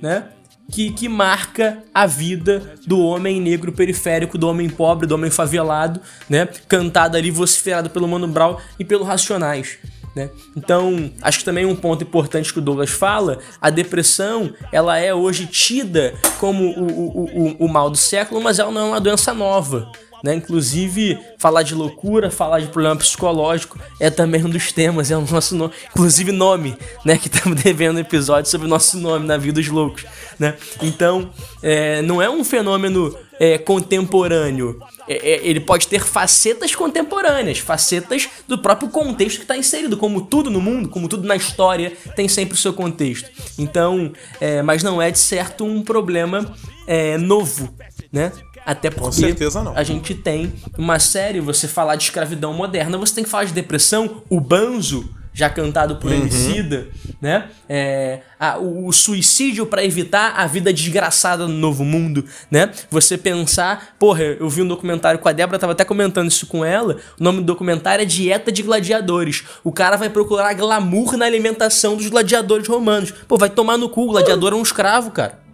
né? 0.00 0.28
Que, 0.70 0.90
que 0.90 1.08
marca 1.08 1.84
a 1.94 2.06
vida 2.06 2.74
do 2.84 2.98
homem 2.98 3.40
negro 3.40 3.70
periférico, 3.70 4.36
do 4.36 4.48
homem 4.48 4.68
pobre, 4.68 5.06
do 5.06 5.14
homem 5.14 5.30
favelado, 5.30 6.00
né? 6.28 6.48
Cantado 6.68 7.16
ali, 7.16 7.30
vociferado 7.30 7.88
pelo 7.88 8.08
Mano 8.08 8.26
Brown 8.26 8.56
e 8.78 8.84
pelo 8.84 9.04
Racionais. 9.04 9.78
Né? 10.16 10.30
Então, 10.56 11.12
acho 11.20 11.40
que 11.40 11.44
também 11.44 11.66
um 11.66 11.76
ponto 11.76 12.02
importante 12.02 12.50
que 12.50 12.58
o 12.58 12.62
Douglas 12.62 12.88
fala, 12.88 13.38
a 13.60 13.68
depressão, 13.68 14.50
ela 14.72 14.98
é 14.98 15.14
hoje 15.14 15.44
tida 15.46 16.14
como 16.40 16.64
o, 16.70 16.86
o, 16.86 17.24
o, 17.24 17.56
o 17.66 17.68
mal 17.68 17.90
do 17.90 17.98
século, 17.98 18.40
mas 18.40 18.58
ela 18.58 18.72
não 18.72 18.80
é 18.80 18.84
uma 18.84 19.00
doença 19.00 19.34
nova. 19.34 19.92
Né? 20.24 20.34
Inclusive, 20.34 21.18
falar 21.38 21.62
de 21.62 21.74
loucura, 21.74 22.30
falar 22.30 22.60
de 22.60 22.68
problema 22.68 22.96
psicológico 22.96 23.78
é 24.00 24.08
também 24.08 24.42
um 24.42 24.48
dos 24.48 24.72
temas, 24.72 25.10
é 25.10 25.16
o 25.18 25.20
nosso 25.20 25.54
nome, 25.54 25.74
inclusive 25.90 26.32
nome, 26.32 26.78
né? 27.04 27.18
Que 27.18 27.28
estamos 27.28 27.60
devendo 27.62 27.96
um 27.96 28.00
episódio 28.00 28.50
sobre 28.50 28.66
o 28.66 28.70
nosso 28.70 28.96
nome 28.96 29.26
na 29.26 29.36
vida 29.36 29.60
dos 29.60 29.68
loucos, 29.68 30.06
né? 30.38 30.54
Então, 30.82 31.30
é, 31.62 32.00
não 32.00 32.22
é 32.22 32.30
um 32.30 32.42
fenômeno 32.42 33.14
é, 33.38 33.58
contemporâneo. 33.58 34.80
É, 35.08 35.14
é, 35.14 35.46
ele 35.46 35.60
pode 35.60 35.86
ter 35.88 36.00
facetas 36.00 36.74
contemporâneas, 36.74 37.58
facetas 37.58 38.28
do 38.48 38.58
próprio 38.58 38.88
contexto 38.88 39.36
que 39.38 39.44
está 39.44 39.56
inserido, 39.56 39.96
como 39.96 40.20
tudo 40.22 40.50
no 40.50 40.60
mundo, 40.60 40.88
como 40.88 41.08
tudo 41.08 41.26
na 41.26 41.36
história, 41.36 41.92
tem 42.14 42.28
sempre 42.28 42.54
o 42.54 42.56
seu 42.56 42.72
contexto. 42.72 43.30
Então, 43.58 44.12
é, 44.40 44.62
mas 44.62 44.82
não 44.82 45.00
é 45.00 45.10
de 45.10 45.18
certo 45.18 45.64
um 45.64 45.82
problema 45.82 46.54
é, 46.86 47.16
novo, 47.18 47.74
né? 48.12 48.32
Até 48.64 48.90
porque 48.90 49.36
a 49.76 49.82
gente 49.84 50.12
tem 50.12 50.52
uma 50.76 50.98
série, 50.98 51.38
você 51.38 51.68
falar 51.68 51.94
de 51.94 52.02
escravidão 52.02 52.52
moderna, 52.52 52.98
você 52.98 53.14
tem 53.14 53.22
que 53.22 53.30
falar 53.30 53.44
de 53.44 53.52
depressão, 53.52 54.24
o 54.28 54.40
banzo 54.40 55.08
já 55.36 55.50
cantado 55.50 55.96
por 55.96 56.10
uhum. 56.10 56.16
Emicida, 56.16 56.88
né? 57.20 57.50
É, 57.68 58.20
a, 58.40 58.56
o, 58.56 58.86
o, 58.86 58.92
suicídio 58.92 59.66
para 59.66 59.84
evitar 59.84 60.32
a 60.34 60.46
vida 60.46 60.72
desgraçada 60.72 61.46
no 61.46 61.52
novo 61.52 61.84
mundo, 61.84 62.24
né? 62.50 62.70
Você 62.90 63.18
pensar, 63.18 63.94
porra, 63.98 64.22
eu 64.22 64.48
vi 64.48 64.62
um 64.62 64.66
documentário 64.66 65.20
com 65.20 65.28
a 65.28 65.32
Débora, 65.32 65.58
tava 65.58 65.72
até 65.72 65.84
comentando 65.84 66.30
isso 66.30 66.46
com 66.46 66.64
ela. 66.64 66.96
O 67.20 67.22
nome 67.22 67.40
do 67.40 67.44
documentário 67.44 68.02
é 68.02 68.06
Dieta 68.06 68.50
de 68.50 68.62
Gladiadores. 68.62 69.44
O 69.62 69.70
cara 69.70 69.98
vai 69.98 70.08
procurar 70.08 70.54
glamour 70.54 71.18
na 71.18 71.26
alimentação 71.26 71.96
dos 71.96 72.08
gladiadores 72.08 72.66
romanos. 72.66 73.12
Pô, 73.28 73.36
vai 73.36 73.50
tomar 73.50 73.76
no 73.76 73.90
cu, 73.90 74.04
o 74.04 74.12
gladiador 74.12 74.54
é 74.54 74.56
um 74.56 74.62
escravo, 74.62 75.10
cara. 75.10 75.45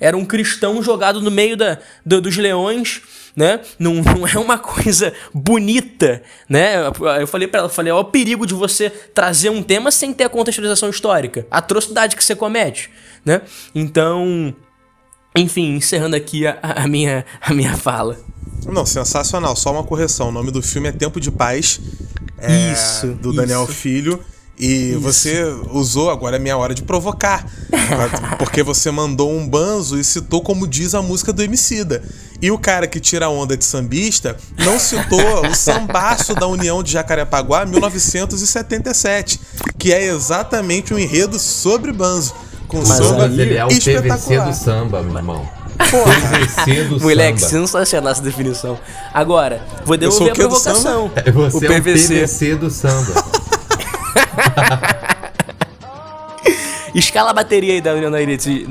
Era 0.00 0.16
um 0.16 0.24
cristão 0.24 0.82
jogado 0.82 1.20
no 1.20 1.30
meio 1.30 1.56
da, 1.56 1.78
do, 2.04 2.20
dos 2.20 2.36
leões 2.36 3.02
né? 3.38 3.60
Não, 3.78 3.94
não 4.02 4.26
é 4.26 4.36
uma 4.36 4.58
coisa 4.58 5.12
bonita, 5.32 6.20
né? 6.48 6.74
Eu 7.20 7.26
falei 7.28 7.46
para 7.46 7.60
ela, 7.60 7.68
falei, 7.68 7.92
ó, 7.92 8.00
o 8.00 8.04
perigo 8.04 8.44
de 8.44 8.52
você 8.52 8.90
trazer 8.90 9.48
um 9.48 9.62
tema 9.62 9.92
sem 9.92 10.12
ter 10.12 10.24
a 10.24 10.28
contextualização 10.28 10.90
histórica, 10.90 11.46
a 11.48 11.58
atrocidade 11.58 12.16
que 12.16 12.24
você 12.24 12.34
comete, 12.34 12.90
né? 13.24 13.42
Então, 13.72 14.52
enfim, 15.36 15.76
encerrando 15.76 16.16
aqui 16.16 16.48
a, 16.48 16.58
a, 16.60 16.88
minha, 16.88 17.24
a 17.40 17.54
minha 17.54 17.76
fala. 17.76 18.18
Não, 18.66 18.84
sensacional. 18.84 19.54
Só 19.54 19.72
uma 19.72 19.84
correção. 19.84 20.30
O 20.30 20.32
nome 20.32 20.50
do 20.50 20.60
filme 20.60 20.88
é 20.88 20.92
Tempo 20.92 21.20
de 21.20 21.30
Paz. 21.30 21.80
É, 22.38 22.72
isso. 22.72 23.06
Do 23.14 23.32
Daniel 23.32 23.64
isso. 23.64 23.72
Filho. 23.72 24.24
E 24.58 24.90
Isso. 24.90 25.00
você 25.00 25.44
usou, 25.70 26.10
agora 26.10 26.36
é 26.36 26.38
minha 26.38 26.56
hora 26.56 26.74
de 26.74 26.82
provocar. 26.82 27.46
porque 28.38 28.62
você 28.62 28.90
mandou 28.90 29.30
um 29.30 29.46
banzo 29.46 29.98
e 29.98 30.04
citou 30.04 30.42
como 30.42 30.66
diz 30.66 30.94
a 30.94 31.02
música 31.02 31.32
do 31.32 31.42
Emicida. 31.42 32.02
E 32.40 32.50
o 32.50 32.58
cara 32.58 32.86
que 32.86 33.00
tira 33.00 33.26
a 33.26 33.28
onda 33.28 33.56
de 33.56 33.64
sambista 33.64 34.36
não 34.58 34.78
citou 34.78 35.46
o 35.46 35.54
sambaço 35.54 36.34
da 36.34 36.46
União 36.46 36.82
de 36.82 36.92
Jacarepaguá 36.92 37.66
1977, 37.66 39.40
que 39.76 39.92
é 39.92 40.04
exatamente 40.06 40.94
um 40.94 40.98
enredo 40.98 41.38
sobre 41.38 41.92
banzo. 41.92 42.34
Com 42.68 42.78
Mas 42.78 42.88
samba 42.88 43.24
ele 43.26 43.56
é 43.56 43.64
o 43.64 43.68
PVC 43.68 44.40
do 44.40 44.52
samba, 44.52 45.02
meu 45.02 45.16
irmão. 45.16 45.48
PVC 45.78 46.84
do 46.84 47.00
Moleque, 47.00 47.40
samba. 47.40 47.50
sensacional 47.50 48.12
essa 48.12 48.22
definição. 48.22 48.78
Agora, 49.14 49.62
vou 49.84 49.96
devolver 49.96 50.32
a 50.32 50.34
provocação. 50.34 51.06
O 51.06 51.10
PVC. 51.10 51.66
é 51.66 51.70
o 51.70 51.82
PVC 51.82 52.56
do 52.56 52.70
samba. 52.70 53.37
Escala 56.94 57.30
a 57.30 57.32
bateria 57.32 57.72
aí 57.74 57.80
da 57.80 57.92
União 57.92 58.10
da 58.10 58.18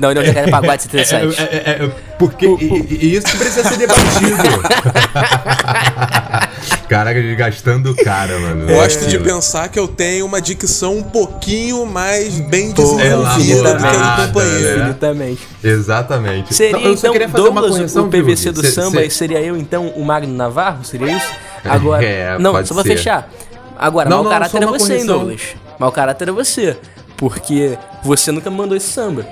União 0.08 0.24
Jacarepaguá 0.24 0.76
de 0.76 0.82
77. 0.82 1.40
É, 1.40 1.42
é, 1.42 1.46
é, 1.46 1.84
é, 1.84 1.90
porque 2.18 2.46
o, 2.46 2.56
o, 2.56 2.86
e, 2.90 3.16
isso 3.16 3.38
precisa 3.38 3.66
ser 3.68 3.78
debatido. 3.78 4.36
Caraca, 6.88 7.20
gastando 7.34 7.94
cara, 7.94 8.38
mano. 8.38 8.66
Gosto 8.66 9.06
de 9.06 9.18
pensar 9.18 9.68
que 9.68 9.78
eu 9.78 9.86
tenho 9.86 10.24
uma 10.24 10.40
dicção 10.40 10.96
um 10.96 11.02
pouquinho 11.02 11.84
mais 11.84 12.40
bem 12.40 12.72
desenvolvida 12.72 13.74
do 13.74 13.84
que 13.84 13.96
o 13.96 14.16
companheiro. 14.26 14.78
Né? 15.14 15.36
Exatamente. 15.62 16.54
Seria 16.54 16.80
eu 16.80 16.94
então 16.94 17.12
Douglas, 17.28 17.94
o 17.94 18.08
PVC 18.08 18.52
do 18.52 18.66
samba, 18.66 19.04
e 19.04 19.10
seria 19.10 19.40
eu 19.40 19.54
então 19.56 19.88
o 19.88 20.02
Magno 20.04 20.34
Navarro? 20.34 20.82
Seria 20.84 21.14
isso? 21.14 21.30
Agora, 21.64 22.02
é, 22.04 22.38
não, 22.38 22.52
só 22.64 22.74
pra 22.74 22.82
ser. 22.82 22.96
fechar. 22.96 23.30
Agora, 23.78 24.10
não, 24.10 24.24
mau 24.24 24.32
caráter 24.32 24.62
é 24.62 24.66
você, 24.66 24.98
hein, 24.98 25.06
Douglas? 25.06 25.56
Mau 25.78 25.92
caráter 25.92 26.28
é 26.28 26.32
você. 26.32 26.76
Porque 27.16 27.78
você 28.02 28.32
nunca 28.32 28.50
me 28.50 28.56
mandou 28.56 28.76
esse 28.76 28.88
samba. 28.88 29.24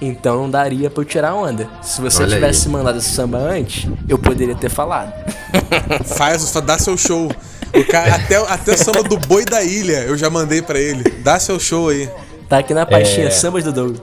Então 0.00 0.42
não 0.42 0.50
daria 0.50 0.90
pra 0.90 1.02
eu 1.02 1.04
tirar 1.04 1.34
onda. 1.34 1.68
Se 1.82 2.00
você 2.00 2.22
Olha 2.22 2.34
tivesse 2.34 2.66
aí. 2.66 2.72
mandado 2.72 2.98
esse 2.98 3.10
samba 3.10 3.38
antes, 3.38 3.90
eu 4.08 4.18
poderia 4.18 4.54
ter 4.54 4.68
falado. 4.68 5.12
Faz, 6.04 6.52
dá 6.52 6.78
seu 6.78 6.96
show. 6.96 7.30
O 7.74 7.84
cara, 7.86 8.14
até, 8.16 8.36
até 8.36 8.72
o 8.74 8.78
samba 8.78 9.02
do 9.02 9.18
boi 9.18 9.44
da 9.44 9.62
ilha 9.62 10.04
eu 10.04 10.16
já 10.16 10.28
mandei 10.28 10.60
para 10.60 10.78
ele. 10.78 11.02
Dá 11.22 11.38
seu 11.38 11.58
show 11.58 11.88
aí. 11.88 12.08
Tá 12.48 12.58
aqui 12.58 12.74
na 12.74 12.84
pastinha, 12.84 13.26
é... 13.26 13.30
sambas 13.30 13.64
do 13.64 13.72
Doug. 13.72 13.96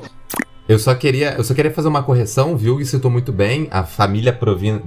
Eu 0.69 0.77
só 0.77 0.93
queria, 0.93 1.33
eu 1.37 1.43
só 1.43 1.53
queria 1.53 1.71
fazer 1.71 1.87
uma 1.87 2.03
correção, 2.03 2.57
viu? 2.57 2.81
E 2.81 2.85
citou 2.85 3.09
muito 3.09 3.31
bem 3.31 3.67
a 3.71 3.83
família 3.83 4.37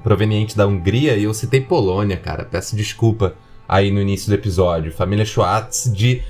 proveniente 0.03 0.57
da 0.57 0.67
Hungria 0.67 1.17
e 1.17 1.25
eu 1.25 1.33
citei 1.33 1.61
Polônia, 1.61 2.17
cara. 2.17 2.45
Peço 2.45 2.77
desculpa 2.77 3.35
aí 3.71 3.91
no 3.93 4.01
início 4.01 4.29
do 4.29 4.35
episódio. 4.35 4.93
Família 4.93 5.25
Schwartz 5.25 5.91
de 5.95 6.23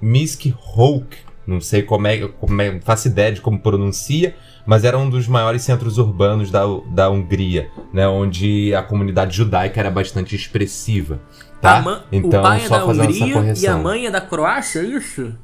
Misk 0.00 0.46
Hulk 0.56 1.16
não 1.46 1.60
sei 1.60 1.82
como 1.82 2.06
é, 2.06 2.26
como 2.26 2.62
é, 2.62 2.80
faço 2.80 3.08
ideia 3.08 3.32
de 3.32 3.40
como 3.40 3.58
pronuncia, 3.58 4.34
mas 4.64 4.84
era 4.84 4.96
um 4.96 5.08
dos 5.08 5.28
maiores 5.28 5.62
centros 5.62 5.98
urbanos 5.98 6.50
da, 6.50 6.62
da 6.90 7.10
Hungria, 7.10 7.68
né, 7.92 8.08
onde 8.08 8.74
a 8.74 8.82
comunidade 8.82 9.36
judaica 9.36 9.78
era 9.78 9.90
bastante 9.90 10.34
expressiva. 10.34 11.20
Tá? 11.60 12.02
então, 12.12 12.40
o 12.40 12.42
pai 12.42 12.60
só 12.60 12.76
é 12.76 12.78
da 12.78 12.86
Hungria 12.86 13.54
e 13.56 13.66
a 13.66 13.76
mãe 13.76 14.06
é 14.06 14.10
da 14.10 14.20
Croácia, 14.20 14.80
é 14.80 14.84
isso? 14.84 15.34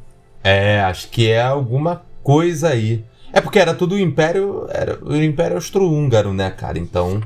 É, 0.42 0.80
acho 0.80 1.08
que 1.10 1.28
é 1.30 1.42
alguma 1.42 2.02
coisa 2.22 2.68
aí. 2.68 3.04
É 3.32 3.40
porque 3.40 3.58
era 3.58 3.74
tudo 3.74 3.94
o 3.94 3.98
Império, 3.98 4.66
era 4.70 4.98
o 5.02 5.14
Império 5.14 5.56
Austro-Húngaro, 5.56 6.32
né, 6.32 6.50
cara? 6.50 6.78
Então, 6.78 7.20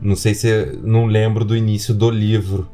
não 0.00 0.16
sei 0.16 0.34
se 0.34 0.78
não 0.82 1.06
lembro 1.06 1.44
do 1.44 1.56
início 1.56 1.94
do 1.94 2.10
livro. 2.10 2.68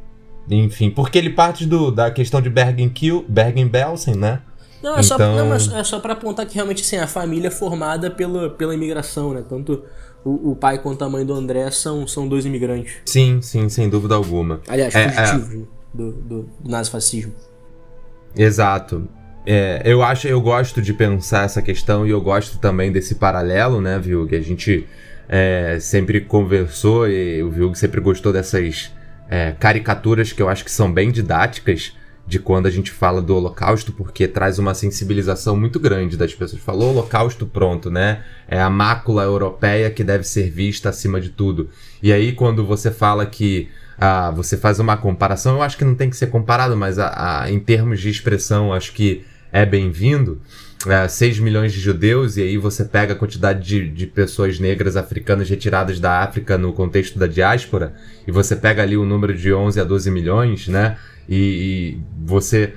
Enfim, 0.51 0.91
porque 0.91 1.17
ele 1.17 1.31
parte 1.31 1.65
do, 1.65 1.91
da 1.91 2.11
questão 2.11 2.41
de 2.41 2.51
Bergen-Belsen, 2.51 3.25
Bergen 3.29 4.17
né? 4.17 4.43
Não, 4.83 4.97
é, 4.97 5.01
então... 5.01 5.59
só, 5.59 5.71
não, 5.71 5.79
é 5.79 5.85
só 5.85 5.99
pra 5.99 6.13
apontar 6.13 6.45
que 6.45 6.55
realmente 6.55 6.83
assim, 6.83 6.99
a 6.99 7.07
família 7.07 7.49
é 7.49 7.51
formada 7.51 8.11
pela, 8.11 8.51
pela 8.51 8.75
imigração, 8.75 9.33
né? 9.33 9.43
Tanto 9.49 9.83
o, 10.23 10.51
o, 10.51 10.57
pai 10.57 10.79
quanto 10.79 11.03
a 11.03 11.09
mãe 11.09 11.25
do 11.25 11.33
André 11.33 11.71
são, 11.71 12.07
são 12.07 12.29
dois 12.29 12.45
imigrantes. 12.45 12.97
Sim, 13.07 13.41
sim, 13.41 13.71
sem 13.71 13.89
dúvida 13.89 14.15
alguma. 14.15 14.61
Aliás, 14.69 14.95
é, 14.95 15.09
fugitivos 15.09 15.49
é... 15.49 15.57
do, 15.95 16.13
do, 16.13 16.13
do 16.13 16.51
nazifascismo. 16.63 17.33
Exato. 18.37 19.09
É, 19.47 19.83
eu 19.85 20.03
acho, 20.03 20.27
eu 20.27 20.41
gosto 20.41 20.83
de 20.83 20.93
pensar 20.93 21.45
essa 21.45 21.63
questão 21.63 22.07
e 22.07 22.11
eu 22.11 22.21
gosto 22.21 22.59
também 22.59 22.93
desse 22.93 23.15
paralelo, 23.15 23.81
né, 23.81 23.99
viu? 23.99 24.27
Que 24.27 24.37
a 24.37 24.41
gente 24.41 24.87
é, 25.29 25.79
sempre 25.81 26.21
conversou 26.21 27.09
e 27.09 27.43
o 27.43 27.51
Vilg 27.51 27.77
sempre 27.77 28.01
gostou 28.01 28.33
dessas 28.33 28.93
é, 29.29 29.53
caricaturas 29.53 30.33
que 30.33 30.43
eu 30.43 30.49
acho 30.49 30.65
que 30.65 30.71
são 30.71 30.93
bem 30.93 31.11
didáticas 31.11 31.93
de 32.27 32.39
quando 32.39 32.67
a 32.67 32.71
gente 32.71 32.91
fala 32.91 33.21
do 33.21 33.37
Holocausto, 33.37 33.93
porque 33.93 34.27
traz 34.27 34.59
uma 34.59 34.75
sensibilização 34.75 35.57
muito 35.57 35.79
grande 35.79 36.17
das 36.17 36.33
pessoas. 36.35 36.63
Falou 36.63 36.91
Holocausto, 36.91 37.47
pronto, 37.47 37.91
né? 37.91 38.23
É 38.49 38.61
a 38.61 38.71
mácula 38.71 39.23
europeia 39.25 39.91
que 39.91 40.03
deve 40.03 40.25
ser 40.25 40.51
vista 40.51 40.89
acima 40.89 41.21
de 41.21 41.29
tudo. 41.29 41.69
E 42.03 42.13
aí, 42.13 42.33
quando 42.33 42.65
você 42.65 42.91
fala 42.91 43.27
que 43.27 43.69
ah, 43.99 44.31
você 44.31 44.57
faz 44.57 44.81
uma 44.81 44.97
comparação, 44.97 45.57
eu 45.57 45.63
acho 45.63 45.77
que 45.77 45.85
não 45.85 45.95
tem 45.95 46.09
que 46.09 46.17
ser 46.17 46.29
comparado, 46.29 46.77
mas 46.77 46.99
a, 46.99 47.43
a, 47.43 47.51
em 47.51 47.61
termos 47.61 48.01
de 48.01 48.09
expressão, 48.09 48.73
acho 48.73 48.93
que 48.93 49.25
é 49.53 49.67
bem-vindo 49.67 50.41
é, 50.87 51.09
6 51.09 51.39
milhões 51.39 51.73
de 51.73 51.81
judeus, 51.81 52.37
e 52.37 52.43
aí 52.43 52.59
você 52.59 52.85
pega 52.85 53.15
a 53.15 53.17
quantidade 53.17 53.67
de, 53.67 53.89
de 53.89 54.07
pessoas 54.07 54.59
negras 54.59 54.97
africanas 54.97 55.49
retiradas 55.49 55.99
da 55.99 56.23
África 56.23 56.59
no 56.59 56.73
contexto 56.73 57.19
da 57.19 57.27
diáspora, 57.27 57.95
e 58.27 58.31
você 58.31 58.55
pega 58.55 58.83
ali 58.83 58.97
o 58.97 59.05
número 59.05 59.35
de 59.35 59.53
11 59.53 59.81
a 59.81 59.85
12 59.85 60.11
milhões, 60.11 60.69
né? 60.69 60.97
E, 61.29 61.37
e 61.37 62.01
você 62.25 62.75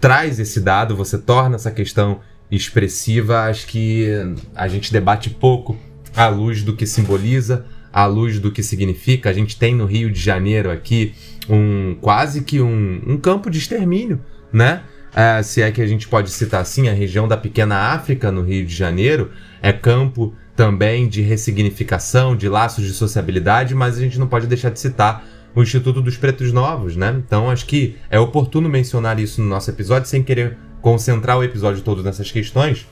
traz 0.00 0.38
esse 0.38 0.60
dado, 0.60 0.94
você 0.94 1.18
torna 1.18 1.56
essa 1.56 1.70
questão 1.70 2.20
expressiva, 2.50 3.44
acho 3.44 3.66
que 3.66 4.06
a 4.54 4.68
gente 4.68 4.92
debate 4.92 5.30
pouco 5.30 5.76
à 6.14 6.28
luz 6.28 6.62
do 6.62 6.74
que 6.74 6.86
simboliza, 6.86 7.66
à 7.92 8.06
luz 8.06 8.38
do 8.38 8.52
que 8.52 8.62
significa. 8.62 9.30
A 9.30 9.32
gente 9.32 9.58
tem 9.58 9.74
no 9.74 9.86
Rio 9.86 10.10
de 10.10 10.20
Janeiro 10.20 10.70
aqui 10.70 11.14
um 11.48 11.96
quase 12.00 12.42
que 12.42 12.60
um, 12.60 13.02
um 13.06 13.16
campo 13.16 13.50
de 13.50 13.58
extermínio, 13.58 14.20
né? 14.52 14.82
É, 15.16 15.42
se 15.42 15.62
é 15.62 15.72
que 15.72 15.80
a 15.80 15.86
gente 15.86 16.06
pode 16.06 16.30
citar 16.30 16.60
assim, 16.60 16.88
a 16.88 16.92
região 16.92 17.26
da 17.26 17.38
Pequena 17.38 17.74
África, 17.94 18.30
no 18.30 18.42
Rio 18.42 18.66
de 18.66 18.74
Janeiro, 18.74 19.30
é 19.62 19.72
campo 19.72 20.34
também 20.54 21.08
de 21.08 21.22
ressignificação, 21.22 22.36
de 22.36 22.48
laços 22.50 22.84
de 22.84 22.92
sociabilidade, 22.92 23.74
mas 23.74 23.96
a 23.96 24.00
gente 24.00 24.18
não 24.18 24.26
pode 24.26 24.46
deixar 24.46 24.70
de 24.70 24.78
citar 24.78 25.24
o 25.54 25.62
Instituto 25.62 26.02
dos 26.02 26.18
Pretos 26.18 26.52
Novos, 26.52 26.96
né? 26.96 27.14
Então 27.26 27.50
acho 27.50 27.64
que 27.64 27.96
é 28.10 28.20
oportuno 28.20 28.68
mencionar 28.68 29.18
isso 29.18 29.40
no 29.40 29.48
nosso 29.48 29.70
episódio, 29.70 30.06
sem 30.06 30.22
querer 30.22 30.58
concentrar 30.82 31.38
o 31.38 31.42
episódio 31.42 31.82
todo 31.82 32.02
nessas 32.02 32.30
questões, 32.30 32.86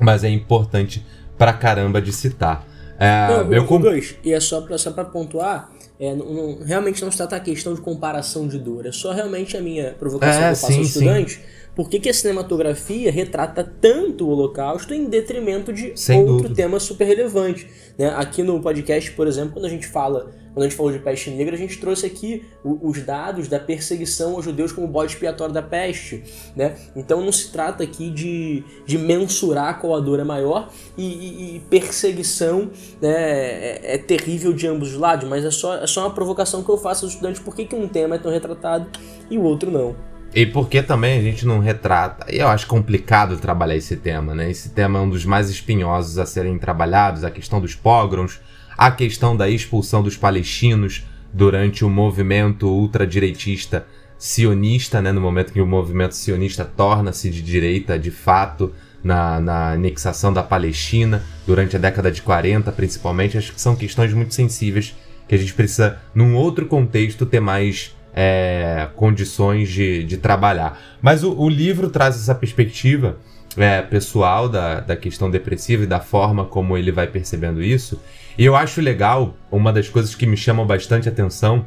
mas 0.00 0.24
é 0.24 0.30
importante 0.30 1.04
pra 1.36 1.52
caramba 1.52 2.00
de 2.00 2.10
citar. 2.10 2.66
É, 2.98 3.28
não, 3.28 3.52
eu 3.52 3.66
comp... 3.66 3.82
dois, 3.82 4.16
e 4.24 4.32
é 4.32 4.40
só 4.40 4.62
pra, 4.62 4.78
só 4.78 4.92
pra 4.92 5.04
pontuar, 5.04 5.70
é, 6.00 6.14
não, 6.14 6.24
não, 6.24 6.58
realmente 6.64 7.04
não 7.04 7.10
se 7.10 7.18
trata 7.18 7.36
a 7.36 7.40
questão 7.40 7.74
de 7.74 7.82
comparação 7.82 8.48
de 8.48 8.58
dor, 8.58 8.86
é 8.86 8.92
só 8.92 9.12
realmente 9.12 9.54
a 9.54 9.60
minha 9.60 9.92
provocação 9.92 10.42
é, 10.42 10.46
que 10.46 10.52
eu 10.52 10.56
faço 10.56 10.78
aos 10.78 10.86
estudantes. 10.86 11.40
Por 11.74 11.88
que, 11.88 12.00
que, 12.00 12.08
a 12.08 12.14
cinematografia 12.14 13.10
retrata 13.10 13.64
tanto 13.80 14.26
o 14.26 14.30
Holocausto 14.30 14.92
em 14.92 15.06
detrimento 15.06 15.72
de 15.72 15.92
Sem 15.94 16.20
outro 16.20 16.36
dúvida. 16.36 16.54
tema 16.54 16.80
super 16.80 17.06
relevante? 17.06 17.66
Né? 17.96 18.08
Aqui 18.16 18.42
no 18.42 18.60
podcast, 18.60 19.10
por 19.12 19.26
exemplo, 19.26 19.52
quando 19.52 19.66
a 19.66 19.68
gente 19.68 19.86
fala 19.86 20.30
quando 20.52 20.64
a 20.64 20.68
gente 20.68 20.76
falou 20.76 20.92
de 20.92 20.98
peste 20.98 21.30
negra, 21.30 21.54
a 21.54 21.58
gente 21.58 21.78
trouxe 21.78 22.06
aqui 22.06 22.44
os 22.64 23.02
dados 23.02 23.46
da 23.46 23.58
perseguição 23.58 24.34
aos 24.34 24.44
judeus 24.44 24.72
como 24.72 24.86
bode 24.86 25.12
expiatório 25.12 25.54
da 25.54 25.62
peste, 25.62 26.24
né? 26.56 26.76
Então 26.96 27.22
não 27.22 27.30
se 27.30 27.52
trata 27.52 27.84
aqui 27.84 28.10
de, 28.10 28.64
de 28.84 28.98
mensurar 28.98 29.80
qual 29.80 29.94
a 29.94 30.00
dor 30.00 30.18
é 30.18 30.24
maior 30.24 30.68
e, 30.98 31.04
e, 31.04 31.56
e 31.56 31.60
perseguição 31.60 32.70
né, 33.00 33.10
é, 33.10 33.94
é, 33.94 33.98
terrível 33.98 34.52
de 34.52 34.66
ambos 34.66 34.92
os 34.92 34.98
lados, 34.98 35.28
mas 35.28 35.44
é 35.44 35.50
só, 35.50 35.76
é 35.76 35.86
só 35.86 36.02
uma 36.02 36.14
provocação 36.14 36.62
que 36.64 36.70
eu 36.70 36.76
faço 36.76 37.04
aos 37.04 37.14
estudantes 37.14 37.40
por 37.40 37.54
que, 37.54 37.64
que 37.64 37.76
um 37.76 37.86
tema 37.86 38.16
é 38.16 38.18
tão 38.18 38.32
retratado 38.32 38.86
e 39.30 39.38
o 39.38 39.42
outro 39.42 39.70
não. 39.70 40.09
E 40.32 40.46
porque 40.46 40.80
também 40.80 41.18
a 41.18 41.22
gente 41.22 41.44
não 41.44 41.58
retrata, 41.58 42.32
eu 42.32 42.46
acho 42.46 42.66
complicado 42.66 43.36
trabalhar 43.36 43.74
esse 43.74 43.96
tema, 43.96 44.32
né? 44.32 44.48
Esse 44.48 44.70
tema 44.70 44.98
é 44.98 45.02
um 45.02 45.10
dos 45.10 45.24
mais 45.24 45.50
espinhosos 45.50 46.18
a 46.18 46.26
serem 46.26 46.56
trabalhados, 46.56 47.24
a 47.24 47.30
questão 47.30 47.60
dos 47.60 47.74
pogroms, 47.74 48.40
a 48.78 48.90
questão 48.92 49.36
da 49.36 49.48
expulsão 49.48 50.02
dos 50.02 50.16
palestinos 50.16 51.04
durante 51.32 51.84
o 51.84 51.90
movimento 51.90 52.68
ultradireitista 52.68 53.86
sionista, 54.18 55.00
né, 55.00 55.12
no 55.12 55.20
momento 55.20 55.52
que 55.52 55.60
o 55.60 55.66
movimento 55.66 56.14
sionista 56.14 56.64
torna-se 56.64 57.30
de 57.30 57.42
direita 57.42 57.98
de 57.98 58.10
fato 58.10 58.72
na, 59.02 59.40
na 59.40 59.72
anexação 59.72 60.32
da 60.32 60.42
Palestina, 60.42 61.24
durante 61.46 61.74
a 61.74 61.78
década 61.78 62.10
de 62.12 62.20
40 62.20 62.70
principalmente, 62.72 63.38
acho 63.38 63.52
que 63.52 63.60
são 63.60 63.74
questões 63.74 64.12
muito 64.12 64.34
sensíveis 64.34 64.94
que 65.26 65.34
a 65.34 65.38
gente 65.38 65.54
precisa, 65.54 65.98
num 66.14 66.34
outro 66.34 66.66
contexto, 66.66 67.24
ter 67.24 67.40
mais 67.40 67.96
é, 68.14 68.88
condições 68.96 69.68
de, 69.68 70.04
de 70.04 70.16
trabalhar. 70.16 70.80
Mas 71.00 71.22
o, 71.22 71.32
o 71.38 71.48
livro 71.48 71.90
traz 71.90 72.16
essa 72.16 72.34
perspectiva 72.34 73.16
é, 73.56 73.82
pessoal 73.82 74.48
da, 74.48 74.80
da 74.80 74.96
questão 74.96 75.30
depressiva 75.30 75.84
e 75.84 75.86
da 75.86 76.00
forma 76.00 76.44
como 76.44 76.76
ele 76.76 76.92
vai 76.92 77.06
percebendo 77.06 77.62
isso. 77.62 78.00
E 78.38 78.44
eu 78.44 78.56
acho 78.56 78.80
legal, 78.80 79.34
uma 79.50 79.72
das 79.72 79.88
coisas 79.88 80.14
que 80.14 80.26
me 80.26 80.36
chamam 80.36 80.66
bastante 80.66 81.08
atenção 81.08 81.64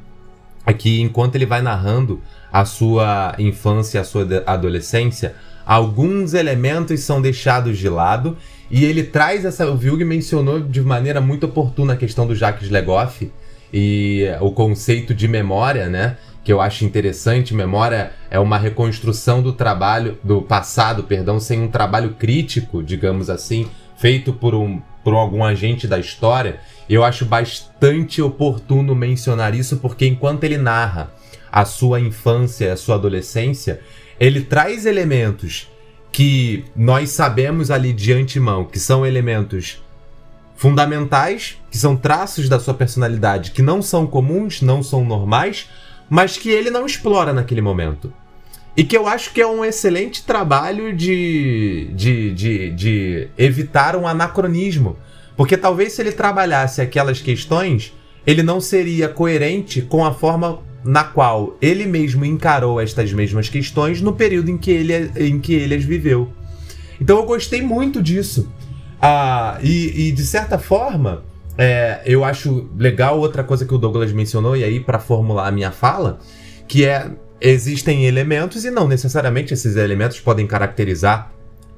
é 0.66 0.74
que 0.74 1.02
enquanto 1.02 1.36
ele 1.36 1.46
vai 1.46 1.62
narrando 1.62 2.22
a 2.52 2.66
sua 2.66 3.36
infância, 3.38 4.00
a 4.00 4.04
sua 4.04 4.26
adolescência, 4.46 5.36
alguns 5.66 6.34
elementos 6.34 7.02
são 7.02 7.22
deixados 7.22 7.78
de 7.78 7.90
lado 7.90 8.38
e 8.72 8.86
ele 8.86 9.04
traz 9.04 9.46
essa. 9.46 9.70
O 9.70 9.76
Vilg 9.76 10.04
mencionou 10.04 10.60
de 10.60 10.82
maneira 10.82 11.20
muito 11.20 11.46
oportuna 11.46 11.94
a 11.94 11.98
questão 11.98 12.26
do 12.26 12.36
Jacques 12.36 12.70
Legoff 12.70 13.30
e 13.74 14.26
o 14.40 14.52
conceito 14.52 15.14
de 15.14 15.28
memória, 15.28 15.90
né? 15.90 16.18
Que 16.44 16.52
eu 16.52 16.60
acho 16.60 16.86
interessante. 16.86 17.54
Memória 17.54 18.12
é 18.30 18.40
uma 18.40 18.58
reconstrução 18.58 19.42
do 19.42 19.54
trabalho, 19.54 20.18
do 20.24 20.42
passado, 20.42 21.04
perdão, 21.04 21.40
sem 21.40 21.62
um 21.62 21.68
trabalho 21.68 22.16
crítico, 22.16 22.84
digamos 22.84 23.30
assim, 23.30 23.70
feito 23.96 24.34
por 24.34 24.54
um, 24.54 24.82
por 25.04 25.14
algum 25.14 25.44
agente 25.44 25.88
da 25.88 26.00
história, 26.00 26.60
eu 26.90 27.04
acho 27.04 27.26
bastante 27.26 28.22
oportuno 28.22 28.96
mencionar 28.96 29.54
isso, 29.56 29.78
porque 29.78 30.06
enquanto 30.06 30.44
ele 30.44 30.58
narra 30.58 31.12
a 31.52 31.66
sua 31.66 32.00
infância, 32.00 32.74
a 32.74 32.78
sua 32.78 32.96
adolescência, 32.96 33.82
ele 34.20 34.42
traz 34.42 34.86
elementos 34.86 35.70
que 36.12 36.66
nós 36.76 37.10
sabemos 37.10 37.72
ali 37.72 37.92
de 37.92 38.14
antemão 38.14 38.66
que 38.66 38.80
são 38.80 39.06
elementos 39.06 39.82
fundamentais, 40.56 41.58
que 41.72 41.78
são 41.78 41.96
traços 41.96 42.48
da 42.48 42.60
sua 42.60 42.74
personalidade 42.74 43.52
que 43.52 43.62
não 43.62 43.82
são 43.82 44.06
comuns, 44.06 44.62
não 44.62 44.84
são 44.84 45.04
normais, 45.04 45.68
mas 46.10 46.38
que 46.38 46.50
ele 46.50 46.70
não 46.70 46.86
explora 46.86 47.34
naquele 47.34 47.62
momento. 47.62 48.14
E 48.76 48.84
que 48.84 48.98
eu 48.98 49.08
acho 49.08 49.32
que 49.32 49.42
é 49.42 49.48
um 49.48 49.64
excelente 49.64 50.24
trabalho 50.24 50.96
de, 50.96 51.90
de, 51.94 52.32
de, 52.34 52.70
de 52.72 53.28
evitar 53.38 53.96
um 53.96 54.08
anacronismo. 54.08 54.98
Porque 55.38 55.56
talvez 55.56 55.94
se 55.94 56.02
ele 56.02 56.12
trabalhasse 56.12 56.82
aquelas 56.82 57.22
questões, 57.22 57.94
ele 58.26 58.42
não 58.42 58.60
seria 58.60 59.08
coerente 59.10 59.82
com 59.82 60.04
a 60.04 60.14
forma 60.14 60.60
na 60.84 61.04
qual 61.04 61.56
ele 61.62 61.86
mesmo 61.86 62.26
encarou 62.26 62.80
estas 62.80 63.14
mesmas 63.14 63.48
questões 63.48 64.02
no 64.02 64.14
período 64.14 64.50
em 64.50 64.58
que 64.58 64.72
ele, 64.72 65.12
em 65.16 65.40
que 65.40 65.54
ele 65.54 65.76
as 65.76 65.84
viveu. 65.84 66.32
Então 67.00 67.18
eu 67.18 67.26
gostei 67.26 67.62
muito 67.62 68.02
disso. 68.02 68.52
Ah, 69.02 69.60
e, 69.62 70.08
e 70.08 70.12
de 70.12 70.26
certa 70.26 70.58
forma, 70.58 71.24
é, 71.58 72.02
eu 72.06 72.24
acho 72.24 72.70
legal 72.78 73.20
outra 73.20 73.44
coisa 73.44 73.66
que 73.66 73.74
o 73.74 73.78
Douglas 73.78 74.12
mencionou, 74.12 74.56
e 74.56 74.64
aí 74.64 74.80
para 74.80 75.00
formular 75.00 75.48
a 75.48 75.52
minha 75.52 75.72
fala, 75.72 76.20
que 76.68 76.86
é 76.86 77.12
existem 77.40 78.06
elementos 78.06 78.64
e 78.64 78.72
não 78.72 78.88
necessariamente 78.88 79.54
esses 79.54 79.76
elementos 79.76 80.20
podem 80.20 80.48
caracterizar 80.48 81.34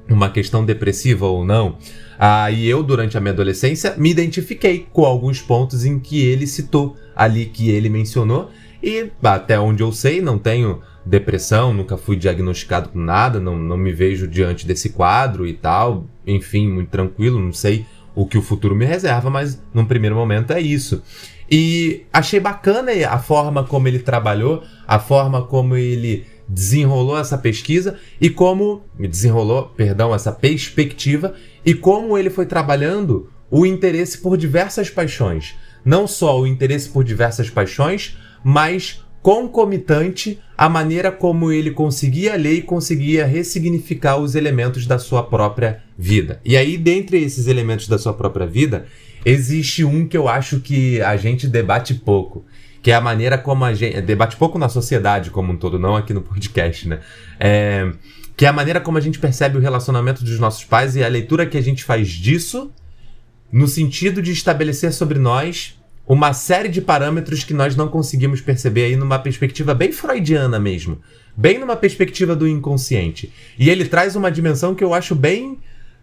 uma 0.08 0.30
questão 0.30 0.64
depressiva 0.64 1.26
ou 1.26 1.44
não. 1.44 1.76
Ah, 2.16 2.48
e 2.50 2.66
eu, 2.68 2.82
durante 2.84 3.18
a 3.18 3.20
minha 3.20 3.32
adolescência, 3.32 3.94
me 3.96 4.10
identifiquei 4.10 4.86
com 4.92 5.04
alguns 5.04 5.42
pontos 5.42 5.84
em 5.84 5.98
que 5.98 6.24
ele 6.24 6.46
citou 6.46 6.96
ali, 7.16 7.46
que 7.46 7.70
ele 7.70 7.88
mencionou, 7.88 8.50
e 8.80 9.10
até 9.24 9.58
onde 9.58 9.82
eu 9.82 9.90
sei, 9.90 10.22
não 10.22 10.38
tenho 10.38 10.80
depressão, 11.04 11.74
nunca 11.74 11.96
fui 11.96 12.16
diagnosticado 12.16 12.90
com 12.90 13.00
nada, 13.00 13.40
não, 13.40 13.58
não 13.58 13.76
me 13.76 13.92
vejo 13.92 14.28
diante 14.28 14.66
desse 14.66 14.90
quadro 14.90 15.46
e 15.46 15.52
tal. 15.52 16.06
Enfim, 16.24 16.68
muito 16.68 16.90
tranquilo, 16.90 17.40
não 17.40 17.52
sei 17.52 17.84
o 18.16 18.26
que 18.26 18.38
o 18.38 18.42
futuro 18.42 18.74
me 18.74 18.86
reserva, 18.86 19.28
mas 19.28 19.62
num 19.74 19.84
primeiro 19.84 20.16
momento 20.16 20.52
é 20.52 20.60
isso. 20.60 21.02
E 21.48 22.06
achei 22.10 22.40
bacana 22.40 22.90
a 23.08 23.18
forma 23.18 23.62
como 23.62 23.86
ele 23.86 23.98
trabalhou, 23.98 24.64
a 24.88 24.98
forma 24.98 25.42
como 25.42 25.76
ele 25.76 26.24
desenrolou 26.48 27.18
essa 27.18 27.36
pesquisa 27.36 27.98
e 28.18 28.30
como 28.30 28.82
desenrolou, 28.98 29.66
perdão, 29.76 30.14
essa 30.14 30.32
perspectiva 30.32 31.34
e 31.64 31.74
como 31.74 32.16
ele 32.16 32.30
foi 32.30 32.46
trabalhando 32.46 33.30
o 33.50 33.66
interesse 33.66 34.18
por 34.18 34.36
diversas 34.38 34.88
paixões. 34.88 35.54
Não 35.84 36.06
só 36.06 36.40
o 36.40 36.46
interesse 36.46 36.88
por 36.88 37.04
diversas 37.04 37.50
paixões, 37.50 38.16
mas 38.42 39.04
concomitante 39.22 40.40
à 40.56 40.68
maneira 40.68 41.12
como 41.12 41.52
ele 41.52 41.70
conseguia 41.70 42.36
ler 42.36 42.54
e 42.54 42.62
conseguia 42.62 43.26
ressignificar 43.26 44.16
os 44.16 44.34
elementos 44.34 44.86
da 44.86 44.98
sua 44.98 45.22
própria 45.22 45.82
vida. 45.98 46.40
E 46.44 46.56
aí, 46.56 46.76
dentre 46.76 47.22
esses 47.22 47.46
elementos 47.46 47.88
da 47.88 47.98
sua 47.98 48.12
própria 48.12 48.46
vida, 48.46 48.86
existe 49.24 49.84
um 49.84 50.06
que 50.06 50.16
eu 50.16 50.28
acho 50.28 50.60
que 50.60 51.00
a 51.00 51.16
gente 51.16 51.48
debate 51.48 51.94
pouco, 51.94 52.44
que 52.82 52.90
é 52.90 52.94
a 52.94 53.00
maneira 53.00 53.38
como 53.38 53.64
a 53.64 53.74
gente. 53.74 54.00
Debate 54.02 54.36
pouco 54.36 54.58
na 54.58 54.68
sociedade 54.68 55.30
como 55.30 55.52
um 55.52 55.56
todo, 55.56 55.78
não 55.78 55.96
aqui 55.96 56.12
no 56.12 56.22
podcast, 56.22 56.88
né? 56.88 57.00
É, 57.40 57.90
que 58.36 58.44
é 58.44 58.48
a 58.48 58.52
maneira 58.52 58.80
como 58.80 58.98
a 58.98 59.00
gente 59.00 59.18
percebe 59.18 59.56
o 59.56 59.60
relacionamento 59.60 60.22
dos 60.22 60.38
nossos 60.38 60.64
pais 60.64 60.94
e 60.94 61.02
a 61.02 61.08
leitura 61.08 61.46
que 61.46 61.56
a 61.56 61.62
gente 61.62 61.82
faz 61.82 62.08
disso 62.08 62.70
no 63.50 63.66
sentido 63.66 64.20
de 64.20 64.32
estabelecer 64.32 64.92
sobre 64.92 65.18
nós 65.18 65.78
uma 66.06 66.32
série 66.32 66.68
de 66.68 66.80
parâmetros 66.80 67.42
que 67.42 67.54
nós 67.54 67.74
não 67.74 67.88
conseguimos 67.88 68.40
perceber 68.40 68.84
aí 68.84 68.96
numa 68.96 69.18
perspectiva 69.18 69.74
bem 69.74 69.90
freudiana 69.90 70.58
mesmo, 70.60 71.00
bem 71.36 71.58
numa 71.58 71.74
perspectiva 71.74 72.36
do 72.36 72.46
inconsciente. 72.46 73.32
E 73.58 73.68
ele 73.68 73.86
traz 73.86 74.14
uma 74.14 74.30
dimensão 74.30 74.74
que 74.74 74.84
eu 74.84 74.94
acho 74.94 75.14
bem 75.14 75.58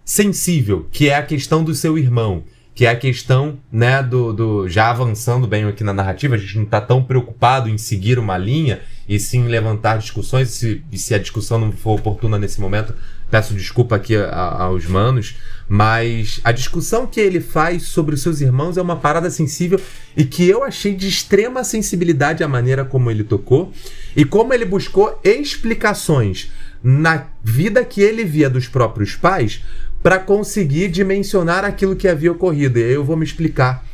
sensível, 0.06 0.88
que 0.91 1.10
é 1.10 1.16
a 1.16 1.24
questão 1.24 1.64
do 1.64 1.74
seu 1.74 1.97
irmão, 1.97 2.43
que 2.76 2.86
é 2.86 2.89
a 2.89 2.95
questão, 2.95 3.60
né, 3.72 4.01
do, 4.01 4.34
do 4.34 4.68
já 4.68 4.89
avançando 4.89 5.47
bem 5.47 5.64
aqui 5.66 5.84
na 5.84 5.93
narrativa, 5.93 6.36
a 6.36 6.38
gente 6.38 6.56
não 6.56 6.64
está 6.64 6.82
tão 6.82 7.04
preocupado 7.04 7.70
em 7.70 7.78
seguir 7.78 8.18
uma 8.18 8.38
linha 8.38 8.82
e 9.08 9.20
sim 9.20 9.47
levantar 9.47 9.97
discussões, 9.97 10.49
se, 10.49 10.84
e 10.91 10.97
se 10.97 11.14
a 11.14 11.20
discussão 11.20 11.60
não 11.60 11.72
for 11.72 11.99
oportuna 11.99 12.39
nesse 12.39 12.60
momento, 12.60 12.95
peço 13.30 13.54
desculpa 13.54 13.95
aqui 13.95 14.16
a, 14.16 14.30
a, 14.30 14.64
aos 14.64 14.86
manos, 14.88 15.36
mas 15.68 16.39
a 16.43 16.51
discussão 16.51 17.06
que 17.06 17.20
ele 17.20 17.39
faz 17.39 17.84
sobre 17.84 18.16
os 18.16 18.22
seus 18.22 18.41
irmãos 18.41 18.78
é 18.78 18.82
uma 18.82 18.95
parada 18.95 19.30
sensível 19.30 19.80
e 20.16 20.26
que 20.26 20.47
eu 20.47 20.64
achei 20.64 20.95
de 20.95 21.08
extrema 21.08 21.64
sensibilidade 21.64 22.43
a 22.43 22.47
maneira 22.47 22.84
como 22.84 23.12
ele 23.12 23.24
tocou 23.24 23.72
e 24.16 24.26
como 24.26 24.54
ele 24.54 24.66
buscou 24.66 25.20
explicações 25.24 26.51
na 26.84 27.28
vida 27.43 27.86
que 27.86 28.01
ele 28.01 28.26
via 28.26 28.49
dos 28.49 28.68
próprios 28.68 29.16
pais 29.16 29.62
para 30.04 30.20
conseguir 30.20 30.89
dimensionar 30.89 31.64
aquilo 31.64 31.95
que 31.95 32.10
havia 32.10 32.32
ocorrido. 32.32 32.78
E 32.78 32.84
aí 32.84 32.91
eu 32.91 33.06
vou 33.06 33.16
me 33.16 33.24
explicar. 33.24 33.86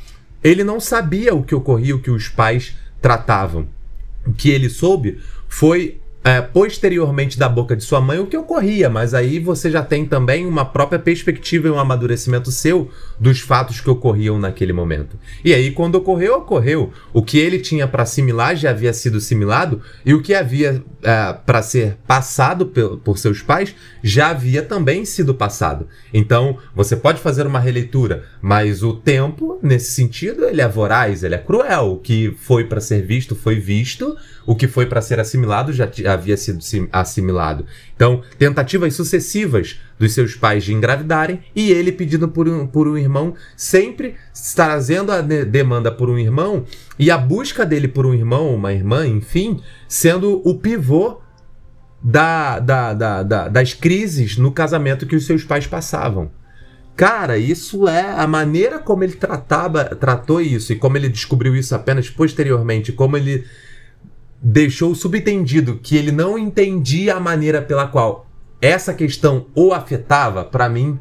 Ele 0.44 0.64
não 0.64 0.80
sabia 0.80 1.36
o 1.36 1.44
que 1.44 1.54
ocorria, 1.54 1.96
o 1.96 2.02
que 2.02 2.10
os 2.10 2.28
pais 2.28 2.76
tratavam. 3.00 3.68
O 4.26 4.34
que 4.34 4.50
ele 4.50 4.70
soube 4.70 5.20
foi 5.48 6.00
é, 6.24 6.42
posteriormente 6.42 7.38
da 7.38 7.48
boca 7.48 7.76
de 7.76 7.84
sua 7.84 8.02
mãe 8.02 8.20
o 8.20 8.28
que 8.28 8.36
ocorria, 8.36 8.90
mas 8.90 9.14
aí 9.14 9.40
você 9.40 9.72
já 9.72 9.82
tem 9.82 10.06
também 10.06 10.46
uma 10.46 10.66
própria 10.66 11.00
perspectiva 11.00 11.68
e 11.68 11.72
um 11.72 11.80
amadurecimento 11.80 12.52
seu 12.52 12.90
dos 13.20 13.40
fatos 13.40 13.82
que 13.82 13.90
ocorriam 13.90 14.40
naquele 14.40 14.72
momento. 14.72 15.18
E 15.44 15.54
aí, 15.54 15.72
quando 15.72 15.96
ocorreu, 15.96 16.38
ocorreu. 16.38 16.94
O 17.14 17.22
que 17.22 17.38
ele 17.38 17.60
tinha 17.60 17.88
para 17.88 18.04
assimilar 18.04 18.56
já 18.56 18.70
havia 18.70 18.94
sido 18.94 19.18
assimilado, 19.18 19.82
e 20.06 20.14
o 20.14 20.22
que 20.22 20.34
havia 20.34 20.84
é, 21.04 21.34
para 21.46 21.62
ser 21.62 21.98
passado 22.08 22.68
por, 23.04 23.18
seus 23.18 23.42
pais 23.42 23.76
já 24.02 24.30
havia 24.30 24.62
também 24.62 25.04
sido 25.04 25.34
passado. 25.34 25.88
Então, 26.14 26.58
você 26.74 26.96
pode 26.96 27.20
fazer 27.20 27.46
uma 27.46 27.60
releitura, 27.60 28.24
mas 28.42 28.84
o 28.84 28.94
tempo, 28.94 29.60
nesse 29.62 29.92
sentido, 29.92 30.46
ele 30.46 30.62
é 30.62 30.68
voraz, 30.68 31.24
ele 31.24 31.36
é 31.36 31.40
cruel. 31.40 31.94
O 31.94 31.98
que 31.98 32.34
foi 32.40 32.64
para 32.64 32.80
ser 32.80 33.06
visto, 33.06 33.36
foi 33.36 33.60
visto 33.60 34.16
o 34.50 34.56
que 34.56 34.68
foi 34.68 34.88
para 34.88 35.00
ser 35.00 35.20
assimilado 35.20 35.72
já 35.72 35.88
havia 36.12 36.36
sido 36.36 36.60
assimilado. 36.92 37.68
Então, 37.96 38.24
tentativas 38.38 38.96
sucessivas 38.96 39.80
dos 40.00 40.14
seus 40.14 40.34
pais 40.34 40.64
de 40.64 40.74
engravidarem 40.74 41.42
e 41.54 41.70
ele 41.72 41.92
pedindo 41.92 42.30
por 42.30 42.48
um, 42.48 42.66
por 42.66 42.88
um 42.88 42.98
irmão, 42.98 43.36
sempre 43.56 44.16
trazendo 44.56 45.12
a 45.12 45.22
demanda 45.22 45.92
por 45.92 46.10
um 46.10 46.18
irmão 46.18 46.64
e 46.98 47.12
a 47.12 47.18
busca 47.18 47.66
dele 47.66 47.90
por 47.90 48.06
um 48.06 48.14
irmão, 48.14 48.56
uma 48.56 48.74
irmã, 48.74 49.06
enfim, 49.06 49.62
sendo 49.88 50.42
o 50.48 50.56
pivô 50.56 51.20
da, 52.02 52.60
da, 52.60 52.94
da, 52.94 53.24
da, 53.24 53.48
das 53.50 53.74
crises 53.74 54.38
no 54.38 54.52
casamento 54.52 55.06
que 55.06 55.18
os 55.18 55.26
seus 55.26 55.44
pais 55.44 55.68
passavam. 55.68 56.32
Cara, 56.96 57.38
isso 57.38 57.88
é 57.88 58.12
a 58.12 58.28
maneira 58.28 58.80
como 58.80 59.04
ele 59.04 59.14
tratava, 59.14 59.84
tratou 59.86 60.42
isso 60.42 60.74
e 60.74 60.76
como 60.76 60.98
ele 60.98 61.10
descobriu 61.10 61.56
isso 61.56 61.76
apenas 61.76 62.10
posteriormente, 62.10 62.92
como 62.92 63.16
ele 63.16 63.46
deixou 64.42 64.96
subentendido 64.96 65.80
que 65.82 65.98
ele 65.98 66.12
não 66.12 66.38
entendia 66.38 67.16
a 67.16 67.20
maneira 67.20 67.62
pela 67.62 67.88
qual 67.88 68.29
essa 68.62 68.94
questão 68.94 69.48
o 69.56 69.74
afetava, 69.74 70.44
para 70.44 70.68
mim, 70.68 71.00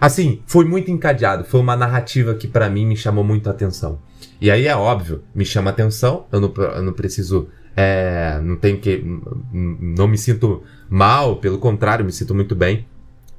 assim, 0.00 0.42
foi 0.46 0.64
muito 0.64 0.90
encadeado. 0.90 1.44
Foi 1.44 1.60
uma 1.60 1.76
narrativa 1.76 2.34
que 2.34 2.48
para 2.48 2.68
mim 2.68 2.86
me 2.86 2.96
chamou 2.96 3.24
muito 3.24 3.48
a 3.48 3.52
atenção. 3.52 3.98
E 4.40 4.50
aí 4.50 4.66
é 4.66 4.76
óbvio, 4.76 5.22
me 5.34 5.44
chama 5.44 5.70
atenção, 5.70 6.26
eu 6.32 6.40
não, 6.40 6.52
eu 6.56 6.82
não 6.82 6.92
preciso. 6.92 7.48
É, 7.76 8.40
não 8.42 8.56
tenho 8.56 8.78
que. 8.78 9.02
Não 9.52 10.06
me 10.06 10.16
sinto 10.16 10.62
mal, 10.88 11.36
pelo 11.36 11.58
contrário, 11.58 12.04
me 12.04 12.12
sinto 12.12 12.34
muito 12.34 12.54
bem 12.54 12.86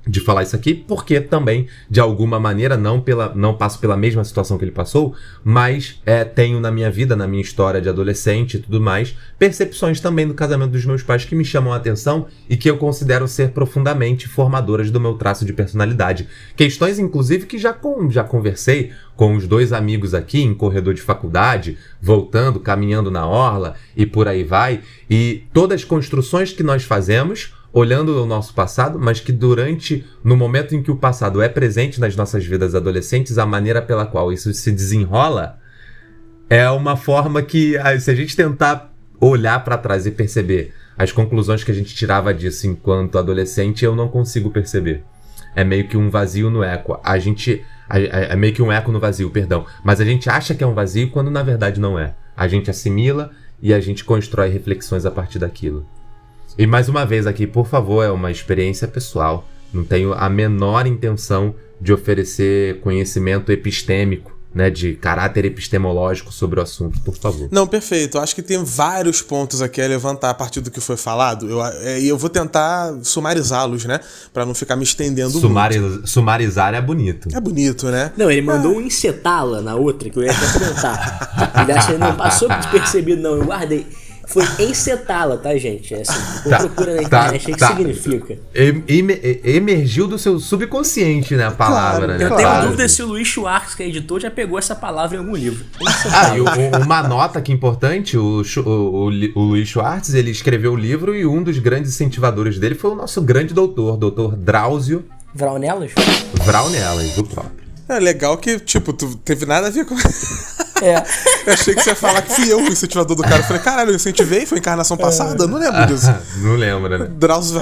de 0.07 0.19
falar 0.19 0.43
isso 0.43 0.55
aqui, 0.55 0.73
porque 0.73 1.19
também, 1.19 1.67
de 1.89 1.99
alguma 1.99 2.39
maneira, 2.39 2.77
não 2.77 3.01
pela 3.01 3.33
não 3.33 3.55
passo 3.55 3.79
pela 3.79 3.97
mesma 3.97 4.23
situação 4.23 4.57
que 4.57 4.63
ele 4.63 4.71
passou, 4.71 5.15
mas 5.43 5.99
é, 6.05 6.23
tenho 6.23 6.59
na 6.59 6.71
minha 6.71 6.91
vida, 6.91 7.15
na 7.15 7.27
minha 7.27 7.41
história 7.41 7.81
de 7.81 7.89
adolescente 7.89 8.57
e 8.57 8.59
tudo 8.59 8.79
mais, 8.79 9.15
percepções 9.39 9.99
também 9.99 10.27
do 10.27 10.33
casamento 10.33 10.71
dos 10.71 10.85
meus 10.85 11.01
pais 11.01 11.25
que 11.25 11.35
me 11.35 11.43
chamam 11.43 11.73
a 11.73 11.77
atenção 11.77 12.27
e 12.49 12.55
que 12.55 12.69
eu 12.69 12.77
considero 12.77 13.27
ser 13.27 13.51
profundamente 13.51 14.27
formadoras 14.27 14.91
do 14.91 14.99
meu 14.99 15.15
traço 15.15 15.45
de 15.45 15.53
personalidade. 15.53 16.27
Questões, 16.55 16.99
inclusive, 16.99 17.45
que 17.45 17.57
já, 17.57 17.73
com, 17.73 18.09
já 18.09 18.23
conversei 18.23 18.91
com 19.15 19.35
os 19.35 19.47
dois 19.47 19.71
amigos 19.73 20.13
aqui 20.13 20.41
em 20.41 20.53
corredor 20.53 20.93
de 20.93 21.01
faculdade, 21.01 21.77
voltando, 22.01 22.59
caminhando 22.59 23.09
na 23.09 23.25
orla 23.25 23.75
e 23.95 24.05
por 24.05 24.27
aí 24.27 24.43
vai, 24.43 24.81
e 25.09 25.43
todas 25.53 25.81
as 25.81 25.85
construções 25.85 26.51
que 26.51 26.63
nós 26.63 26.83
fazemos 26.83 27.53
olhando 27.75 28.23
o 28.23 28.25
nosso 28.25 28.53
passado, 28.53 28.97
mas 28.97 29.19
que 29.19 29.33
durante, 29.33 30.05
no 30.23 30.37
momento 30.37 30.73
em 30.73 30.81
que 30.81 30.89
o 30.89 30.95
passado 30.95 31.41
é 31.41 31.49
presente 31.49 31.99
nas 31.99 32.15
nossas 32.15 32.45
vidas 32.45 32.73
adolescentes, 32.73 33.37
a 33.37 33.45
maneira 33.45 33.81
pela 33.81 34.05
qual 34.05 34.31
isso 34.31 34.53
se 34.53 34.71
desenrola 34.71 35.59
é 36.49 36.69
uma 36.69 36.95
forma 36.95 37.41
que, 37.41 37.75
ah, 37.77 37.99
se 37.99 38.09
a 38.09 38.15
gente 38.15 38.33
tentar 38.33 38.93
olhar 39.19 39.61
para 39.61 39.77
trás 39.77 40.05
e 40.05 40.11
perceber 40.11 40.73
as 40.97 41.11
conclusões 41.11 41.65
que 41.65 41.71
a 41.71 41.73
gente 41.73 41.93
tirava 41.93 42.33
disso 42.33 42.65
enquanto 42.65 43.17
adolescente, 43.17 43.83
eu 43.83 43.93
não 43.93 44.07
consigo 44.07 44.49
perceber. 44.51 45.03
É 45.53 45.65
meio 45.65 45.85
que 45.89 45.97
um 45.97 46.09
vazio 46.09 46.49
no 46.49 46.63
eco. 46.63 46.97
A 47.03 47.19
gente. 47.19 47.61
É 47.89 48.35
meio 48.37 48.53
que 48.53 48.61
um 48.61 48.71
eco 48.71 48.91
no 48.91 49.01
vazio, 49.01 49.29
perdão. 49.29 49.65
Mas 49.83 49.99
a 49.99 50.05
gente 50.05 50.29
acha 50.29 50.55
que 50.55 50.63
é 50.63 50.67
um 50.67 50.73
vazio 50.73 51.11
quando 51.11 51.29
na 51.29 51.43
verdade 51.43 51.79
não 51.79 51.99
é. 51.99 52.15
A 52.37 52.47
gente 52.47 52.69
assimila 52.69 53.31
e 53.61 53.73
a 53.73 53.79
gente 53.81 54.03
constrói 54.05 54.49
reflexões 54.49 55.05
a 55.05 55.11
partir 55.11 55.39
daquilo. 55.39 55.85
E 56.57 56.65
mais 56.65 56.87
uma 56.87 57.05
vez 57.05 57.27
aqui, 57.27 57.45
por 57.45 57.67
favor, 57.67 58.03
é 58.03 58.09
uma 58.09 58.31
experiência 58.31 58.87
pessoal. 58.87 59.47
Não 59.73 59.83
tenho 59.83 60.13
a 60.13 60.29
menor 60.29 60.87
intenção 60.87 61.53
de 61.81 61.91
oferecer 61.91 62.79
conhecimento 62.79 63.51
epistêmico 63.51 64.35
né, 64.55 64.69
de 64.69 64.93
caráter 64.93 65.43
epistemológico 65.43 66.31
sobre 66.31 66.61
o 66.61 66.63
assunto, 66.63 67.01
por 67.01 67.13
favor. 67.17 67.49
Não, 67.51 67.67
perfeito. 67.67 68.17
Acho 68.17 68.33
que 68.33 68.41
tem 68.41 68.63
vários 68.63 69.21
pontos 69.21 69.61
aqui 69.61 69.81
a 69.81 69.87
levantar 69.87 70.29
a 70.29 70.33
partir 70.33 70.61
do 70.61 70.71
que 70.71 70.79
foi 70.79 70.95
falado. 70.95 71.49
Eu, 71.49 71.61
é, 71.61 71.99
e 71.99 72.07
eu 72.07 72.17
vou 72.17 72.29
tentar 72.29 72.93
sumarizá-los, 73.03 73.83
né? 73.83 73.99
para 74.33 74.45
não 74.45 74.55
ficar 74.55 74.77
me 74.77 74.83
estendendo 74.83 75.31
Sumariz, 75.31 75.81
muito. 75.81 76.07
Sumarizar 76.07 76.73
é 76.73 76.81
bonito. 76.81 77.27
É 77.35 77.41
bonito, 77.41 77.87
né? 77.87 78.13
Não, 78.15 78.31
ele 78.31 78.43
mandou 78.43 78.71
ah. 78.71 78.77
um 78.77 78.81
encetá-la 78.81 79.61
na 79.61 79.75
outra, 79.75 80.09
que 80.09 80.17
eu 80.17 80.23
ia 80.23 80.31
até 80.31 80.53
comentar. 80.53 81.53
ele 81.61 81.71
acha, 81.73 81.97
não 81.97 82.15
passou 82.15 82.47
despercebido, 82.47 83.21
não. 83.21 83.35
Eu 83.35 83.45
guardei 83.45 83.85
foi 84.27 84.43
encetá-la, 84.59 85.37
tá, 85.37 85.55
gente? 85.57 85.93
É 85.93 86.01
assim, 86.01 86.49
tá, 86.49 86.59
procura 86.59 86.95
na 86.95 87.09
tá, 87.09 87.27
internet, 87.27 87.43
tá, 87.43 87.49
o 87.49 87.53
que 87.53 87.59
tá. 87.59 87.67
significa. 87.67 88.37
emergiu 89.43 90.07
do 90.07 90.17
seu 90.17 90.39
subconsciente, 90.39 91.35
né, 91.35 91.45
a 91.45 91.51
palavra, 91.51 92.05
claro, 92.05 92.19
né? 92.19 92.25
Eu 92.25 92.29
claro. 92.29 92.43
tenho 92.43 92.61
dúvida 92.63 92.89
se 92.89 93.03
o 93.03 93.07
Luiz 93.07 93.27
Schwartz, 93.27 93.75
que 93.75 93.83
é 93.83 93.87
editor, 93.87 94.19
já 94.19 94.31
pegou 94.31 94.57
essa 94.57 94.75
palavra 94.75 95.17
em 95.17 95.19
algum 95.19 95.35
livro. 95.35 95.65
Ah, 96.11 96.37
e 96.37 96.41
uma 96.83 97.03
nota 97.03 97.41
que 97.41 97.51
é 97.51 97.55
importante, 97.55 98.17
o, 98.17 98.41
o, 98.41 98.69
o, 98.69 99.09
o 99.35 99.43
Luiz 99.43 99.67
Schwartz, 99.67 100.13
ele 100.13 100.31
escreveu 100.31 100.73
o 100.73 100.75
livro 100.75 101.15
e 101.15 101.25
um 101.25 101.43
dos 101.43 101.57
grandes 101.59 101.91
incentivadores 101.91 102.59
dele 102.59 102.75
foi 102.75 102.91
o 102.91 102.95
nosso 102.95 103.21
grande 103.21 103.53
doutor, 103.53 103.97
doutor 103.97 104.35
Drauzio... 104.35 105.05
Vraunelas? 105.33 105.91
Vraunelas, 106.45 107.17
o 107.17 107.23
próprio. 107.25 107.65
É 107.87 107.99
legal 107.99 108.37
que, 108.37 108.59
tipo, 108.59 108.91
tu 108.93 109.15
teve 109.17 109.45
nada 109.45 109.67
a 109.67 109.69
ver 109.69 109.85
com. 109.85 109.95
É. 110.81 110.95
eu 111.47 111.53
achei 111.53 111.73
que 111.73 111.81
você 111.81 111.91
ia 111.91 111.95
falar 111.95 112.21
que 112.21 112.33
fui 112.33 112.51
eu 112.51 112.59
o 112.59 112.67
incentivador 112.67 113.15
do 113.15 113.23
cara. 113.23 113.37
Eu 113.37 113.43
falei, 113.43 113.61
caralho, 113.61 113.91
eu 113.91 113.95
incentivei? 113.95 114.45
Foi 114.45 114.57
encarnação 114.57 114.97
passada? 114.97 115.47
Não 115.47 115.57
lembro 115.57 115.85
disso. 115.87 116.13
não 116.37 116.55
lembro, 116.55 116.97
né? 116.97 117.07
Drauzio. 117.17 117.61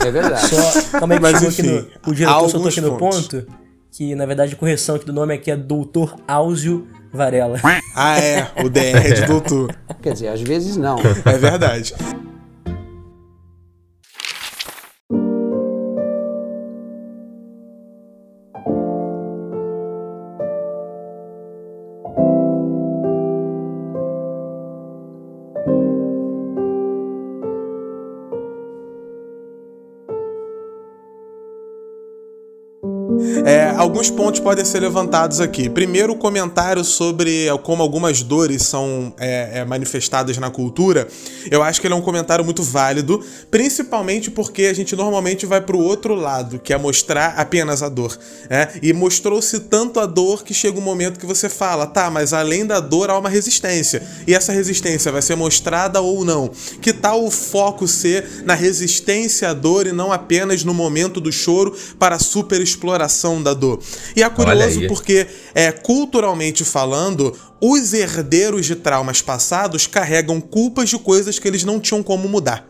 É 0.00 0.10
verdade. 0.10 0.48
Só, 0.48 0.98
calma 0.98 1.14
aí, 1.14 1.20
Mas, 1.20 1.42
enfim, 1.42 1.62
no, 1.62 2.10
o 2.10 2.14
diretor 2.14 2.48
soltou 2.48 2.68
aqui 2.68 2.80
no 2.80 2.96
ponto 2.96 3.46
que, 3.90 4.14
na 4.14 4.26
verdade, 4.26 4.54
a 4.54 4.56
correção 4.56 4.96
aqui 4.96 5.06
do 5.06 5.12
nome 5.12 5.34
aqui 5.34 5.50
é 5.50 5.56
Doutor 5.56 6.16
Áuzio 6.26 6.86
Varela. 7.12 7.60
Ah, 7.94 8.18
é. 8.18 8.50
O 8.64 8.68
DR 8.68 8.96
é 8.96 9.12
de 9.12 9.26
doutor. 9.26 9.74
Quer 10.02 10.14
dizer, 10.14 10.28
às 10.28 10.40
vezes 10.40 10.76
não. 10.76 10.98
É 11.24 11.38
verdade. 11.38 11.94
Alguns 33.94 34.10
pontos 34.10 34.40
podem 34.40 34.64
ser 34.64 34.80
levantados 34.80 35.40
aqui. 35.40 35.68
Primeiro, 35.68 36.14
o 36.14 36.16
comentário 36.16 36.82
sobre 36.82 37.46
como 37.62 37.80
algumas 37.80 38.24
dores 38.24 38.62
são 38.62 39.14
é, 39.20 39.60
é, 39.60 39.64
manifestadas 39.64 40.36
na 40.36 40.50
cultura. 40.50 41.06
Eu 41.48 41.62
acho 41.62 41.80
que 41.80 41.86
ele 41.86 41.94
é 41.94 41.96
um 41.96 42.02
comentário 42.02 42.44
muito 42.44 42.60
válido, 42.60 43.24
principalmente 43.52 44.32
porque 44.32 44.62
a 44.64 44.72
gente 44.72 44.96
normalmente 44.96 45.46
vai 45.46 45.60
para 45.60 45.76
o 45.76 45.80
outro 45.80 46.16
lado, 46.16 46.58
que 46.58 46.72
é 46.72 46.76
mostrar 46.76 47.34
apenas 47.36 47.84
a 47.84 47.88
dor. 47.88 48.18
É? 48.50 48.70
E 48.82 48.92
mostrou-se 48.92 49.60
tanto 49.60 50.00
a 50.00 50.06
dor 50.06 50.42
que 50.42 50.52
chega 50.52 50.76
um 50.76 50.82
momento 50.82 51.20
que 51.20 51.26
você 51.26 51.48
fala, 51.48 51.86
tá, 51.86 52.10
mas 52.10 52.32
além 52.32 52.66
da 52.66 52.80
dor 52.80 53.10
há 53.10 53.16
uma 53.16 53.28
resistência. 53.28 54.02
E 54.26 54.34
essa 54.34 54.50
resistência 54.50 55.12
vai 55.12 55.22
ser 55.22 55.36
mostrada 55.36 56.00
ou 56.00 56.24
não? 56.24 56.50
Que 56.82 56.92
tal 56.92 57.24
o 57.24 57.30
foco 57.30 57.86
ser 57.86 58.42
na 58.44 58.54
resistência 58.54 59.50
à 59.50 59.54
dor 59.54 59.86
e 59.86 59.92
não 59.92 60.12
apenas 60.12 60.64
no 60.64 60.74
momento 60.74 61.20
do 61.20 61.30
choro 61.30 61.76
para 61.96 62.16
a 62.16 62.18
superexploração? 62.18 63.40
da 63.40 63.54
dor. 63.54 63.83
E 64.16 64.22
é 64.22 64.28
curioso 64.28 64.86
porque, 64.86 65.26
é, 65.54 65.72
culturalmente 65.72 66.64
falando, 66.64 67.36
os 67.60 67.92
herdeiros 67.92 68.66
de 68.66 68.76
traumas 68.76 69.20
passados 69.22 69.86
carregam 69.86 70.40
culpas 70.40 70.88
de 70.88 70.98
coisas 70.98 71.38
que 71.38 71.48
eles 71.48 71.64
não 71.64 71.80
tinham 71.80 72.02
como 72.02 72.28
mudar. 72.28 72.68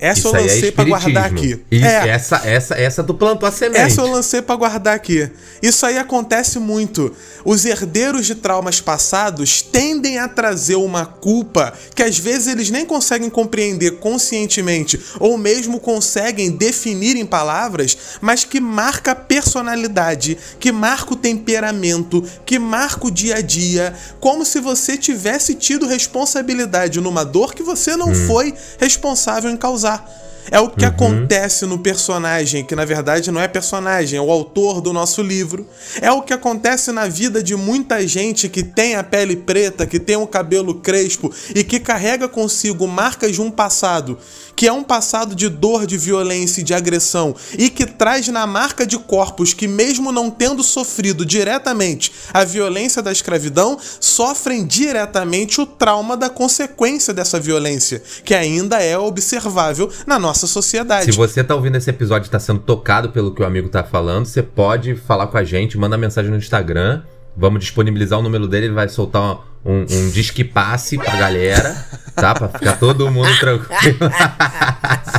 Essa 0.00 0.20
Isso 0.20 0.28
eu 0.28 0.42
lancei 0.42 0.68
é 0.68 0.72
para 0.72 0.84
guardar 0.84 1.26
aqui. 1.26 1.60
Isso, 1.70 1.84
é. 1.84 2.08
Essa, 2.08 2.36
essa, 2.44 2.74
essa 2.74 3.04
tu 3.04 3.12
plantou 3.12 3.46
a 3.46 3.52
semente. 3.52 3.80
Essa 3.80 4.00
eu 4.00 4.10
lancei 4.10 4.40
para 4.40 4.56
guardar 4.56 4.94
aqui. 4.94 5.30
Isso 5.62 5.84
aí 5.84 5.98
acontece 5.98 6.58
muito. 6.58 7.14
Os 7.44 7.66
herdeiros 7.66 8.26
de 8.26 8.34
traumas 8.34 8.80
passados 8.80 9.60
tendem 9.60 10.18
a 10.18 10.26
trazer 10.26 10.76
uma 10.76 11.04
culpa 11.04 11.74
que 11.94 12.02
às 12.02 12.18
vezes 12.18 12.46
eles 12.46 12.70
nem 12.70 12.86
conseguem 12.86 13.28
compreender 13.28 13.98
conscientemente 13.98 14.98
ou 15.18 15.36
mesmo 15.36 15.78
conseguem 15.78 16.50
definir 16.50 17.16
em 17.16 17.26
palavras, 17.26 17.96
mas 18.22 18.42
que 18.42 18.58
marca 18.58 19.12
a 19.12 19.14
personalidade, 19.14 20.38
que 20.58 20.72
marca 20.72 21.12
o 21.12 21.16
temperamento, 21.16 22.24
que 22.46 22.58
marca 22.58 23.06
o 23.06 23.10
dia 23.10 23.36
a 23.36 23.40
dia, 23.42 23.94
como 24.18 24.46
se 24.46 24.60
você 24.60 24.96
tivesse 24.96 25.54
tido 25.54 25.86
responsabilidade 25.86 27.00
numa 27.00 27.24
dor 27.24 27.54
que 27.54 27.62
você 27.62 27.96
não 27.96 28.10
hum. 28.10 28.26
foi 28.26 28.54
responsável 28.78 29.50
em 29.50 29.56
causar. 29.56 29.89
duda 29.90 30.29
É 30.50 30.60
o 30.60 30.68
que 30.68 30.84
uhum. 30.84 30.90
acontece 30.90 31.66
no 31.66 31.78
personagem, 31.78 32.64
que 32.64 32.76
na 32.76 32.84
verdade 32.84 33.30
não 33.30 33.40
é 33.40 33.48
personagem, 33.48 34.18
é 34.18 34.22
o 34.22 34.30
autor 34.30 34.80
do 34.80 34.92
nosso 34.92 35.22
livro. 35.22 35.66
É 36.00 36.10
o 36.10 36.22
que 36.22 36.32
acontece 36.32 36.92
na 36.92 37.08
vida 37.08 37.42
de 37.42 37.56
muita 37.56 38.06
gente 38.06 38.48
que 38.48 38.62
tem 38.62 38.94
a 38.94 39.02
pele 39.02 39.36
preta, 39.36 39.86
que 39.86 39.98
tem 39.98 40.16
o 40.16 40.26
cabelo 40.26 40.76
crespo 40.76 41.32
e 41.54 41.64
que 41.64 41.80
carrega 41.80 42.28
consigo 42.28 42.86
marcas 42.86 43.32
de 43.32 43.42
um 43.42 43.50
passado 43.50 44.18
que 44.60 44.66
é 44.66 44.72
um 44.72 44.82
passado 44.82 45.34
de 45.34 45.48
dor, 45.48 45.86
de 45.86 45.96
violência 45.96 46.60
e 46.60 46.64
de 46.64 46.74
agressão, 46.74 47.34
e 47.56 47.70
que 47.70 47.86
traz 47.86 48.28
na 48.28 48.46
marca 48.46 48.86
de 48.86 48.98
corpos 48.98 49.54
que, 49.54 49.66
mesmo 49.66 50.12
não 50.12 50.30
tendo 50.30 50.62
sofrido 50.62 51.24
diretamente 51.24 52.12
a 52.30 52.44
violência 52.44 53.00
da 53.00 53.10
escravidão, 53.10 53.78
sofrem 53.98 54.66
diretamente 54.66 55.62
o 55.62 55.66
trauma 55.66 56.14
da 56.14 56.28
consequência 56.28 57.14
dessa 57.14 57.40
violência, 57.40 58.02
que 58.22 58.34
ainda 58.34 58.82
é 58.82 58.98
observável 58.98 59.90
na 60.06 60.18
nossa 60.18 60.29
sociedade. 60.46 61.04
Se 61.04 61.16
você 61.16 61.40
está 61.40 61.54
ouvindo 61.54 61.76
esse 61.76 61.90
episódio 61.90 62.26
e 62.26 62.28
está 62.28 62.38
sendo 62.38 62.60
tocado 62.60 63.10
pelo 63.10 63.34
que 63.34 63.42
o 63.42 63.46
amigo 63.46 63.66
está 63.66 63.82
falando, 63.82 64.26
você 64.26 64.42
pode 64.42 64.94
falar 64.94 65.26
com 65.26 65.36
a 65.36 65.44
gente, 65.44 65.78
manda 65.78 65.96
mensagem 65.96 66.30
no 66.30 66.36
Instagram. 66.36 67.02
Vamos 67.36 67.60
disponibilizar 67.60 68.18
o 68.18 68.22
número 68.22 68.48
dele, 68.48 68.66
ele 68.66 68.74
vai 68.74 68.88
soltar 68.88 69.38
um, 69.64 69.84
um 69.88 70.10
disque 70.10 70.42
passe 70.42 70.96
pra 70.96 71.16
galera, 71.16 71.76
tá? 72.14 72.34
Pra 72.34 72.48
ficar 72.48 72.78
todo 72.78 73.10
mundo 73.10 73.30
tranquilo. 73.38 73.98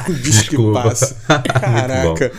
disque 0.22 0.58
passe. 0.74 1.16
Caraca. 1.28 2.32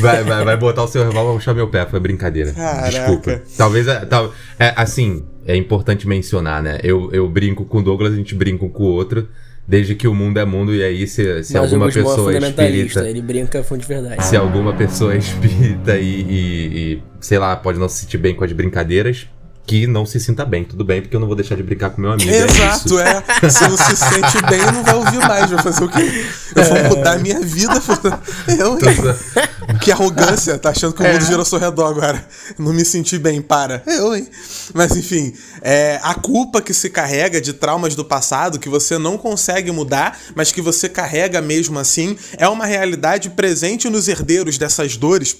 Vai, 0.00 0.24
vai, 0.24 0.44
vai 0.44 0.56
botar 0.56 0.82
o 0.82 0.88
seu 0.88 1.04
revólver 1.04 1.32
e 1.32 1.34
puxar 1.36 1.54
meu 1.54 1.68
pé. 1.68 1.86
Foi 1.86 2.00
brincadeira. 2.00 2.52
Caraca. 2.52 2.90
Desculpa. 2.90 3.42
Talvez. 3.56 3.86
É, 3.88 4.04
tal, 4.04 4.32
é, 4.58 4.72
assim, 4.76 5.24
é 5.46 5.56
importante 5.56 6.08
mencionar, 6.08 6.62
né? 6.62 6.78
Eu, 6.82 7.10
eu 7.12 7.28
brinco 7.28 7.64
com 7.64 7.78
o 7.78 7.82
Douglas, 7.82 8.12
a 8.12 8.16
gente 8.16 8.34
brinca 8.34 8.64
um 8.64 8.68
com 8.68 8.82
o 8.82 8.86
outro. 8.86 9.28
Desde 9.66 9.94
que 9.94 10.06
o 10.06 10.14
mundo 10.14 10.38
é 10.38 10.44
mundo, 10.44 10.74
e 10.74 10.82
aí 10.82 11.06
se, 11.06 11.42
se 11.42 11.56
alguma 11.56 11.86
pessoa 11.86 12.34
é 12.34 12.38
espírita. 12.38 13.08
Ele 13.08 13.22
brinca 13.22 13.62
de 13.62 13.86
verdade. 13.86 14.24
Se 14.24 14.36
alguma 14.36 14.74
pessoa 14.74 15.14
é 15.14 15.16
espírita 15.18 15.96
e, 15.96 16.20
e, 16.20 16.76
e, 16.76 17.02
sei 17.18 17.38
lá, 17.38 17.56
pode 17.56 17.78
não 17.78 17.88
se 17.88 18.00
sentir 18.00 18.18
bem 18.18 18.34
com 18.34 18.44
as 18.44 18.52
brincadeiras, 18.52 19.26
que 19.66 19.86
não 19.86 20.04
se 20.04 20.20
sinta 20.20 20.44
bem. 20.44 20.64
Tudo 20.64 20.84
bem, 20.84 21.00
porque 21.00 21.16
eu 21.16 21.20
não 21.20 21.26
vou 21.26 21.36
deixar 21.36 21.56
de 21.56 21.62
brincar 21.62 21.90
com 21.90 22.00
meu 22.00 22.12
amigo. 22.12 22.30
É 22.30 22.44
Exato, 22.44 22.98
é. 22.98 23.22
é. 23.42 23.48
Se 23.48 23.62
não 23.62 23.76
se 23.76 23.96
sente 23.96 24.42
bem, 24.48 24.60
não 24.60 24.82
vai 24.82 24.94
ouvir 24.94 25.18
mais. 25.18 25.50
Vai 25.50 25.62
fazer 25.62 25.84
o 25.84 25.88
quê? 25.88 26.26
Eu 26.54 26.64
vou 26.64 26.76
é. 26.76 26.88
mudar 26.88 27.12
a 27.12 27.18
minha 27.18 27.40
vida. 27.40 27.74
Eu, 28.58 28.74
hein? 28.74 29.78
Que 29.80 29.90
arrogância. 29.90 30.58
Tá 30.58 30.70
achando 30.70 30.92
que 30.92 31.02
o 31.02 31.06
mundo 31.06 31.22
é. 31.22 31.26
gira 31.26 31.38
ao 31.38 31.44
seu 31.44 31.58
redor 31.58 31.86
agora. 31.86 32.24
Não 32.58 32.72
me 32.72 32.84
senti 32.84 33.18
bem, 33.18 33.40
para. 33.40 33.82
Eu, 33.86 34.14
hein? 34.14 34.28
Mas 34.74 34.96
enfim, 34.96 35.32
é, 35.62 35.98
a 36.02 36.14
culpa 36.14 36.60
que 36.60 36.74
se 36.74 36.90
carrega 36.90 37.40
de 37.40 37.52
traumas 37.52 37.94
do 37.94 38.04
passado, 38.04 38.58
que 38.58 38.68
você 38.68 38.98
não 38.98 39.16
consegue 39.16 39.70
mudar, 39.70 40.18
mas 40.34 40.52
que 40.52 40.60
você 40.60 40.88
carrega 40.88 41.40
mesmo 41.40 41.78
assim, 41.78 42.16
é 42.36 42.48
uma 42.48 42.66
realidade 42.66 43.30
presente 43.30 43.88
nos 43.88 44.08
herdeiros 44.08 44.58
dessas 44.58 44.96
dores 44.96 45.34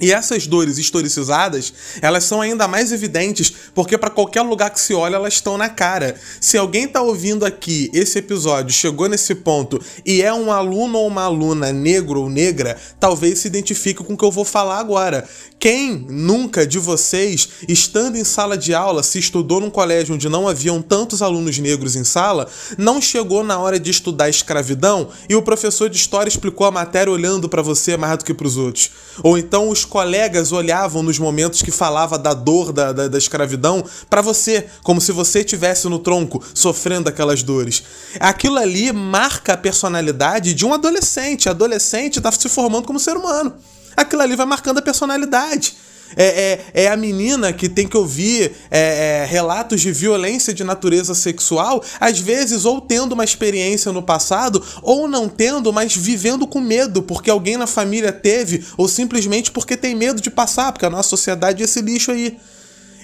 e 0.00 0.12
essas 0.12 0.46
dores 0.46 0.76
historicizadas, 0.76 1.72
elas 2.02 2.24
são 2.24 2.42
ainda 2.42 2.68
mais 2.68 2.92
evidentes 2.92 3.52
porque 3.74 3.96
para 3.96 4.10
qualquer 4.10 4.42
lugar 4.42 4.70
que 4.70 4.80
se 4.80 4.92
olha, 4.92 5.16
elas 5.16 5.34
estão 5.34 5.56
na 5.56 5.70
cara. 5.70 6.16
Se 6.38 6.58
alguém 6.58 6.84
está 6.84 7.00
ouvindo 7.00 7.46
aqui 7.46 7.90
esse 7.94 8.18
episódio, 8.18 8.74
chegou 8.74 9.08
nesse 9.08 9.34
ponto 9.34 9.80
e 10.04 10.20
é 10.20 10.32
um 10.32 10.52
aluno 10.52 10.98
ou 10.98 11.06
uma 11.06 11.22
aluna 11.22 11.72
negro 11.72 12.20
ou 12.20 12.28
negra, 12.28 12.76
talvez 13.00 13.38
se 13.38 13.48
identifique 13.48 14.04
com 14.04 14.12
o 14.12 14.16
que 14.16 14.24
eu 14.24 14.30
vou 14.30 14.44
falar 14.44 14.78
agora. 14.78 15.26
Quem 15.66 16.06
nunca 16.08 16.64
de 16.64 16.78
vocês, 16.78 17.48
estando 17.66 18.14
em 18.14 18.22
sala 18.22 18.56
de 18.56 18.72
aula, 18.72 19.02
se 19.02 19.18
estudou 19.18 19.60
num 19.60 19.68
colégio 19.68 20.14
onde 20.14 20.28
não 20.28 20.46
haviam 20.46 20.80
tantos 20.80 21.22
alunos 21.22 21.58
negros 21.58 21.96
em 21.96 22.04
sala, 22.04 22.46
não 22.78 23.02
chegou 23.02 23.42
na 23.42 23.58
hora 23.58 23.76
de 23.76 23.90
estudar 23.90 24.28
escravidão 24.28 25.08
e 25.28 25.34
o 25.34 25.42
professor 25.42 25.90
de 25.90 25.96
história 25.96 26.28
explicou 26.28 26.68
a 26.68 26.70
matéria 26.70 27.12
olhando 27.12 27.48
para 27.48 27.62
você 27.62 27.96
mais 27.96 28.18
do 28.18 28.24
que 28.24 28.32
para 28.32 28.46
os 28.46 28.56
outros? 28.56 28.92
Ou 29.24 29.36
então 29.36 29.68
os 29.68 29.84
colegas 29.84 30.52
olhavam 30.52 31.02
nos 31.02 31.18
momentos 31.18 31.62
que 31.62 31.72
falava 31.72 32.16
da 32.16 32.32
dor 32.32 32.72
da, 32.72 32.92
da, 32.92 33.08
da 33.08 33.18
escravidão 33.18 33.84
para 34.08 34.22
você, 34.22 34.68
como 34.84 35.00
se 35.00 35.10
você 35.10 35.40
estivesse 35.40 35.88
no 35.88 35.98
tronco 35.98 36.40
sofrendo 36.54 37.08
aquelas 37.08 37.42
dores. 37.42 37.82
Aquilo 38.20 38.56
ali 38.56 38.92
marca 38.92 39.54
a 39.54 39.56
personalidade 39.56 40.54
de 40.54 40.64
um 40.64 40.72
adolescente. 40.72 41.48
Adolescente 41.48 42.18
está 42.18 42.30
se 42.30 42.48
formando 42.48 42.86
como 42.86 43.00
ser 43.00 43.16
humano. 43.16 43.52
Aquilo 43.96 44.22
ali 44.22 44.36
vai 44.36 44.46
marcando 44.46 44.78
a 44.78 44.82
personalidade. 44.82 45.76
É, 46.14 46.24
é, 46.24 46.84
é, 46.84 46.88
a 46.88 46.96
menina 46.96 47.52
que 47.52 47.68
tem 47.68 47.88
que 47.88 47.96
ouvir 47.96 48.52
é, 48.70 49.22
é, 49.22 49.26
relatos 49.28 49.80
de 49.80 49.90
violência 49.90 50.54
de 50.54 50.62
natureza 50.62 51.14
sexual, 51.14 51.82
às 51.98 52.20
vezes 52.20 52.64
ou 52.64 52.80
tendo 52.80 53.12
uma 53.12 53.24
experiência 53.24 53.90
no 53.90 54.02
passado, 54.02 54.62
ou 54.82 55.08
não 55.08 55.28
tendo, 55.28 55.72
mas 55.72 55.96
vivendo 55.96 56.46
com 56.46 56.60
medo, 56.60 57.02
porque 57.02 57.28
alguém 57.28 57.56
na 57.56 57.66
família 57.66 58.12
teve, 58.12 58.64
ou 58.76 58.86
simplesmente 58.86 59.50
porque 59.50 59.76
tem 59.76 59.96
medo 59.96 60.20
de 60.20 60.30
passar, 60.30 60.70
porque 60.70 60.86
a 60.86 60.90
nossa 60.90 61.08
sociedade 61.08 61.62
é 61.62 61.64
esse 61.64 61.80
lixo 61.80 62.12
aí. 62.12 62.38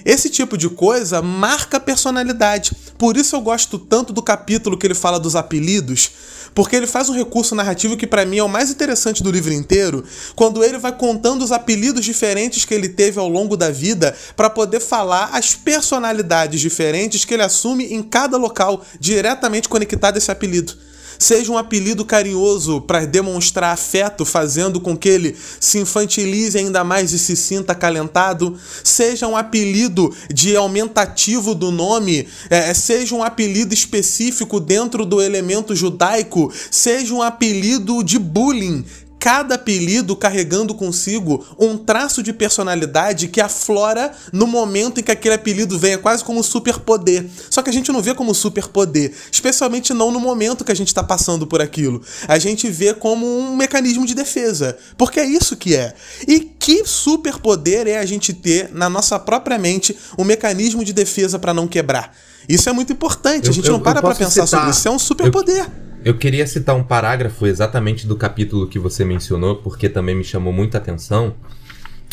Esse 0.05 0.29
tipo 0.29 0.57
de 0.57 0.69
coisa 0.69 1.21
marca 1.21 1.77
a 1.77 1.79
personalidade. 1.79 2.75
Por 2.97 3.15
isso 3.15 3.35
eu 3.35 3.41
gosto 3.41 3.79
tanto 3.79 4.11
do 4.11 4.21
capítulo 4.21 4.77
que 4.77 4.85
ele 4.85 4.93
fala 4.93 5.19
dos 5.19 5.35
apelidos, 5.35 6.11
porque 6.53 6.75
ele 6.75 6.87
faz 6.87 7.09
um 7.09 7.13
recurso 7.13 7.55
narrativo 7.55 7.97
que 7.97 8.07
para 8.07 8.25
mim 8.25 8.37
é 8.37 8.43
o 8.43 8.49
mais 8.49 8.69
interessante 8.69 9.23
do 9.23 9.31
livro 9.31 9.53
inteiro, 9.53 10.03
quando 10.35 10.63
ele 10.63 10.77
vai 10.77 10.91
contando 10.91 11.43
os 11.43 11.51
apelidos 11.51 12.05
diferentes 12.05 12.65
que 12.65 12.73
ele 12.73 12.89
teve 12.89 13.19
ao 13.19 13.27
longo 13.27 13.57
da 13.57 13.69
vida 13.69 14.15
para 14.35 14.49
poder 14.49 14.79
falar 14.79 15.29
as 15.33 15.55
personalidades 15.55 16.59
diferentes 16.59 17.25
que 17.25 17.33
ele 17.33 17.43
assume 17.43 17.93
em 17.93 18.01
cada 18.01 18.37
local, 18.37 18.85
diretamente 18.99 19.69
conectado 19.69 20.15
a 20.15 20.17
esse 20.17 20.31
apelido 20.31 20.75
seja 21.23 21.51
um 21.51 21.57
apelido 21.57 22.03
carinhoso 22.03 22.81
para 22.81 23.05
demonstrar 23.05 23.73
afeto, 23.73 24.25
fazendo 24.25 24.81
com 24.81 24.95
que 24.97 25.07
ele 25.07 25.35
se 25.59 25.79
infantilize 25.79 26.57
ainda 26.57 26.83
mais 26.83 27.13
e 27.13 27.19
se 27.19 27.35
sinta 27.35 27.71
acalentado, 27.71 28.57
seja 28.83 29.25
um 29.27 29.37
apelido 29.37 30.13
de 30.31 30.55
aumentativo 30.55 31.55
do 31.55 31.71
nome, 31.71 32.27
é, 32.49 32.73
seja 32.73 33.15
um 33.15 33.23
apelido 33.23 33.73
específico 33.73 34.59
dentro 34.59 35.05
do 35.05 35.21
elemento 35.21 35.73
judaico, 35.73 36.51
seja 36.69 37.13
um 37.13 37.21
apelido 37.21 38.03
de 38.03 38.19
bullying, 38.19 38.83
cada 39.23 39.55
apelido 39.55 40.17
carregando 40.17 40.75
consigo 40.75 41.45
um 41.57 41.77
traço 41.77 42.21
de 42.21 42.33
personalidade 42.33 43.29
que 43.29 43.39
aflora 43.39 44.11
no 44.33 44.45
momento 44.45 44.99
em 44.99 45.03
que 45.03 45.13
aquele 45.13 45.35
apelido 45.35 45.79
vem, 45.79 45.93
é 45.93 45.97
quase 45.97 46.21
como 46.25 46.41
um 46.41 46.43
superpoder. 46.43 47.25
Só 47.49 47.61
que 47.61 47.69
a 47.69 47.73
gente 47.73 47.89
não 47.89 48.01
vê 48.01 48.13
como 48.13 48.35
superpoder, 48.35 49.13
especialmente 49.31 49.93
não 49.93 50.11
no 50.11 50.19
momento 50.19 50.65
que 50.65 50.73
a 50.73 50.75
gente 50.75 50.89
está 50.89 51.01
passando 51.01 51.47
por 51.47 51.61
aquilo. 51.61 52.01
A 52.27 52.37
gente 52.37 52.69
vê 52.69 52.93
como 52.93 53.25
um 53.25 53.55
mecanismo 53.55 54.05
de 54.05 54.13
defesa, 54.13 54.77
porque 54.97 55.21
é 55.21 55.25
isso 55.25 55.55
que 55.55 55.73
é. 55.73 55.93
E 56.27 56.41
que 56.41 56.83
superpoder 56.83 57.87
é 57.87 57.99
a 57.99 58.05
gente 58.05 58.33
ter 58.33 58.73
na 58.73 58.89
nossa 58.89 59.17
própria 59.17 59.57
mente 59.57 59.97
um 60.19 60.25
mecanismo 60.25 60.83
de 60.83 60.91
defesa 60.91 61.39
para 61.39 61.53
não 61.53 61.65
quebrar? 61.65 62.13
Isso 62.49 62.67
é 62.67 62.73
muito 62.73 62.91
importante. 62.91 63.49
a 63.49 63.53
gente 63.53 63.67
eu, 63.67 63.71
não 63.71 63.79
para 63.79 64.01
para 64.01 64.15
pensar 64.15 64.45
citar, 64.45 64.47
sobre 64.47 64.71
isso. 64.71 64.85
É 64.85 64.91
um 64.91 64.99
superpoder. 64.99 65.63
Eu... 65.63 65.92
Eu 66.03 66.15
queria 66.15 66.45
citar 66.45 66.75
um 66.75 66.83
parágrafo 66.83 67.47
exatamente 67.47 68.05
do 68.05 68.17
capítulo 68.17 68.67
que 68.67 68.77
você 68.77 69.05
mencionou, 69.05 69.55
porque 69.57 69.87
também 69.87 70.13
me 70.13 70.23
chamou 70.23 70.51
muita 70.51 70.77
atenção. 70.77 71.33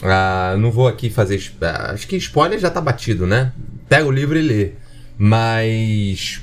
Ah, 0.02 0.54
não 0.58 0.70
vou 0.70 0.86
aqui 0.86 1.10
fazer. 1.10 1.42
Ah, 1.60 1.90
acho 1.92 2.06
que 2.06 2.16
spoiler 2.16 2.58
já 2.58 2.70
tá 2.70 2.80
batido, 2.80 3.26
né? 3.26 3.52
Pega 3.88 4.06
o 4.06 4.10
livro 4.12 4.38
e 4.38 4.42
lê. 4.42 4.72
Mas. 5.18 6.40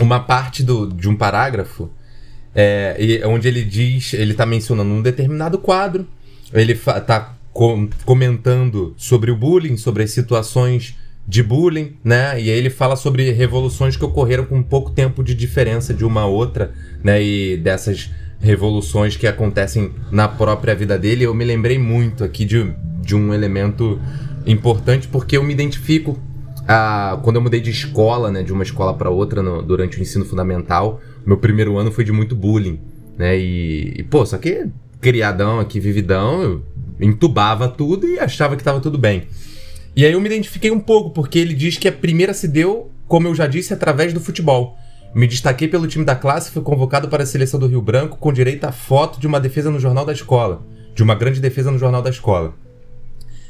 Uma 0.00 0.18
parte 0.20 0.62
do, 0.62 0.88
de 0.88 1.08
um 1.08 1.14
parágrafo 1.14 1.90
é, 2.54 3.20
onde 3.26 3.46
ele 3.46 3.62
diz. 3.62 4.14
Ele 4.14 4.32
tá 4.32 4.46
mencionando 4.46 4.90
um 4.90 5.02
determinado 5.02 5.58
quadro. 5.58 6.08
Ele 6.50 6.74
tá 6.74 7.36
com, 7.52 7.88
comentando 8.06 8.94
sobre 8.96 9.30
o 9.30 9.36
bullying, 9.36 9.76
sobre 9.76 10.02
as 10.02 10.12
situações 10.12 10.96
de 11.26 11.42
bullying, 11.42 11.96
né? 12.04 12.40
E 12.40 12.50
aí 12.50 12.58
ele 12.58 12.70
fala 12.70 12.96
sobre 12.96 13.30
revoluções 13.30 13.96
que 13.96 14.04
ocorreram 14.04 14.44
com 14.44 14.62
pouco 14.62 14.90
tempo 14.90 15.22
de 15.22 15.34
diferença 15.34 15.94
de 15.94 16.04
uma 16.04 16.26
outra, 16.26 16.72
né? 17.02 17.22
E 17.22 17.56
dessas 17.56 18.10
revoluções 18.40 19.16
que 19.16 19.26
acontecem 19.26 19.92
na 20.10 20.28
própria 20.28 20.74
vida 20.74 20.98
dele. 20.98 21.24
Eu 21.24 21.34
me 21.34 21.44
lembrei 21.44 21.78
muito 21.78 22.22
aqui 22.22 22.44
de, 22.44 22.72
de 23.00 23.16
um 23.16 23.32
elemento 23.32 23.98
importante 24.46 25.08
porque 25.08 25.36
eu 25.36 25.42
me 25.42 25.52
identifico 25.52 26.18
a, 26.68 27.18
quando 27.22 27.36
eu 27.36 27.42
mudei 27.42 27.60
de 27.60 27.70
escola, 27.70 28.30
né? 28.30 28.42
De 28.42 28.52
uma 28.52 28.62
escola 28.62 28.92
para 28.92 29.08
outra 29.08 29.42
no, 29.42 29.62
durante 29.62 29.98
o 29.98 30.02
ensino 30.02 30.24
fundamental. 30.24 31.00
Meu 31.24 31.38
primeiro 31.38 31.78
ano 31.78 31.90
foi 31.90 32.04
de 32.04 32.12
muito 32.12 32.36
bullying, 32.36 32.78
né? 33.16 33.38
E, 33.38 33.94
e 33.96 34.02
pô, 34.02 34.26
só 34.26 34.36
que 34.36 34.66
criadão 35.00 35.58
aqui, 35.58 35.80
vividão, 35.80 36.42
eu 36.42 36.62
entubava 37.00 37.68
tudo 37.68 38.06
e 38.06 38.18
achava 38.18 38.56
que 38.56 38.64
tava 38.64 38.80
tudo 38.80 38.98
bem. 38.98 39.24
E 39.96 40.04
aí 40.04 40.12
eu 40.12 40.20
me 40.20 40.26
identifiquei 40.26 40.70
um 40.70 40.80
pouco, 40.80 41.10
porque 41.10 41.38
ele 41.38 41.54
diz 41.54 41.76
que 41.76 41.86
a 41.86 41.92
primeira 41.92 42.34
se 42.34 42.48
deu, 42.48 42.90
como 43.06 43.28
eu 43.28 43.34
já 43.34 43.46
disse, 43.46 43.72
através 43.72 44.12
do 44.12 44.20
futebol. 44.20 44.76
Me 45.14 45.28
destaquei 45.28 45.68
pelo 45.68 45.86
time 45.86 46.04
da 46.04 46.16
classe 46.16 46.50
fui 46.50 46.62
convocado 46.62 47.08
para 47.08 47.22
a 47.22 47.26
seleção 47.26 47.60
do 47.60 47.68
Rio 47.68 47.80
Branco 47.80 48.16
com 48.18 48.32
direito 48.32 48.64
à 48.64 48.72
foto 48.72 49.20
de 49.20 49.26
uma 49.28 49.38
defesa 49.38 49.70
no 49.70 49.78
jornal 49.78 50.04
da 50.04 50.12
escola. 50.12 50.66
De 50.94 51.02
uma 51.04 51.14
grande 51.14 51.40
defesa 51.40 51.70
no 51.70 51.78
jornal 51.78 52.02
da 52.02 52.10
escola. 52.10 52.54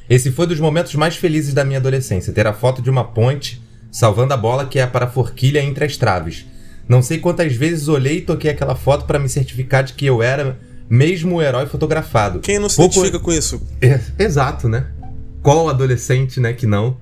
Esse 0.09 0.31
foi 0.31 0.47
dos 0.47 0.61
momentos 0.61 0.95
mais 0.95 1.17
felizes 1.17 1.55
da 1.55 1.65
minha 1.65 1.79
adolescência, 1.79 2.33
ter 2.33 2.47
a 2.47 2.53
foto 2.53 2.83
de 2.83 2.91
uma 2.91 3.05
ponte 3.05 3.63
salvando 3.91 4.35
a 4.35 4.37
bola 4.37 4.67
que 4.67 4.79
é 4.79 4.87
para 4.87 5.07
a 5.07 5.11
forquilha 5.11 5.63
entre 5.63 5.85
as 5.85 5.97
traves. 5.97 6.45
Não 6.87 7.01
sei 7.01 7.19
quantas 7.19 7.55
vezes 7.55 7.89
olhei 7.89 8.19
e 8.19 8.21
toquei 8.21 8.51
aquela 8.51 8.75
foto 8.75 9.07
para 9.07 9.19
me 9.19 9.29
certificar 9.29 9.83
de 9.83 9.95
que 9.95 10.05
eu 10.05 10.23
era 10.23 10.59
mesmo 10.91 11.37
o 11.37 11.43
herói 11.43 11.65
fotografado. 11.65 12.41
Quem 12.41 12.59
não 12.59 12.69
se 12.69 12.77
Pouco... 12.77 12.97
identifica 12.97 13.19
com 13.19 13.33
isso? 13.33 13.63
É, 13.81 13.99
exato, 14.23 14.69
né? 14.69 14.87
Qual 15.45 15.69
adolescente, 15.69 16.41
né, 16.41 16.55
que 16.55 16.67
não? 16.67 16.97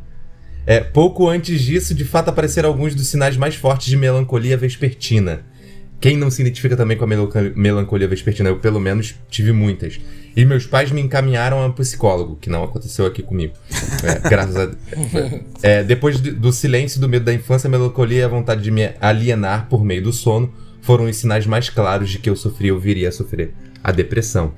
É, 0.66 0.80
pouco 0.80 1.28
antes 1.28 1.62
disso, 1.62 1.94
de 1.94 2.04
fato, 2.04 2.28
apareceram 2.28 2.68
alguns 2.68 2.92
dos 2.92 3.06
sinais 3.06 3.36
mais 3.36 3.54
fortes 3.54 3.86
de 3.86 3.96
melancolia 3.96 4.56
vespertina. 4.56 5.44
Quem 6.00 6.16
não 6.16 6.28
se 6.28 6.42
identifica 6.42 6.76
também 6.76 6.96
com 6.96 7.04
a 7.04 7.06
melancolia 7.54 8.08
vespertina? 8.08 8.48
Eu, 8.48 8.58
pelo 8.58 8.80
menos, 8.80 9.14
tive 9.30 9.52
muitas. 9.52 10.00
E 10.36 10.44
meus 10.44 10.66
pais 10.66 10.90
me 10.90 11.00
encaminharam 11.00 11.62
a 11.62 11.66
um 11.66 11.70
psicólogo, 11.70 12.34
que 12.34 12.50
não 12.50 12.64
aconteceu 12.64 13.06
aqui 13.06 13.22
comigo. 13.22 13.54
É, 14.02 14.18
graças 14.28 14.56
a 14.56 14.70
é, 15.62 15.84
Depois 15.84 16.20
do 16.20 16.52
silêncio 16.52 17.00
do 17.00 17.08
medo 17.08 17.24
da 17.24 17.32
infância, 17.32 17.68
a 17.68 17.70
melancolia 17.70 18.22
e 18.22 18.24
a 18.24 18.28
vontade 18.28 18.60
de 18.60 18.72
me 18.72 18.90
alienar 19.00 19.68
por 19.68 19.84
meio 19.84 20.02
do 20.02 20.12
sono 20.12 20.52
foram 20.80 21.04
os 21.04 21.14
sinais 21.16 21.46
mais 21.46 21.70
claros 21.70 22.10
de 22.10 22.18
que 22.18 22.28
eu 22.28 22.34
sofria 22.34 22.74
ou 22.74 22.80
viria 22.80 23.08
a 23.08 23.12
sofrer 23.12 23.54
a 23.84 23.92
depressão. 23.92 24.52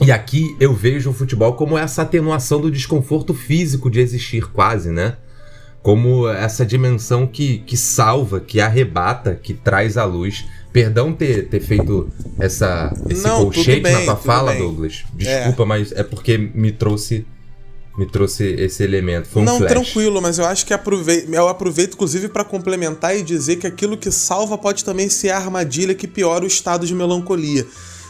E 0.00 0.12
aqui 0.12 0.56
eu 0.60 0.72
vejo 0.72 1.10
o 1.10 1.12
futebol 1.12 1.54
como 1.54 1.76
essa 1.76 2.02
atenuação 2.02 2.60
do 2.60 2.70
desconforto 2.70 3.34
físico 3.34 3.90
de 3.90 4.00
existir, 4.00 4.46
quase, 4.52 4.90
né? 4.90 5.16
Como 5.82 6.28
essa 6.28 6.64
dimensão 6.64 7.26
que, 7.26 7.58
que 7.58 7.76
salva, 7.76 8.40
que 8.40 8.60
arrebata, 8.60 9.34
que 9.34 9.54
traz 9.54 9.96
à 9.96 10.04
luz. 10.04 10.44
Perdão 10.72 11.12
ter, 11.12 11.48
ter 11.48 11.60
feito 11.60 12.08
essa, 12.38 12.92
esse 13.08 13.22
Não, 13.22 13.44
colchete 13.44 13.80
bem, 13.80 13.92
na 13.92 14.00
tua 14.02 14.16
fala, 14.16 14.52
bem. 14.52 14.60
Douglas. 14.60 15.04
Desculpa, 15.14 15.62
é. 15.62 15.66
mas 15.66 15.92
é 15.92 16.02
porque 16.02 16.36
me 16.36 16.70
trouxe 16.70 17.26
me 17.98 18.06
trouxe 18.06 18.44
esse 18.44 18.84
elemento. 18.84 19.26
Foi 19.28 19.42
um 19.42 19.44
Não, 19.44 19.58
flash. 19.58 19.72
tranquilo, 19.72 20.22
mas 20.22 20.38
eu 20.38 20.44
acho 20.44 20.64
que 20.64 20.72
aproveito, 20.72 21.34
eu 21.34 21.48
aproveito 21.48 21.94
inclusive 21.94 22.28
para 22.28 22.44
complementar 22.44 23.16
e 23.16 23.22
dizer 23.22 23.56
que 23.56 23.66
aquilo 23.66 23.96
que 23.96 24.08
salva 24.12 24.56
pode 24.56 24.84
também 24.84 25.08
ser 25.08 25.30
a 25.30 25.36
armadilha 25.36 25.92
que 25.96 26.06
piora 26.06 26.44
o 26.44 26.46
estado 26.46 26.86
de 26.86 26.94
melancolia. 26.94 27.66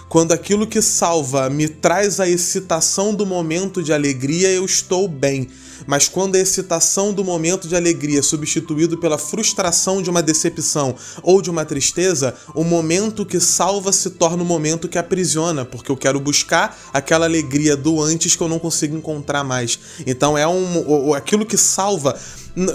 Quando 0.08 0.32
aquilo 0.32 0.66
que 0.66 0.80
salva 0.80 1.50
me 1.50 1.68
traz 1.68 2.18
a 2.18 2.26
excitação 2.26 3.14
do 3.14 3.26
momento 3.26 3.82
de 3.82 3.92
alegria, 3.92 4.48
eu 4.48 4.64
estou 4.64 5.06
bem. 5.06 5.48
Mas 5.86 6.08
quando 6.08 6.36
a 6.36 6.38
excitação 6.38 7.12
do 7.12 7.22
momento 7.22 7.68
de 7.68 7.76
alegria 7.76 8.20
é 8.20 8.22
substituído 8.22 8.96
pela 8.98 9.18
frustração 9.18 10.00
de 10.00 10.08
uma 10.08 10.22
decepção 10.22 10.94
ou 11.22 11.42
de 11.42 11.50
uma 11.50 11.64
tristeza, 11.64 12.34
o 12.54 12.64
momento 12.64 13.24
que 13.24 13.38
salva 13.38 13.92
se 13.92 14.10
torna 14.10 14.42
o 14.42 14.46
momento 14.46 14.88
que 14.88 14.98
aprisiona, 14.98 15.64
porque 15.64 15.92
eu 15.92 15.96
quero 15.96 16.18
buscar 16.18 16.76
aquela 16.92 17.26
alegria 17.26 17.76
do 17.76 18.00
antes 18.02 18.34
que 18.34 18.42
eu 18.42 18.48
não 18.48 18.58
consigo 18.58 18.96
encontrar 18.96 19.44
mais. 19.44 19.78
Então 20.06 20.36
é 20.36 20.48
um 20.48 21.12
aquilo 21.14 21.44
que 21.44 21.56
salva 21.56 22.18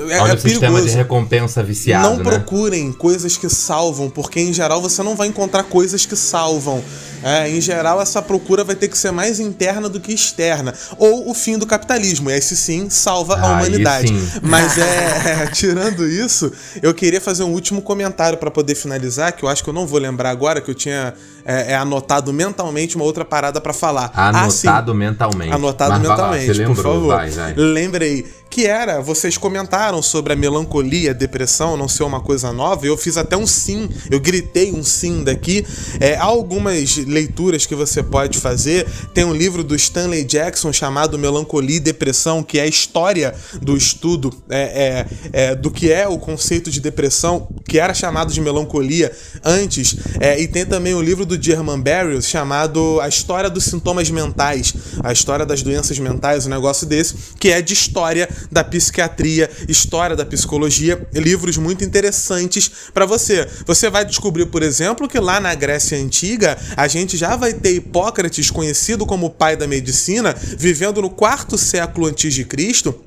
é, 0.10 0.22
Olha 0.22 0.32
é 0.32 0.36
o 0.36 0.40
sistema 0.40 0.82
de 0.82 0.90
recompensa 0.90 1.62
viciado, 1.62 2.10
Não 2.10 2.18
né? 2.18 2.24
procurem 2.24 2.94
coisas 2.94 3.36
que 3.36 3.50
salvam, 3.50 4.10
porque 4.10 4.40
em 4.40 4.54
geral 4.54 4.82
você 4.82 5.04
não 5.04 5.16
vai 5.16 5.28
encontrar 5.28 5.64
coisas 5.64 6.06
que 6.06 6.16
salvam. 6.16 6.82
É, 7.22 7.50
em 7.50 7.62
geral, 7.62 8.02
essa 8.02 8.22
procura 8.22 8.64
vai 8.66 8.76
ter 8.76 8.90
que 8.90 8.98
ser 8.98 9.12
mais 9.12 9.40
interna 9.40 9.88
do 9.88 10.00
que 10.00 10.14
externa. 10.14 10.74
Ou 10.98 11.30
o 11.30 11.34
fim 11.34 11.58
do 11.58 11.66
capitalismo. 11.66 12.30
E 12.30 12.34
esse 12.34 12.56
sim 12.56 12.90
salva 12.90 13.36
ah, 13.36 13.48
a 13.48 13.52
humanidade. 13.54 14.14
Mas 14.44 14.78
é, 14.78 15.48
tirando 15.54 16.06
isso, 16.06 16.52
eu 16.82 16.94
queria 16.94 17.22
fazer 17.22 17.44
um 17.44 17.52
último 17.52 17.82
comentário 17.82 18.38
para 18.38 18.52
poder 18.52 18.76
finalizar, 18.76 19.32
que 19.32 19.44
eu 19.44 19.50
acho 19.50 19.64
que 19.64 19.70
eu 19.70 19.74
não 19.74 19.88
vou 19.88 20.00
lembrar 20.00 20.32
agora, 20.32 20.60
que 20.60 20.70
eu 20.70 20.76
tinha 20.76 21.14
é, 21.46 21.72
é 21.72 21.76
anotado 21.76 22.34
mentalmente 22.34 22.96
uma 22.98 23.06
outra 23.06 23.24
parada 23.24 23.62
para 23.62 23.74
falar. 23.74 24.12
Anotado 24.14 24.92
ah, 24.92 24.96
mentalmente. 24.96 25.54
Anotado 25.54 25.92
Mas 25.92 26.02
mentalmente, 26.02 26.60
lá, 26.60 26.68
por 26.68 26.76
favor. 26.76 27.16
Vai, 27.16 27.30
vai. 27.30 27.54
Lembrei 27.56 28.26
que 28.54 28.68
era, 28.68 29.02
vocês 29.02 29.36
comentaram 29.36 30.00
sobre 30.00 30.32
a 30.32 30.36
melancolia, 30.36 31.10
a 31.10 31.14
depressão, 31.14 31.76
não 31.76 31.88
ser 31.88 32.04
uma 32.04 32.22
coisa 32.22 32.54
nova, 32.54 32.86
eu 32.86 32.96
fiz 32.96 33.18
até 33.18 33.36
um 33.36 33.48
sim, 33.48 33.90
eu 34.12 34.20
gritei 34.20 34.72
um 34.72 34.84
sim 34.84 35.24
daqui. 35.24 35.66
É, 36.00 36.14
há 36.18 36.26
algumas 36.26 36.98
leituras 36.98 37.66
que 37.66 37.74
você 37.74 38.04
pode 38.04 38.38
fazer. 38.38 38.88
Tem 39.12 39.24
um 39.24 39.34
livro 39.34 39.64
do 39.64 39.76
Stanley 39.76 40.24
Jackson 40.24 40.72
chamado 40.72 41.18
Melancolia 41.18 41.78
e 41.78 41.80
Depressão, 41.80 42.44
que 42.44 42.60
é 42.60 42.62
a 42.62 42.68
história 42.68 43.34
do 43.60 43.76
estudo 43.76 44.32
é, 44.48 45.08
é, 45.34 45.48
é 45.48 45.56
do 45.56 45.72
que 45.72 45.92
é 45.92 46.08
o 46.08 46.20
conceito 46.20 46.70
de 46.70 46.80
depressão, 46.80 47.48
que 47.68 47.80
era 47.80 47.92
chamado 47.92 48.32
de 48.32 48.40
melancolia 48.40 49.12
antes. 49.44 49.96
É, 50.20 50.40
e 50.40 50.48
tem 50.48 50.64
também 50.64 50.94
o 50.94 51.02
livro 51.02 51.26
do 51.26 51.42
German 51.42 51.82
Barrios 51.82 52.28
chamado 52.28 53.02
A 53.02 53.08
História 53.08 53.50
dos 53.50 53.64
Sintomas 53.64 54.12
Mentais, 54.12 54.76
a 55.04 55.12
história 55.12 55.44
das 55.44 55.64
doenças 55.64 55.98
mentais, 55.98 56.46
um 56.46 56.52
negócio 56.52 56.86
desse, 56.86 57.16
que 57.40 57.50
é 57.50 57.60
de 57.60 57.74
história 57.74 58.30
da 58.52 58.64
psiquiatria, 58.64 59.50
história 59.68 60.16
da 60.16 60.26
psicologia, 60.26 61.08
livros 61.14 61.58
muito 61.58 61.84
interessantes 61.84 62.72
para 62.94 63.06
você. 63.06 63.48
Você 63.66 63.90
vai 63.90 64.06
descobrir, 64.06 64.46
por 64.48 64.64
exemplo, 64.64 65.08
que 65.08 65.20
lá 65.20 65.40
na 65.40 65.54
Grécia 65.56 65.98
Antiga 65.98 66.58
a 66.76 66.88
gente 66.88 67.18
já 67.18 67.36
vai 67.36 67.54
ter 67.54 67.76
Hipócrates, 67.76 68.52
conhecido 68.52 69.06
como 69.06 69.30
pai 69.30 69.56
da 69.56 69.68
medicina, 69.68 70.36
vivendo 70.58 71.02
no 71.02 71.10
quarto 71.10 71.58
século 71.58 72.08
antes 72.08 72.34
de 72.34 72.46
Cristo 72.46 73.04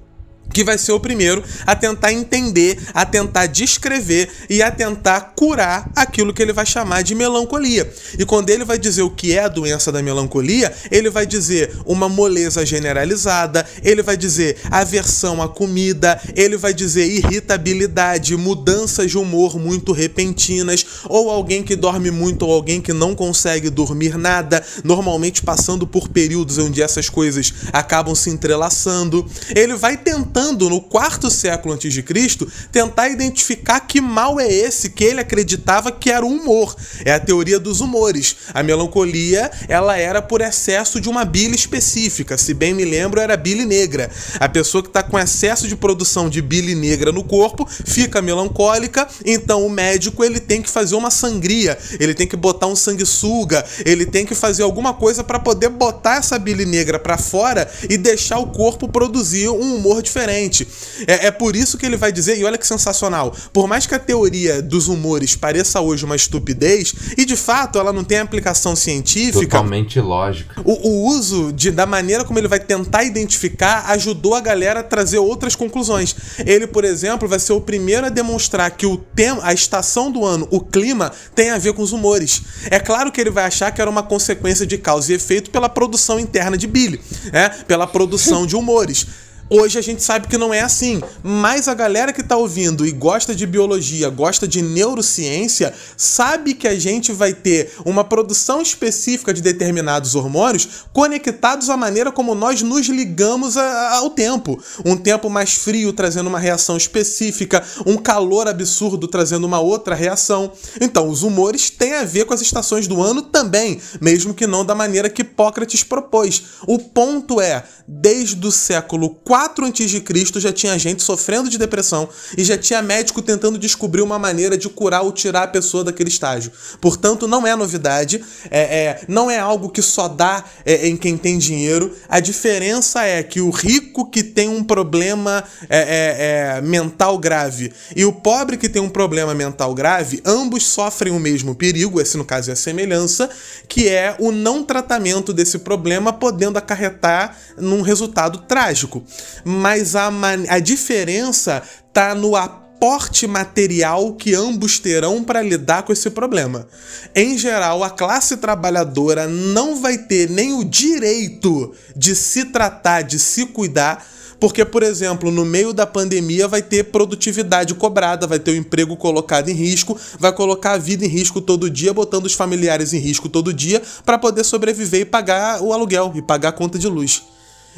que 0.53 0.65
vai 0.65 0.79
ser 0.79 0.93
o 0.93 1.01
primeiro 1.01 1.43
a 1.67 1.77
tentar 1.77 2.13
entender, 2.13 2.79
a 2.95 3.05
tentar 3.05 3.47
descrever 3.47 4.29
e 4.49 4.63
a 4.63 4.71
tentar 4.71 5.35
curar 5.37 5.91
aquilo 5.95 6.33
que 6.33 6.43
ele 6.43 6.53
vai 6.53 6.65
chamar 6.65 7.03
de 7.03 7.15
melancolia. 7.15 7.93
E 8.19 8.25
quando 8.25 8.51
ele 8.51 8.65
vai 8.65 8.79
dizer 8.79 9.03
o 9.03 9.11
que 9.11 9.33
é 9.35 9.45
a 9.45 9.49
doença 9.49 9.93
da 9.93 10.03
melancolia, 10.03 10.73
ele 10.91 11.11
vai 11.11 11.27
dizer 11.27 11.77
uma 11.85 12.09
moleza 12.09 12.65
generalizada, 12.65 13.67
ele 13.83 14.03
vai 14.03 14.17
dizer 14.17 14.57
aversão 14.71 15.43
à 15.43 15.49
comida, 15.49 16.21
ele 16.35 16.57
vai 16.57 16.73
dizer 16.73 17.07
irritabilidade, 17.07 18.37
mudanças 18.37 19.11
de 19.11 19.19
humor 19.19 19.59
muito 19.59 19.93
repentinas, 19.93 20.87
ou 21.05 21.31
alguém 21.31 21.63
que 21.63 21.77
dorme 21.77 22.11
muito 22.11 22.47
ou 22.47 22.53
alguém 22.53 22.81
que 22.81 22.93
não 22.93 23.15
consegue 23.15 23.69
dormir 23.69 24.17
nada, 24.17 24.65
normalmente 24.85 25.43
passando 25.43 25.87
por 25.87 26.09
períodos 26.09 26.59
onde 26.59 26.83
essas 26.83 27.09
coisas 27.09 27.53
acabam 27.73 28.15
se 28.15 28.31
entrelaçando. 28.31 29.27
Ele 29.55 29.75
vai 29.77 29.97
tentar 29.97 30.36
tentando, 30.37 30.69
no 30.69 30.83
quarto 30.83 31.31
século 31.31 31.73
antes 31.73 31.95
de 31.95 32.03
Cristo, 32.03 32.47
tentar 32.71 33.09
identificar 33.09 33.81
que 33.81 34.03
mal 34.03 34.39
é 34.39 34.47
esse 34.47 34.91
que 34.91 35.03
ele 35.03 35.19
acreditava 35.19 35.91
que 35.91 36.11
era 36.11 36.27
o 36.27 36.29
humor. 36.29 36.77
É 37.07 37.15
a 37.15 37.21
teoria 37.21 37.59
dos 37.59 37.81
humores. 37.81 38.37
A 38.53 38.63
melancolia, 38.63 39.51
ela 39.67 39.97
era 39.97 40.21
por 40.21 40.43
excesso 40.43 41.01
de 41.01 41.09
uma 41.09 41.25
bile 41.25 41.55
específica. 41.55 42.37
Se 42.37 42.53
bem 42.53 42.75
me 42.75 42.85
lembro, 42.85 43.19
era 43.19 43.35
bile 43.35 43.65
negra. 43.65 44.11
A 44.39 44.47
pessoa 44.47 44.83
que 44.83 44.91
está 44.91 45.03
com 45.03 45.19
excesso 45.19 45.67
de 45.67 45.75
produção 45.75 46.29
de 46.29 46.43
bile 46.43 46.75
negra 46.75 47.11
no 47.11 47.25
corpo 47.25 47.67
fica 47.87 48.21
melancólica, 48.21 49.09
então 49.25 49.65
o 49.65 49.71
médico 49.71 50.23
ele 50.23 50.39
tem 50.39 50.61
que 50.61 50.69
fazer 50.69 50.97
uma 50.97 51.11
sangria, 51.11 51.79
ele 51.99 52.13
tem 52.13 52.27
que 52.27 52.37
botar 52.37 52.67
um 52.67 52.77
sanguessuga, 52.77 53.65
ele 53.87 54.05
tem 54.05 54.27
que 54.27 54.35
fazer 54.35 54.65
alguma 54.65 54.93
coisa 54.93 55.25
para 55.25 55.39
poder 55.39 55.71
botar 55.71 56.17
essa 56.17 56.39
bile 56.39 56.67
negra 56.67 56.99
para 56.99 57.17
fora 57.17 57.71
e 57.89 57.97
deixar 57.97 58.39
o 58.39 58.49
corpo 58.49 58.87
produzir 58.89 59.49
um 59.49 59.77
humor 59.77 60.03
diferente 60.03 60.26
diferente. 60.27 60.67
É, 61.07 61.27
é 61.27 61.31
por 61.31 61.55
isso 61.55 61.79
que 61.79 61.87
ele 61.87 61.97
vai 61.97 62.11
dizer, 62.13 62.39
e 62.39 62.45
olha 62.45 62.59
que 62.59 62.67
sensacional, 62.67 63.35
por 63.53 63.67
mais 63.67 63.87
que 63.87 63.95
a 63.95 63.99
teoria 63.99 64.61
dos 64.61 64.89
humores 64.89 65.37
pareça 65.37 65.81
hoje 65.81 66.05
uma 66.05 66.17
estupidez, 66.17 66.95
e 67.17 67.25
de 67.25 67.37
fato 67.37 67.79
ela 67.79 67.93
não 67.93 68.05
tem 68.05 68.19
aplicação 68.19 68.75
científica. 68.75 69.59
Totalmente 69.59 70.01
lógica. 70.01 70.61
O, 70.65 70.89
o 70.89 71.07
uso 71.07 71.53
de, 71.53 71.71
da 71.71 71.87
maneira 71.87 72.25
como 72.25 72.39
ele 72.39 72.49
vai 72.49 72.61
tentar 72.61 73.05
identificar 73.05 73.91
ajudou 73.91 74.35
a 74.35 74.41
galera 74.41 74.81
a 74.81 74.83
trazer 74.83 75.19
outras 75.19 75.55
conclusões. 75.55 76.15
Ele, 76.39 76.67
por 76.67 76.85
exemplo, 76.85 77.29
vai 77.29 77.39
ser 77.39 77.53
o 77.53 77.61
primeiro 77.61 78.07
a 78.07 78.11
demonstrar 78.11 78.71
que 78.71 78.87
o 78.87 78.97
tema, 78.97 79.41
a 79.45 79.53
estação 79.53 80.11
do 80.11 80.25
ano, 80.25 80.47
o 80.51 80.61
clima, 80.61 81.13
tem 81.35 81.51
a 81.51 81.59
ver 81.59 81.73
com 81.73 81.83
os 81.83 81.93
humores. 81.93 82.43
É 82.71 82.79
claro 82.79 83.13
que 83.13 83.21
ele 83.21 83.31
vai 83.31 83.45
achar 83.45 83.71
que 83.71 83.81
era 83.81 83.91
uma 83.91 84.03
consequência 84.03 84.67
de 84.67 84.79
causa 84.79 85.13
e 85.13 85.17
efeito 85.17 85.51
pela 85.51 85.69
produção 85.69 86.19
interna 86.19 86.57
de 86.57 86.67
Billy, 86.67 87.01
né? 87.33 87.49
pela 87.67 87.87
produção 87.87 88.47
de 88.47 88.57
humores. 88.57 89.07
Hoje 89.49 89.79
a 89.79 89.83
gente 89.83 90.03
sabe 90.03 90.27
que 90.27 90.37
não 90.37 90.53
é 90.53 90.61
assim, 90.61 91.01
mas 91.23 91.69
a 91.69 91.75
galera 91.75 92.13
que 92.13 92.23
tá 92.23 92.37
ouvindo 92.37 92.85
e 92.85 92.91
gosta 92.91 93.33
de 93.33 93.47
biologia, 93.47 94.11
gosta 94.11 94.47
de 94.47 94.61
neurociência, 94.61 95.73
sabe 95.97 96.53
que 96.53 96.67
a 96.67 96.77
gente 96.77 97.13
vai 97.13 97.33
ter 97.33 97.73
uma 97.85 98.03
produção 98.03 98.61
específica 98.61 99.33
de 99.33 99.41
determinados 99.41 100.17
hormônios 100.17 100.87
conectados 100.93 101.71
à 101.71 101.77
maneira 101.77 102.11
como 102.11 102.35
nós 102.35 102.61
nos 102.63 102.89
ligamos 102.89 103.57
a, 103.57 103.99
ao 103.99 104.11
tempo. 104.11 104.61
Um 104.85 104.97
tempo 104.97 105.31
mais 105.31 105.55
frio 105.55 105.93
trazendo 105.93 106.27
uma 106.27 106.41
reação 106.41 106.77
específica, 106.77 107.63
um 107.87 107.97
calor 107.97 108.49
absurdo 108.49 109.07
trazendo 109.07 109.47
uma 109.47 109.61
outra 109.61 109.95
reação. 109.95 110.51
Então, 110.81 111.09
os 111.09 111.23
humores 111.23 111.71
têm 111.71 111.95
a 111.95 112.05
ver 112.05 112.25
com 112.25 112.35
as 112.35 112.41
estações 112.41 112.89
do 112.89 113.01
ano 113.01 113.23
também, 113.23 113.81
mesmo 114.01 114.35
que 114.35 114.47
não 114.47 114.65
da 114.65 114.75
maneira 114.75 115.09
que 115.09 115.23
Hipócrates 115.23 115.85
propôs. 115.85 116.43
O 116.67 116.81
ponto 116.81 117.41
é, 117.41 117.63
desde 117.87 118.45
o 118.45 118.51
século 118.51 119.11
4 119.37 119.67
a.C. 119.67 120.41
já 120.41 120.51
tinha 120.51 120.79
gente 120.79 121.03
sofrendo 121.03 121.51
de 121.51 121.59
depressão 121.59 122.09
e 122.39 122.43
já 122.43 122.57
tinha 122.57 122.81
médico 122.81 123.21
tentando 123.21 123.59
descobrir 123.59 124.01
uma 124.01 124.19
maneira 124.19 124.57
de 124.57 124.67
curar 124.67 125.03
ou 125.03 125.13
tirar 125.13 125.43
a 125.43 125.47
pessoa 125.47 125.85
daquele 125.85 126.09
estágio. 126.09 126.51
Portanto, 126.81 127.29
não 127.29 127.47
é 127.47 127.55
novidade, 127.55 128.25
é, 128.51 128.61
é 128.61 129.01
não 129.07 129.31
é 129.31 129.39
algo 129.39 129.69
que 129.69 129.83
só 129.83 130.09
dá 130.09 130.43
é, 130.65 130.89
em 130.89 130.97
quem 130.97 131.19
tem 131.19 131.37
dinheiro. 131.37 131.95
A 132.09 132.19
diferença 132.19 133.05
é 133.05 133.23
que 133.23 133.43
o 133.43 133.51
rico 133.51 134.09
que 134.11 134.23
tem 134.23 134.49
um 134.49 134.65
problema 134.65 135.45
é, 135.69 135.81
é, 135.81 136.57
é 136.57 136.61
mental 136.63 137.19
grave 137.19 137.75
e 137.95 138.07
o 138.07 138.15
pobre 138.15 138.57
que 138.57 138.71
tem 138.71 138.81
um 138.81 138.89
problema 138.89 139.35
mental 139.35 139.75
grave, 139.75 140.23
ambos 140.25 140.65
sofrem 140.65 141.13
o 141.13 141.21
mesmo 141.21 141.55
perigo, 141.55 142.01
esse 142.01 142.17
no 142.17 142.25
caso 142.25 142.49
é 142.49 142.55
a 142.55 142.57
semelhança, 142.57 143.29
que 143.69 143.87
é 143.87 144.17
o 144.19 144.33
não 144.33 144.65
tratamento 144.65 145.31
desse 145.31 145.59
problema 145.59 146.11
podendo 146.11 146.57
acarretar 146.57 147.37
num 147.59 147.83
resultado 147.83 148.39
trágico 148.49 149.05
mas 149.45 149.95
a, 149.97 150.11
a 150.49 150.59
diferença 150.59 151.63
tá 151.93 152.15
no 152.15 152.37
aporte 152.37 153.27
material 153.27 154.13
que 154.15 154.35
ambos 154.35 154.79
terão 154.79 155.25
para 155.25 155.43
lidar 155.43 155.83
com 155.83 155.93
esse 155.93 156.11
problema. 156.11 156.69
Em 157.15 157.39
geral, 157.39 157.83
a 157.83 157.91
classe 157.91 158.37
trabalhadora 158.37 159.27
não 159.27 159.81
vai 159.81 159.97
ter 159.99 160.29
nem 160.29 160.53
o 160.53 160.63
direito 160.63 161.73
de 161.97 162.15
se 162.15 162.47
tratar, 162.47 163.03
de 163.03 163.19
se 163.19 163.47
cuidar. 163.47 164.07
Porque, 164.39 164.65
por 164.67 164.83
exemplo, 164.83 165.31
no 165.31 165.47
meio 165.47 165.73
da 165.73 165.87
pandemia 165.87 166.47
vai 166.47 166.61
ter 166.61 166.85
produtividade 166.85 167.75
cobrada, 167.75 168.27
vai 168.27 168.39
ter 168.39 168.51
o 168.51 168.57
emprego 168.57 168.95
colocado 168.95 169.49
em 169.49 169.55
risco, 169.55 169.99
vai 170.19 170.31
colocar 170.31 170.73
a 170.73 170.79
vida 170.79 171.07
em 171.07 171.09
risco 171.09 171.41
todo 171.41 171.71
dia, 171.71 171.95
botando 171.95 172.27
os 172.27 172.35
familiares 172.35 172.93
em 172.93 172.99
risco 172.99 173.31
todo 173.31 173.53
dia 173.53 173.81
para 174.05 174.19
poder 174.19 174.45
sobreviver 174.45 175.01
e 175.01 175.05
pagar 175.07 175.63
o 175.63 175.73
aluguel 175.73 176.13
e 176.15 176.21
pagar 176.21 176.51
a 176.51 176.53
conta 176.53 176.79
de 176.79 176.87
luz. 176.87 177.23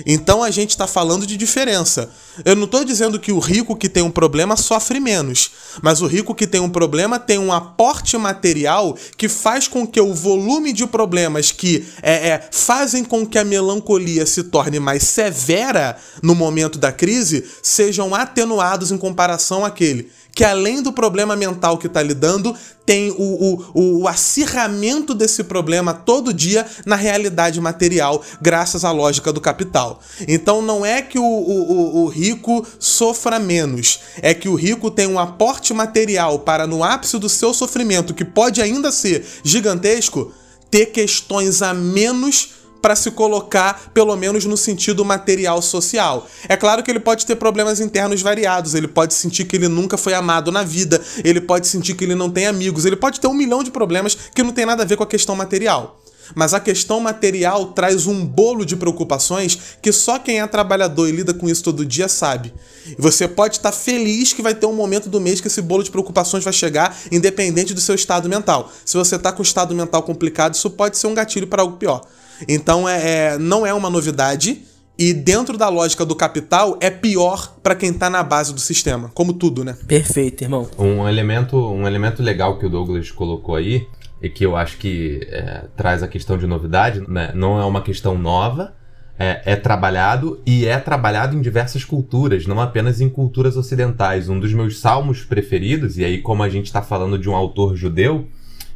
Então 0.07 0.43
a 0.43 0.51
gente 0.51 0.71
está 0.71 0.87
falando 0.87 1.27
de 1.27 1.37
diferença. 1.37 2.11
Eu 2.45 2.55
não 2.55 2.65
estou 2.65 2.85
dizendo 2.85 3.19
que 3.19 3.33
o 3.33 3.39
rico 3.39 3.77
que 3.77 3.89
tem 3.89 4.03
um 4.03 4.11
problema 4.11 4.57
sofre 4.57 5.01
menos, 5.01 5.51
mas 5.83 6.01
o 6.01 6.07
rico 6.07 6.35
que 6.35 6.47
tem 6.47 6.61
um 6.61 6.71
problema 6.71 7.19
tem 7.19 7.39
um 7.39 7.53
aporte 7.53 8.17
material 8.17 8.97
que 9.17 9.29
faz 9.29 9.67
com 9.67 9.87
que 9.87 10.01
o 10.01 10.15
volume 10.15 10.73
de 10.73 10.87
problemas 10.87 11.51
que 11.51 11.87
é, 12.03 12.29
é, 12.29 12.49
fazem 12.53 13.05
com 13.05 13.27
que 13.27 13.39
a 13.39 13.45
melancolia 13.45 14.25
se 14.25 14.45
torne 14.45 14.79
mais 14.79 15.03
severa 15.03 15.97
no 16.23 16.35
momento 16.35 16.79
da 16.79 16.93
crise 16.93 17.45
sejam 17.63 18.15
atenuados 18.15 18.93
em 18.93 18.99
comparação 18.99 19.65
àquele 19.65 20.11
que 20.39 20.45
além 20.45 20.81
do 20.81 20.93
problema 20.93 21.35
mental 21.35 21.77
que 21.77 21.89
está 21.89 22.01
lidando, 22.01 22.55
tem 22.87 23.11
o, 23.11 23.61
o, 23.75 24.03
o 24.03 24.07
acirramento 24.07 25.13
desse 25.13 25.43
problema 25.43 25.93
todo 25.93 26.33
dia 26.33 26.65
na 26.87 26.95
realidade 26.95 27.61
material, 27.61 28.23
graças 28.41 28.85
à 28.85 28.93
lógica 28.93 29.33
do 29.33 29.41
capital. 29.41 29.99
Então 30.29 30.63
não 30.63 30.87
é 30.87 31.03
que 31.03 31.19
o, 31.19 31.25
o, 31.25 32.05
o 32.05 32.07
rico 32.07 32.65
sofra 32.79 33.41
menos, 33.41 33.99
é 34.23 34.33
que 34.33 34.49
o 34.49 34.55
rico 34.55 34.93
tem 34.93 35.09
um 35.09 35.19
aporte 35.19 35.75
material 35.75 36.39
para, 36.39 36.69
no 36.69 36.85
ápice 36.85 37.19
do 37.19 37.29
seu 37.29 37.53
sofrimento, 37.53 38.15
que 38.15 38.25
pode 38.25 38.63
ainda 38.63 38.93
ser 38.93 39.27
gigantesco, 39.43 40.33
ter 40.71 40.87
questões 40.87 41.63
a 41.63 41.75
menos 41.75 42.58
para 42.81 42.97
se 42.97 43.11
colocar, 43.11 43.91
pelo 43.93 44.15
menos 44.17 44.45
no 44.45 44.57
sentido 44.57 45.05
material 45.05 45.61
social. 45.61 46.27
É 46.49 46.57
claro 46.57 46.83
que 46.83 46.91
ele 46.91 47.01
pode 47.01 47.27
ter 47.27 47.37
problemas 47.37 47.81
internos 47.81 48.23
variados, 48.23 48.75
ele 48.75 48.89
pode 48.89 49.15
sentir 49.15 49.45
que 49.45 49.57
ele 49.57 49.69
nunca 49.69 49.97
foi 49.97 50.15
amado 50.15 50.53
na 50.53 50.63
vida, 50.63 51.01
ele 51.25 51.41
pode 51.41 51.67
sentir 51.67 51.95
que 51.95 52.05
ele 52.05 52.15
não 52.15 52.31
tem 52.31 52.47
amigos, 52.47 52.85
ele 52.85 52.97
pode 52.97 53.21
ter 53.21 53.27
um 53.27 53.35
milhão 53.35 53.63
de 53.63 53.71
problemas 53.71 54.17
que 54.35 54.43
não 54.43 54.53
tem 54.53 54.67
nada 54.67 54.83
a 54.83 54.87
ver 54.87 54.97
com 54.97 55.03
a 55.03 55.07
questão 55.07 55.35
material. 55.35 56.01
Mas 56.35 56.55
a 56.55 56.61
questão 56.61 57.01
material 57.01 57.67
traz 57.73 58.07
um 58.07 58.25
bolo 58.25 58.65
de 58.65 58.77
preocupações 58.77 59.59
que 59.81 59.93
só 59.93 60.19
quem 60.19 60.41
é 60.41 60.47
trabalhador 60.47 61.09
e 61.09 61.13
lida 61.13 61.33
com 61.33 61.49
isso 61.49 61.63
todo 61.63 61.87
dia 61.87 62.09
sabe. 62.09 62.53
E 62.87 63.01
você 63.01 63.27
pode 63.27 63.57
estar 63.57 63.73
feliz 63.73 64.33
que 64.33 64.43
vai 64.43 64.55
ter 64.55 64.67
um 64.67 64.75
momento 64.75 65.09
do 65.09 65.21
mês 65.21 65.41
que 65.41 65.47
esse 65.47 65.63
bolo 65.63 65.83
de 65.83 65.91
preocupações 65.91 66.45
vai 66.45 66.53
chegar, 66.53 66.97
independente 67.11 67.75
do 67.75 67.81
seu 67.81 67.95
estado 67.95 68.29
mental. 68.29 68.71
Se 68.85 68.97
você 68.97 69.17
está 69.17 69.33
com 69.33 69.41
um 69.41 69.43
estado 69.43 69.75
mental 69.75 70.03
complicado, 70.03 70.55
isso 70.55 70.71
pode 70.71 70.99
ser 70.99 71.07
um 71.07 71.15
gatilho 71.15 71.47
para 71.47 71.63
algo 71.63 71.77
pior. 71.77 72.03
Então 72.47 72.89
é, 72.89 73.35
é, 73.35 73.39
não 73.39 73.67
é 73.67 73.73
uma 73.73 73.89
novidade 73.89 74.63
E 74.99 75.15
dentro 75.15 75.57
da 75.57 75.69
lógica 75.69 76.05
do 76.05 76.17
capital, 76.17 76.77
é 76.81 76.91
pior 76.91 77.55
para 77.63 77.77
quem 77.77 77.93
tá 77.93 78.11
na 78.11 78.25
base 78.25 78.53
do 78.53 78.59
sistema, 78.59 79.13
como 79.15 79.33
tudo, 79.33 79.65
né? 79.65 79.77
Perfeito, 79.87 80.43
irmão. 80.43 80.69
Um 80.77 81.09
elemento, 81.09 81.57
um 81.57 81.87
elemento 81.87 82.21
legal 82.21 82.59
que 82.59 82.67
o 82.67 82.69
Douglas 82.69 83.13
colocou 83.13 83.55
aí, 83.55 83.87
e 84.21 84.29
que 84.29 84.45
eu 84.45 84.57
acho 84.57 84.77
que 84.79 85.21
é, 85.31 85.67
traz 85.77 86.03
a 86.03 86.09
questão 86.09 86.37
de 86.37 86.47
novidade, 86.47 87.01
né? 87.09 87.31
não 87.35 87.61
é 87.61 87.65
uma 87.65 87.81
questão 87.81 88.19
nova, 88.19 88.75
é, 89.17 89.43
é, 89.45 89.57
trabalhado 89.57 90.41
e 90.47 90.67
é 90.67 90.79
trabalhado 90.79 91.37
em 91.37 91.41
diversas 91.41 91.85
culturas, 91.85 92.47
não 92.47 92.61
apenas 92.61 93.01
em 93.01 93.09
culturas 93.09 93.57
ocidentais. 93.57 94.29
Um 94.29 94.39
dos 94.39 94.53
meus 94.53 94.81
salmos 94.81 95.25
preferidos, 95.25 95.99
e 95.99 96.05
aí, 96.05 96.19
como 96.19 96.43
a 96.43 96.49
gente 96.49 96.67
está 96.67 96.83
falando 96.83 97.19
de 97.19 97.29
um 97.29 97.37
autor 97.37 97.77
judeu, 97.77 98.29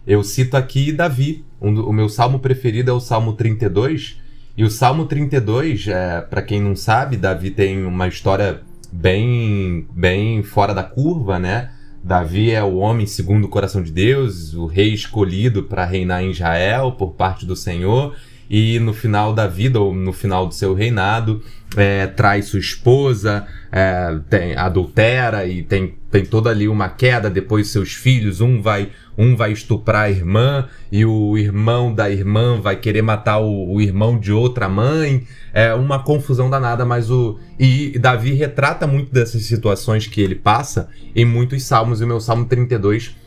eu 0.07 0.23
cito 0.23 0.57
aqui 0.57 0.93
Davi. 0.93 1.45
Um, 1.61 1.81
o 1.81 1.93
meu 1.93 2.09
salmo 2.09 2.39
preferido 2.39 2.91
é 2.91 2.95
o 2.95 3.01
Salmo 3.01 3.35
32, 3.35 4.21
e 4.57 4.65
o 4.65 4.71
Salmo 4.71 5.07
32, 5.07 5.89
é, 5.89 6.21
para 6.21 6.43
quem 6.43 6.61
não 6.61 6.77
sabe, 6.77 7.17
Davi 7.17 7.51
tem 7.51 7.85
uma 7.87 8.07
história 8.07 8.61
bem, 8.93 9.87
bem 9.95 10.43
fora 10.43 10.75
da 10.75 10.83
curva, 10.83 11.39
né? 11.39 11.71
Davi 12.05 12.51
é 12.51 12.63
o 12.63 12.77
homem 12.77 13.07
segundo 13.07 13.45
o 13.45 13.49
coração 13.49 13.83
de 13.83 13.91
Deus, 13.91 14.53
o 14.55 14.67
rei 14.67 14.93
escolhido 14.93 15.63
para 15.63 15.85
reinar 15.85 16.23
em 16.23 16.31
Israel 16.31 16.93
por 16.93 17.13
parte 17.13 17.47
do 17.47 17.57
Senhor, 17.57 18.15
e 18.51 18.79
no 18.81 18.93
final 18.93 19.33
da 19.33 19.47
vida, 19.47 19.81
ou 19.81 19.95
no 19.95 20.13
final 20.13 20.47
do 20.47 20.53
seu 20.53 20.75
reinado, 20.75 21.43
é, 21.75 22.07
traz 22.07 22.47
sua 22.47 22.61
esposa, 22.61 23.47
é, 23.71 24.19
tem, 24.29 24.55
adultera 24.55 25.47
e 25.47 25.63
tem, 25.63 25.95
tem 26.11 26.27
toda 26.27 26.51
ali 26.51 26.69
uma 26.69 26.91
queda. 26.91 27.31
Depois 27.31 27.69
seus 27.69 27.95
filhos, 27.95 28.43
um 28.43 28.61
vai 28.61 28.91
um 29.17 29.37
vai 29.37 29.53
estuprar 29.53 30.05
a 30.05 30.11
irmã 30.11 30.69
e 30.91 31.05
o 31.05 31.37
irmão 31.37 31.95
da 31.95 32.11
irmã 32.11 32.61
vai 32.61 32.77
querer 32.77 33.03
matar 33.03 33.39
o, 33.39 33.75
o 33.75 33.81
irmão 33.81 34.19
de 34.19 34.33
outra 34.33 34.69
mãe. 34.69 35.27
É 35.53 35.75
uma 35.75 36.03
confusão 36.03 36.49
danada, 36.49 36.85
mas 36.85 37.11
o. 37.11 37.39
E 37.59 37.99
Davi 37.99 38.33
retrata 38.33 38.87
muito 38.87 39.13
dessas 39.13 39.43
situações 39.43 40.07
que 40.07 40.21
ele 40.21 40.35
passa 40.35 40.89
em 41.15 41.25
muitos 41.25 41.63
salmos, 41.65 42.01
e 42.01 42.05
o 42.05 42.07
meu 42.07 42.21
Salmo 42.21 42.47
32 42.47 43.23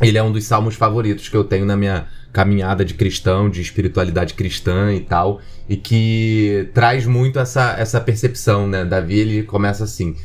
ele 0.00 0.16
é 0.16 0.22
um 0.22 0.32
dos 0.32 0.44
salmos 0.44 0.74
favoritos 0.74 1.28
que 1.28 1.36
eu 1.36 1.44
tenho 1.44 1.66
na 1.66 1.76
minha 1.76 2.06
caminhada 2.32 2.84
de 2.84 2.94
cristão, 2.94 3.50
de 3.50 3.60
espiritualidade 3.60 4.34
cristã 4.34 4.94
e 4.94 5.00
tal, 5.00 5.40
e 5.68 5.76
que 5.76 6.70
traz 6.72 7.04
muito 7.04 7.38
essa, 7.38 7.74
essa 7.78 8.00
percepção, 8.00 8.66
né? 8.66 8.84
Davi 8.84 9.18
ele 9.18 9.42
começa 9.42 9.84
assim: 9.84 10.16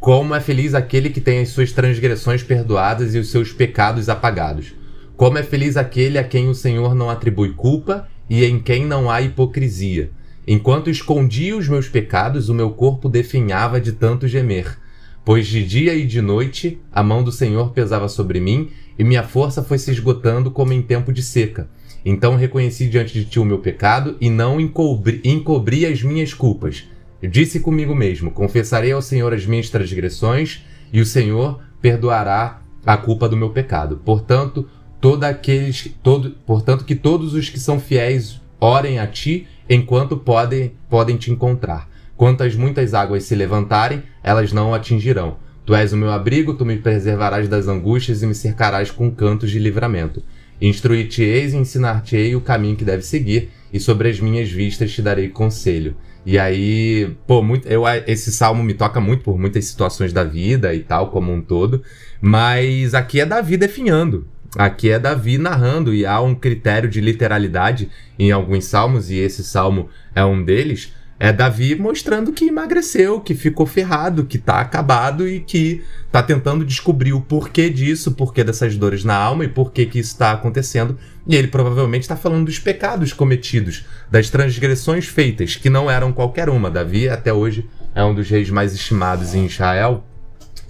Como 0.00 0.32
é 0.32 0.38
feliz 0.40 0.74
aquele 0.74 1.10
que 1.10 1.20
tem 1.20 1.40
as 1.40 1.48
suas 1.48 1.72
transgressões 1.72 2.40
perdoadas 2.40 3.16
e 3.16 3.18
os 3.18 3.30
seus 3.30 3.52
pecados 3.52 4.08
apagados. 4.08 4.72
Como 5.16 5.36
é 5.36 5.42
feliz 5.42 5.76
aquele 5.76 6.18
a 6.18 6.24
quem 6.24 6.48
o 6.48 6.54
Senhor 6.54 6.94
não 6.94 7.10
atribui 7.10 7.52
culpa 7.54 8.08
e 8.30 8.44
em 8.44 8.60
quem 8.60 8.86
não 8.86 9.10
há 9.10 9.20
hipocrisia. 9.20 10.12
Enquanto 10.46 10.88
escondia 10.88 11.56
os 11.56 11.68
meus 11.68 11.88
pecados, 11.88 12.48
o 12.48 12.54
meu 12.54 12.70
corpo 12.70 13.08
definhava 13.08 13.80
de 13.80 13.90
tanto 13.90 14.28
gemer. 14.28 14.78
Pois 15.24 15.48
de 15.48 15.66
dia 15.66 15.94
e 15.94 16.06
de 16.06 16.22
noite 16.22 16.80
a 16.92 17.02
mão 17.02 17.24
do 17.24 17.32
Senhor 17.32 17.72
pesava 17.72 18.08
sobre 18.08 18.38
mim 18.38 18.70
e 18.96 19.02
minha 19.02 19.24
força 19.24 19.64
foi 19.64 19.78
se 19.78 19.90
esgotando 19.90 20.52
como 20.52 20.72
em 20.72 20.80
tempo 20.80 21.12
de 21.12 21.24
seca. 21.24 21.68
Então 22.04 22.36
reconheci 22.36 22.86
diante 22.86 23.12
de 23.12 23.24
ti 23.24 23.40
o 23.40 23.44
meu 23.44 23.58
pecado 23.58 24.16
e 24.20 24.30
não 24.30 24.60
encobri, 24.60 25.20
encobri 25.24 25.84
as 25.84 26.04
minhas 26.04 26.32
culpas. 26.32 26.84
Disse 27.22 27.60
comigo 27.60 27.94
mesmo: 27.94 28.30
Confessarei 28.30 28.92
ao 28.92 29.02
Senhor 29.02 29.32
as 29.32 29.46
minhas 29.46 29.70
transgressões, 29.70 30.64
e 30.92 31.00
o 31.00 31.06
Senhor 31.06 31.60
perdoará 31.80 32.62
a 32.84 32.96
culpa 32.96 33.28
do 33.28 33.36
meu 33.36 33.50
pecado. 33.50 34.00
Portanto, 34.04 34.68
todo 35.00 35.24
aqueles, 35.24 35.92
todo, 36.02 36.30
portanto 36.46 36.84
que 36.84 36.94
todos 36.94 37.34
os 37.34 37.48
que 37.48 37.58
são 37.58 37.78
fiéis 37.78 38.40
orem 38.60 38.98
a 38.98 39.06
ti 39.06 39.46
enquanto 39.68 40.16
podem, 40.16 40.72
podem 40.88 41.16
te 41.16 41.30
encontrar. 41.30 41.88
Quantas 42.16 42.54
muitas 42.54 42.94
águas 42.94 43.24
se 43.24 43.34
levantarem, 43.34 44.02
elas 44.22 44.52
não 44.52 44.74
atingirão 44.74 45.36
Tu 45.68 45.74
és 45.74 45.92
o 45.92 45.98
meu 45.98 46.10
abrigo, 46.10 46.54
tu 46.54 46.64
me 46.64 46.78
preservarás 46.78 47.46
das 47.46 47.68
angústias 47.68 48.22
e 48.22 48.26
me 48.26 48.34
cercarás 48.34 48.90
com 48.90 49.10
cantos 49.10 49.50
de 49.50 49.58
livramento. 49.58 50.22
Instruir-te-eis 50.58 51.52
e 51.52 51.58
ensinar-te-ei 51.58 52.34
o 52.34 52.40
caminho 52.40 52.74
que 52.74 52.86
deve 52.86 53.02
seguir, 53.02 53.50
e 53.70 53.78
sobre 53.78 54.08
as 54.08 54.18
minhas 54.18 54.50
vistas 54.50 54.90
te 54.90 55.02
darei 55.02 55.28
conselho. 55.28 55.94
E 56.26 56.38
aí, 56.38 57.16
pô, 57.26 57.42
muito, 57.42 57.66
eu, 57.68 57.84
esse 58.06 58.30
salmo 58.30 58.62
me 58.62 58.74
toca 58.74 59.00
muito 59.00 59.22
por 59.22 59.38
muitas 59.38 59.64
situações 59.64 60.12
da 60.12 60.24
vida 60.24 60.74
e 60.74 60.80
tal, 60.80 61.10
como 61.10 61.32
um 61.32 61.40
todo, 61.40 61.82
mas 62.20 62.94
aqui 62.94 63.20
é 63.20 63.26
Davi 63.26 63.56
definhando. 63.56 64.26
Aqui 64.56 64.90
é 64.90 64.98
Davi 64.98 65.38
narrando, 65.38 65.94
e 65.94 66.06
há 66.06 66.20
um 66.20 66.34
critério 66.34 66.88
de 66.88 67.00
literalidade 67.00 67.90
em 68.18 68.30
alguns 68.30 68.64
salmos, 68.64 69.10
e 69.10 69.16
esse 69.16 69.44
salmo 69.44 69.88
é 70.14 70.24
um 70.24 70.42
deles, 70.42 70.92
é 71.20 71.32
Davi 71.32 71.74
mostrando 71.74 72.32
que 72.32 72.46
emagreceu, 72.46 73.20
que 73.20 73.34
ficou 73.34 73.66
ferrado, 73.66 74.24
que 74.24 74.38
tá 74.38 74.60
acabado 74.60 75.28
e 75.28 75.40
que 75.40 75.82
tá 76.12 76.22
tentando 76.22 76.64
descobrir 76.64 77.12
o 77.12 77.20
porquê 77.20 77.68
disso, 77.68 78.12
porquê 78.12 78.44
dessas 78.44 78.76
dores 78.76 79.02
na 79.02 79.16
alma 79.16 79.44
e 79.44 79.48
porquê 79.48 79.84
que 79.84 79.98
isso 79.98 80.12
está 80.12 80.32
acontecendo. 80.32 80.96
E 81.28 81.36
ele 81.36 81.48
provavelmente 81.48 82.02
está 82.02 82.16
falando 82.16 82.46
dos 82.46 82.58
pecados 82.58 83.12
cometidos, 83.12 83.84
das 84.10 84.30
transgressões 84.30 85.06
feitas, 85.06 85.56
que 85.56 85.68
não 85.68 85.90
eram 85.90 86.10
qualquer 86.10 86.48
uma. 86.48 86.70
Davi, 86.70 87.06
até 87.06 87.30
hoje, 87.30 87.68
é 87.94 88.02
um 88.02 88.14
dos 88.14 88.30
reis 88.30 88.48
mais 88.48 88.72
estimados 88.72 89.34
em 89.34 89.44
Israel 89.44 90.06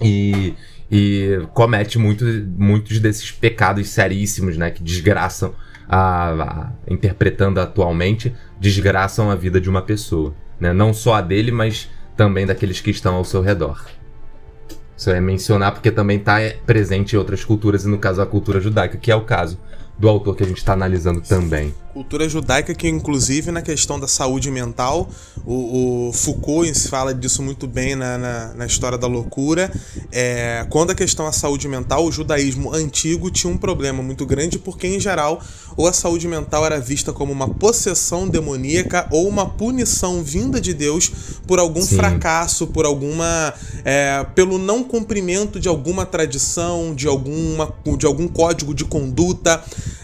e, 0.01 0.53
e 0.91 1.39
comete 1.53 1.97
muito, 1.97 2.25
muitos 2.57 2.99
desses 2.99 3.31
pecados 3.31 3.87
seríssimos, 3.87 4.57
né, 4.57 4.69
que 4.69 4.83
desgraçam 4.83 5.55
a, 5.87 6.31
a, 6.31 6.71
interpretando 6.89 7.61
atualmente, 7.61 8.35
desgraçam 8.59 9.31
a 9.31 9.35
vida 9.35 9.61
de 9.61 9.69
uma 9.69 9.81
pessoa. 9.81 10.35
Né? 10.59 10.73
Não 10.73 10.93
só 10.93 11.13
a 11.13 11.21
dele, 11.21 11.53
mas 11.53 11.89
também 12.17 12.45
daqueles 12.45 12.81
que 12.81 12.91
estão 12.91 13.15
ao 13.15 13.23
seu 13.23 13.41
redor. 13.41 13.85
Isso 14.97 15.09
é 15.09 15.21
mencionar 15.21 15.71
porque 15.71 15.89
também 15.89 16.17
está 16.17 16.35
presente 16.65 17.13
em 17.15 17.17
outras 17.17 17.45
culturas, 17.45 17.85
e 17.85 17.87
no 17.87 17.97
caso 17.97 18.21
a 18.21 18.25
cultura 18.25 18.59
judaica, 18.59 18.97
que 18.97 19.09
é 19.09 19.15
o 19.15 19.21
caso 19.21 19.57
do 19.99 20.07
autor 20.07 20.35
que 20.35 20.43
a 20.43 20.47
gente 20.47 20.57
está 20.57 20.73
analisando 20.73 21.21
também. 21.21 21.73
Cultura 21.99 22.29
judaica 22.29 22.73
que, 22.73 22.87
inclusive, 22.87 23.51
na 23.51 23.61
questão 23.61 23.99
da 23.99 24.07
saúde 24.07 24.49
mental, 24.49 25.09
o, 25.45 26.07
o 26.07 26.13
Foucault 26.13 26.87
fala 26.87 27.13
disso 27.13 27.43
muito 27.43 27.67
bem 27.67 27.93
na, 27.93 28.17
na, 28.17 28.53
na 28.53 28.65
história 28.65 28.97
da 28.97 29.05
loucura. 29.05 29.69
É, 30.09 30.65
quando 30.69 30.91
a 30.91 30.95
questão 30.95 31.25
da 31.25 31.33
saúde 31.33 31.67
mental, 31.67 32.05
o 32.05 32.11
judaísmo 32.11 32.73
antigo 32.73 33.29
tinha 33.29 33.51
um 33.51 33.57
problema 33.57 34.01
muito 34.01 34.25
grande, 34.25 34.57
porque, 34.57 34.87
em 34.87 34.97
geral, 34.97 35.41
ou 35.75 35.87
a 35.87 35.91
saúde 35.91 36.25
mental 36.25 36.65
era 36.65 36.79
vista 36.79 37.11
como 37.11 37.33
uma 37.33 37.49
possessão 37.49 38.29
demoníaca 38.29 39.05
ou 39.11 39.27
uma 39.27 39.49
punição 39.49 40.23
vinda 40.23 40.61
de 40.61 40.73
Deus 40.73 41.11
por 41.45 41.59
algum 41.59 41.81
Sim. 41.81 41.97
fracasso, 41.97 42.67
por 42.67 42.85
alguma. 42.85 43.53
É, 43.83 44.25
pelo 44.33 44.57
não 44.57 44.85
cumprimento 44.85 45.59
de 45.59 45.67
alguma 45.67 46.05
tradição, 46.05 46.95
de, 46.95 47.09
alguma, 47.09 47.73
de 47.97 48.05
algum 48.05 48.29
código 48.29 48.73
de 48.73 48.85
conduta 48.85 49.61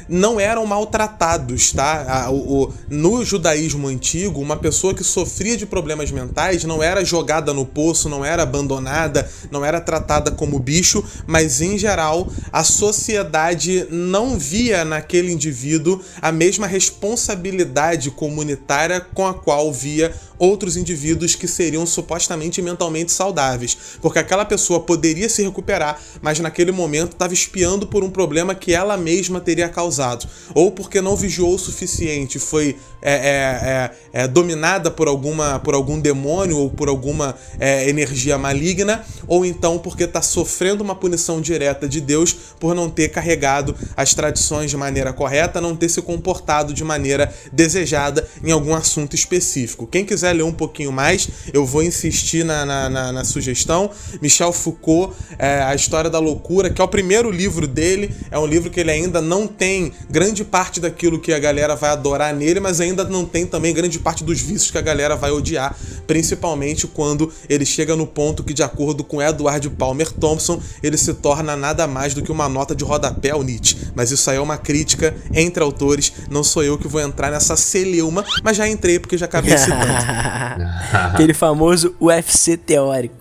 não 0.07 0.39
eram 0.39 0.65
maltratados, 0.65 1.71
tá? 1.71 2.29
O, 2.29 2.63
o, 2.63 2.73
no 2.89 3.23
judaísmo 3.23 3.87
antigo, 3.87 4.41
uma 4.41 4.57
pessoa 4.57 4.93
que 4.93 5.03
sofria 5.03 5.57
de 5.57 5.65
problemas 5.65 6.11
mentais 6.11 6.63
não 6.63 6.81
era 6.81 7.03
jogada 7.03 7.53
no 7.53 7.65
poço, 7.65 8.09
não 8.09 8.23
era 8.23 8.43
abandonada, 8.43 9.29
não 9.51 9.63
era 9.63 9.81
tratada 9.81 10.31
como 10.31 10.59
bicho, 10.59 11.03
mas 11.25 11.61
em 11.61 11.77
geral 11.77 12.27
a 12.51 12.63
sociedade 12.63 13.87
não 13.89 14.37
via 14.37 14.85
naquele 14.85 15.31
indivíduo 15.31 16.01
a 16.21 16.31
mesma 16.31 16.67
responsabilidade 16.67 18.11
comunitária 18.11 18.99
com 18.99 19.25
a 19.25 19.33
qual 19.33 19.71
via 19.71 20.13
outros 20.37 20.77
indivíduos 20.77 21.35
que 21.35 21.47
seriam 21.47 21.85
supostamente 21.85 22.61
mentalmente 22.61 23.11
saudáveis, 23.11 23.77
porque 24.01 24.19
aquela 24.19 24.45
pessoa 24.45 24.79
poderia 24.79 25.29
se 25.29 25.43
recuperar, 25.43 26.01
mas 26.21 26.39
naquele 26.39 26.71
momento 26.71 27.13
estava 27.13 27.33
espiando 27.33 27.87
por 27.87 28.03
um 28.03 28.09
problema 28.09 28.55
que 28.55 28.73
ela 28.73 28.97
mesma 28.97 29.39
teria 29.39 29.69
causado, 29.69 30.27
ou 30.53 30.71
porque 30.71 31.01
não 31.01 31.15
vigiou 31.15 31.53
o 31.53 31.59
suficiente, 31.59 32.39
foi 32.39 32.77
é, 33.01 33.13
é, 33.13 34.19
é, 34.19 34.23
é 34.23 34.27
dominada 34.27 34.89
por 34.89 35.07
alguma 35.07 35.59
por 35.59 35.73
algum 35.73 35.99
demônio 35.99 36.57
ou 36.57 36.69
por 36.69 36.89
alguma 36.89 37.35
é, 37.59 37.87
energia 37.89 38.37
maligna, 38.37 39.03
ou 39.27 39.45
então 39.45 39.77
porque 39.77 40.03
está 40.03 40.21
sofrendo 40.21 40.83
uma 40.83 40.95
punição 40.95 41.41
direta 41.41 41.87
de 41.87 42.01
Deus 42.01 42.33
por 42.59 42.73
não 42.73 42.89
ter 42.89 43.09
carregado 43.09 43.75
as 43.95 44.13
tradições 44.13 44.69
de 44.71 44.77
maneira 44.77 45.13
correta, 45.13 45.61
não 45.61 45.75
ter 45.75 45.89
se 45.89 46.01
comportado 46.01 46.73
de 46.73 46.83
maneira 46.83 47.33
desejada 47.51 48.27
em 48.43 48.51
algum 48.51 48.73
assunto 48.73 49.15
específico. 49.15 49.87
Quem 49.87 50.05
quiser 50.05 50.33
ler 50.33 50.43
um 50.43 50.53
pouquinho 50.53 50.91
mais, 50.91 51.27
eu 51.53 51.65
vou 51.65 51.83
insistir 51.83 52.43
na, 52.43 52.65
na, 52.65 52.89
na, 52.89 53.11
na 53.11 53.23
sugestão. 53.23 53.89
Michel 54.21 54.53
Foucault, 54.53 55.15
é, 55.37 55.63
A 55.63 55.75
História 55.75 56.09
da 56.09 56.19
Loucura, 56.19 56.69
que 56.69 56.81
é 56.81 56.83
o 56.83 56.87
primeiro 56.87 57.29
livro 57.29 57.67
dele. 57.67 58.13
É 58.31 58.39
um 58.39 58.45
livro 58.45 58.69
que 58.69 58.79
ele 58.79 58.91
ainda 58.91 59.21
não 59.21 59.47
tem 59.47 59.91
grande 60.09 60.43
parte 60.43 60.79
daquilo 60.79 61.19
que 61.19 61.33
a 61.33 61.39
galera 61.39 61.75
vai 61.75 61.89
adorar 61.89 62.33
nele, 62.33 62.59
mas 62.59 62.79
ainda 62.79 62.94
não 63.03 63.25
tem 63.25 63.45
também 63.45 63.73
grande 63.73 63.99
parte 63.99 64.23
dos 64.23 64.39
vícios 64.41 64.71
que 64.71 64.77
a 64.77 64.81
galera 64.81 65.15
vai 65.15 65.31
odiar, 65.31 65.75
principalmente 66.07 66.87
quando 66.87 67.31
ele 67.49 67.65
chega 67.65 67.95
no 67.95 68.07
ponto 68.07 68.43
que, 68.43 68.53
de 68.53 68.63
acordo 68.63 69.03
com 69.03 69.21
Edward 69.21 69.69
Palmer 69.71 70.11
Thompson, 70.11 70.61
ele 70.81 70.97
se 70.97 71.13
torna 71.15 71.55
nada 71.55 71.87
mais 71.87 72.13
do 72.13 72.21
que 72.21 72.31
uma 72.31 72.47
nota 72.47 72.75
de 72.75 72.83
rodapé 72.83 73.31
ao 73.31 73.43
Nietzsche. 73.43 73.77
Mas 73.95 74.11
isso 74.11 74.29
aí 74.29 74.37
é 74.37 74.41
uma 74.41 74.57
crítica 74.57 75.15
entre 75.33 75.63
autores, 75.63 76.13
não 76.29 76.43
sou 76.43 76.63
eu 76.63 76.77
que 76.77 76.87
vou 76.87 77.01
entrar 77.01 77.31
nessa 77.31 77.55
celeuma, 77.55 78.23
mas 78.43 78.57
já 78.57 78.67
entrei 78.67 78.99
porque 78.99 79.17
já 79.17 79.25
acabei 79.25 79.57
citando. 79.57 79.75
Aquele 81.13 81.33
famoso 81.33 81.95
UFC 81.99 82.57
teórico. 82.57 83.15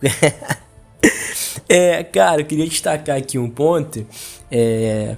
é, 1.69 2.05
cara, 2.05 2.43
eu 2.43 2.47
queria 2.47 2.67
destacar 2.67 3.17
aqui 3.17 3.39
um 3.39 3.49
ponto, 3.49 4.07
é, 4.51 5.17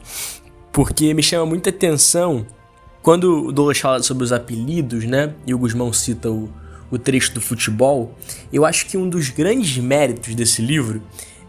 porque 0.73 1.15
me 1.15 1.23
chama 1.23 1.47
muita 1.47 1.71
atenção 1.71 2.47
quando 3.07 3.47
o 3.47 3.53
Douglas 3.53 3.79
fala 3.79 4.03
sobre 4.03 4.25
os 4.25 4.33
apelidos, 4.33 5.05
né? 5.05 5.33
E 5.47 5.55
o 5.55 5.59
Guzmão 5.59 5.93
cita 5.93 6.29
o, 6.29 6.53
o 6.91 6.99
trecho 6.99 7.33
do 7.33 7.41
futebol. 7.41 8.19
Eu 8.53 8.65
acho 8.65 8.85
que 8.87 8.97
um 8.97 9.09
dos 9.09 9.29
grandes 9.29 9.79
méritos 9.79 10.35
desse 10.35 10.61
livro 10.61 11.01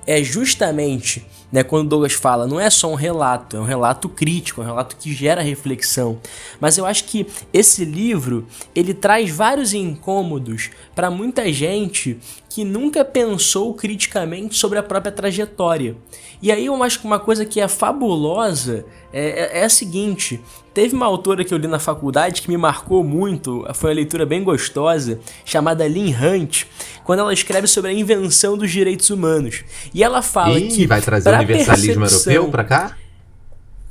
é 0.06 0.22
justamente 0.22 1.26
né, 1.52 1.64
quando 1.64 1.90
Douglas 1.90 2.14
fala, 2.14 2.46
não 2.46 2.60
é 2.60 2.70
só 2.70 2.92
um 2.92 2.96
relato, 2.96 3.58
é 3.58 3.60
um 3.60 3.64
relato 3.64 4.08
crítico, 4.08 4.62
é 4.62 4.66
um 4.66 4.68
relato 4.68 4.98
que 4.98 5.12
gera 5.12 5.42
reflexão. 5.42 6.20
Mas 6.60 6.78
eu 6.78 6.86
acho 6.86 7.06
que 7.06 7.26
esse 7.52 7.84
livro 7.86 8.46
ele 8.76 8.94
traz 8.94 9.32
vários 9.32 9.74
incômodos 9.74 10.70
para 10.94 11.10
muita 11.10 11.52
gente 11.52 12.20
que 12.58 12.66
nunca 12.66 13.06
pensou 13.06 13.72
criticamente 13.76 14.58
sobre 14.58 14.80
a 14.80 14.82
própria 14.82 15.12
trajetória. 15.12 15.96
E 16.42 16.52
aí 16.52 16.66
eu 16.66 16.84
acho 16.84 17.00
que 17.00 17.06
uma 17.06 17.20
coisa 17.20 17.46
que 17.46 17.62
é 17.62 17.68
fabulosa 17.68 18.84
é, 19.14 19.60
é, 19.60 19.60
é, 19.60 19.64
a 19.64 19.70
seguinte: 19.70 20.42
teve 20.74 20.96
uma 20.96 21.06
autora 21.06 21.46
que 21.46 21.54
eu 21.54 21.58
li 21.60 21.68
na 21.68 21.78
faculdade 21.78 22.42
que 22.42 22.50
me 22.50 22.58
marcou 22.58 23.04
muito, 23.04 23.64
foi 23.76 23.92
uma 23.92 23.96
leitura 23.98 24.26
bem 24.26 24.44
gostosa, 24.44 25.20
chamada 25.46 25.88
Lynn 25.88 26.12
Hunt, 26.16 26.64
quando 27.04 27.20
ela 27.20 27.32
escreve 27.32 27.68
sobre 27.68 27.92
a 27.92 27.94
invenção 27.94 28.58
dos 28.58 28.72
direitos 28.72 29.12
humanos. 29.12 29.64
E 29.94 30.04
ela 30.04 30.24
fala 30.24 30.60
Ih, 30.60 30.68
que. 30.70 30.88
vai 30.88 31.00
trazer 31.00 31.30
o 31.30 31.36
universalismo 31.36 32.02
percepção... 32.02 32.34
europeu 32.34 32.52
pra 32.52 32.64
cá? 32.64 32.98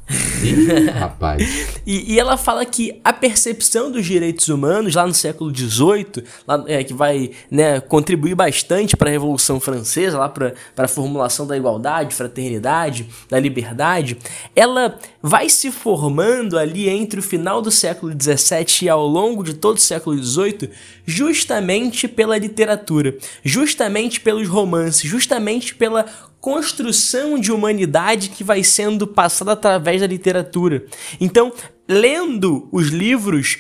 Ih, 0.09 0.91
rapaz. 0.91 1.43
E, 1.85 2.15
e, 2.15 2.21
ela 2.21 2.37
fala 2.37 2.65
que 2.65 3.01
a 3.03 3.13
percepção 3.13 3.91
dos 3.91 4.05
direitos 4.05 4.49
humanos 4.49 4.95
lá 4.95 5.07
no 5.07 5.15
século 5.15 5.55
XVIII, 5.55 6.25
lá, 6.47 6.65
é, 6.69 6.85
que 6.85 6.95
vai 6.95 7.31
né, 7.51 7.81
contribuir 7.81 8.35
bastante 8.35 8.97
para 8.97 9.09
a 9.09 9.13
Revolução 9.13 9.59
Francesa, 9.59 10.19
lá 10.19 10.29
para 10.29 10.55
a 10.77 10.89
formulação 10.89 11.47
da 11.47 11.57
igualdade, 11.57 12.15
fraternidade, 12.15 13.09
da 13.29 13.39
liberdade, 13.41 14.17
ela 14.55 14.99
vai 15.21 15.49
se 15.49 15.73
formando 15.73 16.59
ali 16.59 16.89
entre 16.89 17.19
o 17.19 17.23
final 17.23 17.61
do 17.61 17.71
século 17.71 18.13
XVII 18.13 18.87
e 18.87 18.89
ao 18.89 19.07
longo 19.07 19.43
de 19.43 19.55
todo 19.55 19.77
o 19.77 19.81
século 19.81 20.17
XVIII, 20.23 20.71
justamente 21.05 22.07
pela 22.07 22.39
literatura, 22.39 23.17
justamente 23.45 24.21
pelos 24.21 24.49
romances, 24.49 25.09
justamente 25.09 25.75
pela 25.75 26.07
construção 26.47 27.41
de 27.41 27.51
humanidade 27.51 28.29
que 28.29 28.45
vai 28.45 28.63
sendo 28.63 29.05
passada 29.05 29.51
através 29.51 30.01
da 30.01 30.07
literatura. 30.07 30.87
Então, 31.21 31.53
lendo 31.89 32.69
os 32.71 32.87
livros, 32.87 33.59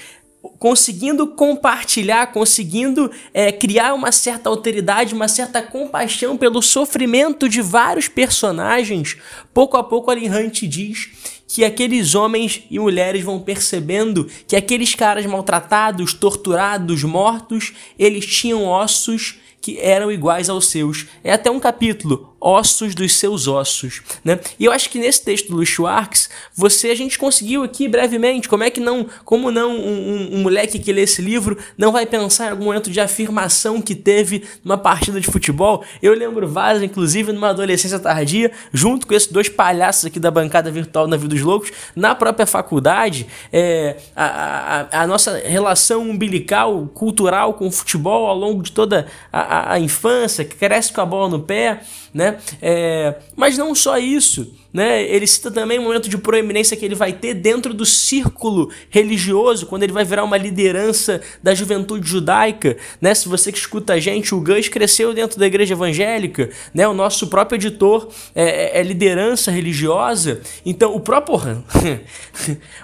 conseguindo 0.56 1.26
compartilhar, 1.26 2.28
conseguindo 2.28 3.10
é, 3.34 3.50
criar 3.50 3.92
uma 3.92 4.12
certa 4.12 4.48
alteridade, 4.48 5.14
uma 5.14 5.26
certa 5.26 5.60
compaixão 5.60 6.36
pelo 6.36 6.62
sofrimento 6.62 7.48
de 7.48 7.60
vários 7.60 8.06
personagens, 8.06 9.16
pouco 9.52 9.76
a 9.76 9.82
pouco 9.82 10.12
Alan 10.12 10.20
Hunt 10.20 10.62
diz 10.62 11.08
que 11.48 11.64
aqueles 11.64 12.14
homens 12.14 12.62
e 12.70 12.78
mulheres 12.78 13.24
vão 13.24 13.40
percebendo 13.40 14.30
que 14.46 14.54
aqueles 14.54 14.94
caras 14.94 15.26
maltratados, 15.26 16.14
torturados, 16.14 17.02
mortos, 17.02 17.72
eles 17.98 18.24
tinham 18.24 18.64
ossos 18.64 19.40
que 19.66 19.80
eram 19.80 20.12
iguais 20.12 20.48
aos 20.48 20.68
seus. 20.68 21.06
É 21.24 21.32
até 21.32 21.50
um 21.50 21.58
capítulo, 21.58 22.35
ossos 22.46 22.94
dos 22.94 23.14
seus 23.14 23.48
ossos, 23.48 24.02
né? 24.24 24.38
E 24.56 24.66
eu 24.66 24.70
acho 24.70 24.88
que 24.88 25.00
nesse 25.00 25.24
texto 25.24 25.48
do 25.48 25.56
Luiz 25.56 25.68
Schwartz, 25.68 26.30
você 26.54 26.90
a 26.90 26.94
gente 26.94 27.18
conseguiu 27.18 27.64
aqui 27.64 27.88
brevemente, 27.88 28.48
como 28.48 28.62
é 28.62 28.70
que 28.70 28.78
não, 28.78 29.04
como 29.24 29.50
não 29.50 29.72
um, 29.72 29.88
um, 29.88 30.36
um, 30.36 30.42
moleque 30.42 30.78
que 30.78 30.92
lê 30.92 31.02
esse 31.02 31.20
livro 31.20 31.58
não 31.76 31.90
vai 31.90 32.06
pensar 32.06 32.46
em 32.46 32.50
algum 32.50 32.66
momento 32.66 32.88
de 32.88 33.00
afirmação 33.00 33.82
que 33.82 33.96
teve 33.96 34.44
numa 34.62 34.78
partida 34.78 35.20
de 35.20 35.26
futebol? 35.26 35.84
Eu 36.00 36.14
lembro 36.14 36.46
vários, 36.46 36.84
inclusive 36.84 37.32
numa 37.32 37.48
adolescência 37.48 37.98
tardia, 37.98 38.52
junto 38.72 39.08
com 39.08 39.14
esses 39.14 39.30
dois 39.30 39.48
palhaços 39.48 40.04
aqui 40.04 40.20
da 40.20 40.30
bancada 40.30 40.70
virtual 40.70 41.08
na 41.08 41.16
Vida 41.16 41.34
dos 41.34 41.42
Loucos, 41.42 41.72
na 41.96 42.14
própria 42.14 42.46
faculdade, 42.46 43.26
é, 43.52 43.96
a, 44.14 44.86
a, 44.92 45.02
a 45.02 45.06
nossa 45.08 45.36
relação 45.38 46.08
umbilical, 46.08 46.88
cultural 46.94 47.54
com 47.54 47.66
o 47.66 47.72
futebol 47.72 48.26
ao 48.26 48.36
longo 48.36 48.62
de 48.62 48.70
toda 48.70 49.08
a, 49.32 49.40
a, 49.40 49.72
a 49.72 49.80
infância, 49.80 50.44
que 50.44 50.54
cresce 50.54 50.92
com 50.92 51.00
a 51.00 51.06
bola 51.06 51.28
no 51.28 51.40
pé, 51.40 51.80
né? 52.12 52.38
É, 52.60 53.14
mas 53.34 53.58
não 53.58 53.74
só 53.74 53.98
isso. 53.98 54.54
Né? 54.76 55.04
Ele 55.04 55.26
cita 55.26 55.50
também 55.50 55.78
o 55.78 55.82
momento 55.82 56.06
de 56.06 56.18
proeminência 56.18 56.76
que 56.76 56.84
ele 56.84 56.94
vai 56.94 57.10
ter 57.10 57.32
dentro 57.32 57.72
do 57.72 57.86
círculo 57.86 58.70
religioso, 58.90 59.64
quando 59.64 59.84
ele 59.84 59.92
vai 59.92 60.04
virar 60.04 60.22
uma 60.22 60.36
liderança 60.36 61.22
da 61.42 61.54
juventude 61.54 62.06
judaica. 62.06 62.76
Né? 63.00 63.14
Se 63.14 63.26
você 63.26 63.50
que 63.50 63.56
escuta 63.56 63.94
a 63.94 63.98
gente, 63.98 64.34
o 64.34 64.40
Gus 64.42 64.68
cresceu 64.68 65.14
dentro 65.14 65.40
da 65.40 65.46
igreja 65.46 65.72
evangélica, 65.72 66.50
né? 66.74 66.86
o 66.86 66.92
nosso 66.92 67.28
próprio 67.28 67.56
editor 67.56 68.10
é, 68.34 68.76
é, 68.76 68.80
é 68.80 68.82
liderança 68.82 69.50
religiosa. 69.50 70.42
Então, 70.62 70.94
o 70.94 71.00
próprio. 71.00 71.36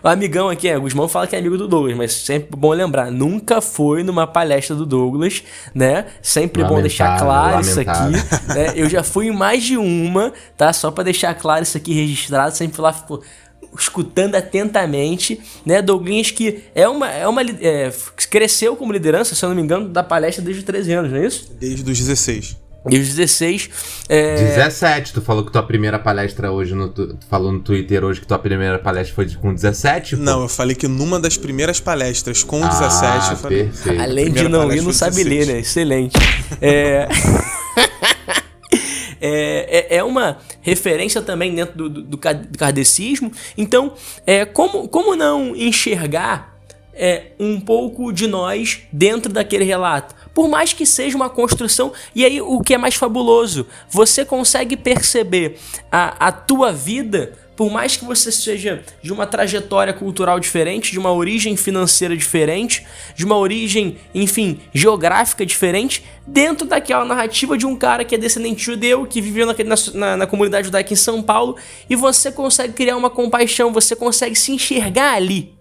o 0.03 0.09
amigão 0.09 0.49
aqui, 0.49 0.68
é, 0.68 0.78
o 0.78 0.80
Guzmão 0.80 1.09
fala 1.09 1.26
que 1.26 1.36
é 1.36 1.38
amigo 1.38 1.59
do 1.59 1.68
Douglas, 1.68 1.95
mas 1.95 2.14
sempre 2.14 2.57
bom 2.57 2.72
lembrar: 2.72 3.11
nunca 3.11 3.61
foi 3.61 4.03
numa 4.03 4.26
palestra 4.26 4.74
do 4.74 4.86
Douglas, 4.86 5.43
né? 5.74 6.07
Sempre 6.22 6.62
lamentável, 6.62 6.76
bom 6.76 6.80
deixar 6.80 7.18
claro 7.18 7.57
lamentável. 7.57 8.16
isso 8.16 8.34
aqui. 8.34 8.49
Né? 8.49 8.72
Eu 8.76 8.88
já 8.88 9.03
fui 9.03 9.26
em 9.26 9.30
mais 9.30 9.62
de 9.62 9.76
uma, 9.76 10.32
tá? 10.57 10.72
Só 10.72 10.90
para 10.90 11.05
deixar 11.05 11.34
claro 11.34 11.62
isso 11.62 11.76
aqui 11.76 11.82
aqui 11.83 11.93
registrado, 11.93 12.57
sempre 12.57 12.80
lá 12.80 12.93
ficou 12.93 13.22
escutando 13.78 14.35
atentamente, 14.35 15.41
né? 15.64 15.80
Douglas 15.80 16.30
que 16.30 16.64
é 16.74 16.89
uma, 16.89 17.09
é 17.09 17.26
uma 17.26 17.43
é, 17.43 17.93
cresceu 18.30 18.76
como 18.76 18.93
liderança, 18.93 19.35
se 19.35 19.45
eu 19.45 19.49
não 19.49 19.57
me 19.57 19.62
engano, 19.62 19.89
da 19.89 20.03
palestra 20.03 20.45
desde 20.45 20.61
os 20.61 20.66
13 20.66 20.93
anos, 20.93 21.12
não 21.12 21.18
é 21.18 21.26
isso? 21.26 21.53
Desde 21.59 21.91
os 21.91 21.99
16. 21.99 22.57
Desde 22.85 23.11
os 23.11 23.16
16. 23.16 23.70
É... 24.09 24.35
17, 24.35 25.12
tu 25.12 25.22
falou 25.22 25.45
que 25.45 25.53
tua 25.53 25.62
primeira 25.62 25.99
palestra 25.99 26.51
hoje, 26.51 26.74
no, 26.74 26.89
tu 26.89 27.16
falou 27.30 27.53
no 27.53 27.61
Twitter 27.61 28.05
hoje 28.05 28.20
que 28.20 28.26
tua 28.26 28.39
primeira 28.39 28.78
palestra 28.78 29.14
foi 29.14 29.30
com 29.37 29.55
17? 29.55 30.16
Pô? 30.16 30.22
Não, 30.22 30.43
eu 30.43 30.49
falei 30.49 30.74
que 30.74 30.89
numa 30.89 31.20
das 31.20 31.37
primeiras 31.37 31.78
palestras 31.78 32.43
com 32.43 32.62
ah, 32.62 32.68
17, 32.68 33.30
eu 33.30 33.37
falei. 33.37 33.64
Perfeito. 33.64 34.03
Além 34.03 34.33
de 34.33 34.49
não 34.49 34.72
ir, 34.72 34.83
não 34.83 34.93
sabe 34.93 35.22
ler, 35.22 35.47
né? 35.47 35.61
Excelente. 35.61 36.16
é. 36.61 37.09
é, 39.23 39.87
é, 39.95 39.97
é 39.99 40.05
uma 40.05 40.39
referência 40.61 41.23
também 41.23 41.55
dentro 41.55 41.77
do, 41.77 41.89
do, 41.89 42.03
do 42.03 42.59
kardecismo. 42.59 43.31
Então, 43.57 43.95
é, 44.27 44.45
como, 44.45 44.89
como 44.89 45.14
não 45.14 45.55
enxergar 45.55 46.59
é, 46.93 47.27
um 47.39 47.61
pouco 47.61 48.12
de 48.12 48.27
nós 48.27 48.81
dentro 48.93 49.33
daquele 49.33 49.64
relato? 49.64 50.14
Por 50.35 50.49
mais 50.49 50.73
que 50.73 50.85
seja 50.85 51.16
uma 51.16 51.31
construção, 51.31 51.93
e 52.14 52.25
aí 52.25 52.41
o 52.41 52.61
que 52.61 52.75
é 52.75 52.79
mais 52.79 52.97
fabuloso, 52.97 53.66
você 53.89 54.25
consegue 54.25 54.77
perceber 54.77 55.59
a, 55.91 56.29
a 56.29 56.33
tua 56.33 56.73
vida 56.73 57.39
por 57.62 57.70
mais 57.70 57.96
que 57.96 58.04
você 58.04 58.32
seja 58.32 58.82
de 59.00 59.12
uma 59.12 59.24
trajetória 59.24 59.92
cultural 59.92 60.40
diferente, 60.40 60.90
de 60.90 60.98
uma 60.98 61.12
origem 61.12 61.56
financeira 61.56 62.16
diferente, 62.16 62.84
de 63.14 63.24
uma 63.24 63.36
origem, 63.36 63.98
enfim, 64.12 64.58
geográfica 64.74 65.46
diferente, 65.46 66.02
dentro 66.26 66.66
daquela 66.66 67.04
narrativa 67.04 67.56
de 67.56 67.64
um 67.64 67.76
cara 67.76 68.04
que 68.04 68.16
é 68.16 68.18
descendente 68.18 68.64
judeu, 68.64 69.06
que 69.06 69.20
viveu 69.20 69.46
na, 69.46 69.54
na, 69.94 70.16
na 70.16 70.26
comunidade 70.26 70.64
judaica 70.64 70.92
em 70.92 70.96
São 70.96 71.22
Paulo, 71.22 71.54
e 71.88 71.94
você 71.94 72.32
consegue 72.32 72.72
criar 72.72 72.96
uma 72.96 73.08
compaixão, 73.08 73.72
você 73.72 73.94
consegue 73.94 74.34
se 74.34 74.50
enxergar 74.50 75.14
ali. 75.14 75.54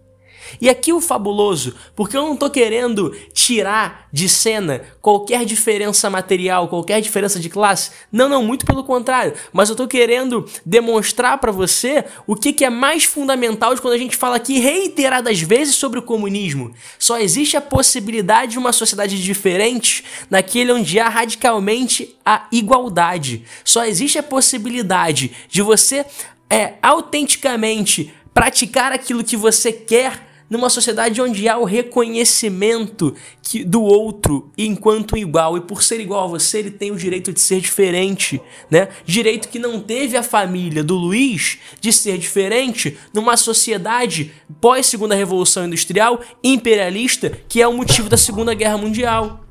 E 0.60 0.70
aqui 0.70 0.92
o 0.92 1.02
fabuloso, 1.02 1.76
porque 1.96 2.18
eu 2.18 2.22
não 2.22 2.36
tô 2.36 2.50
querendo 2.50 3.16
tirar 3.34 4.08
de 4.12 4.28
cena 4.28 4.82
qualquer 5.02 5.46
diferença 5.46 6.10
material, 6.10 6.68
qualquer 6.68 7.02
diferença 7.02 7.40
de 7.40 7.50
classe. 7.50 7.92
Não, 8.12 8.28
não, 8.28 8.44
muito 8.44 8.66
pelo 8.66 8.84
contrário. 8.84 9.34
Mas 9.54 9.70
eu 9.70 9.76
tô 9.76 9.88
querendo 9.88 10.46
demonstrar 10.66 11.38
para 11.38 11.52
você 11.52 12.06
o 12.28 12.36
que, 12.36 12.54
que 12.54 12.66
é 12.66 12.70
mais 12.70 13.04
fundamental 13.04 13.74
de 13.74 13.82
quando 13.82 13.94
a 13.94 13.98
gente 13.98 14.16
fala 14.16 14.36
aqui 14.36 14.60
reiteradas 14.60 15.40
vezes 15.42 15.76
sobre 15.76 16.00
o 16.00 16.04
comunismo. 16.04 16.74
Só 17.00 17.20
existe 17.20 17.56
a 17.56 17.62
possibilidade 17.62 18.54
de 18.54 18.60
uma 18.60 18.74
sociedade 18.74 19.22
diferente 19.22 20.04
naquele 20.30 20.72
onde 20.72 21.00
há 21.00 21.10
radicalmente 21.10 22.16
a 22.26 22.48
igualdade. 22.52 23.44
Só 23.64 23.86
existe 23.86 24.18
a 24.18 24.24
possibilidade 24.24 25.32
de 25.50 25.62
você 25.62 26.06
é 26.50 26.74
autenticamente 26.82 28.14
praticar 28.34 28.92
aquilo 28.92 29.24
que 29.24 29.38
você 29.38 29.72
quer 29.72 30.31
numa 30.52 30.70
sociedade 30.70 31.22
onde 31.22 31.48
há 31.48 31.58
o 31.58 31.64
reconhecimento 31.64 33.16
que, 33.42 33.64
do 33.64 33.82
outro 33.82 34.52
enquanto 34.58 35.16
igual 35.16 35.58
e 35.58 35.62
por 35.62 35.82
ser 35.82 36.02
igual 36.02 36.26
a 36.26 36.28
você 36.28 36.60
ele 36.60 36.72
tem 36.72 36.92
o 36.92 36.98
direito 36.98 37.32
de 37.32 37.40
ser 37.40 37.62
diferente, 37.62 38.42
né? 38.70 38.90
Direito 39.06 39.48
que 39.48 39.58
não 39.58 39.80
teve 39.80 40.18
a 40.18 40.22
família 40.22 40.84
do 40.84 40.96
Luiz 40.96 41.58
de 41.80 41.94
ser 41.94 42.18
diferente 42.18 42.98
numa 43.14 43.38
sociedade 43.38 44.34
pós 44.60 44.88
Segunda 44.88 45.16
Revolução 45.16 45.66
Industrial 45.66 46.20
imperialista 46.44 47.32
que 47.48 47.62
é 47.62 47.68
o 47.68 47.74
motivo 47.74 48.10
da 48.10 48.18
Segunda 48.18 48.54
Guerra 48.54 48.78
Mundial. 48.78 49.46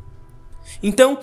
Então 0.82 1.18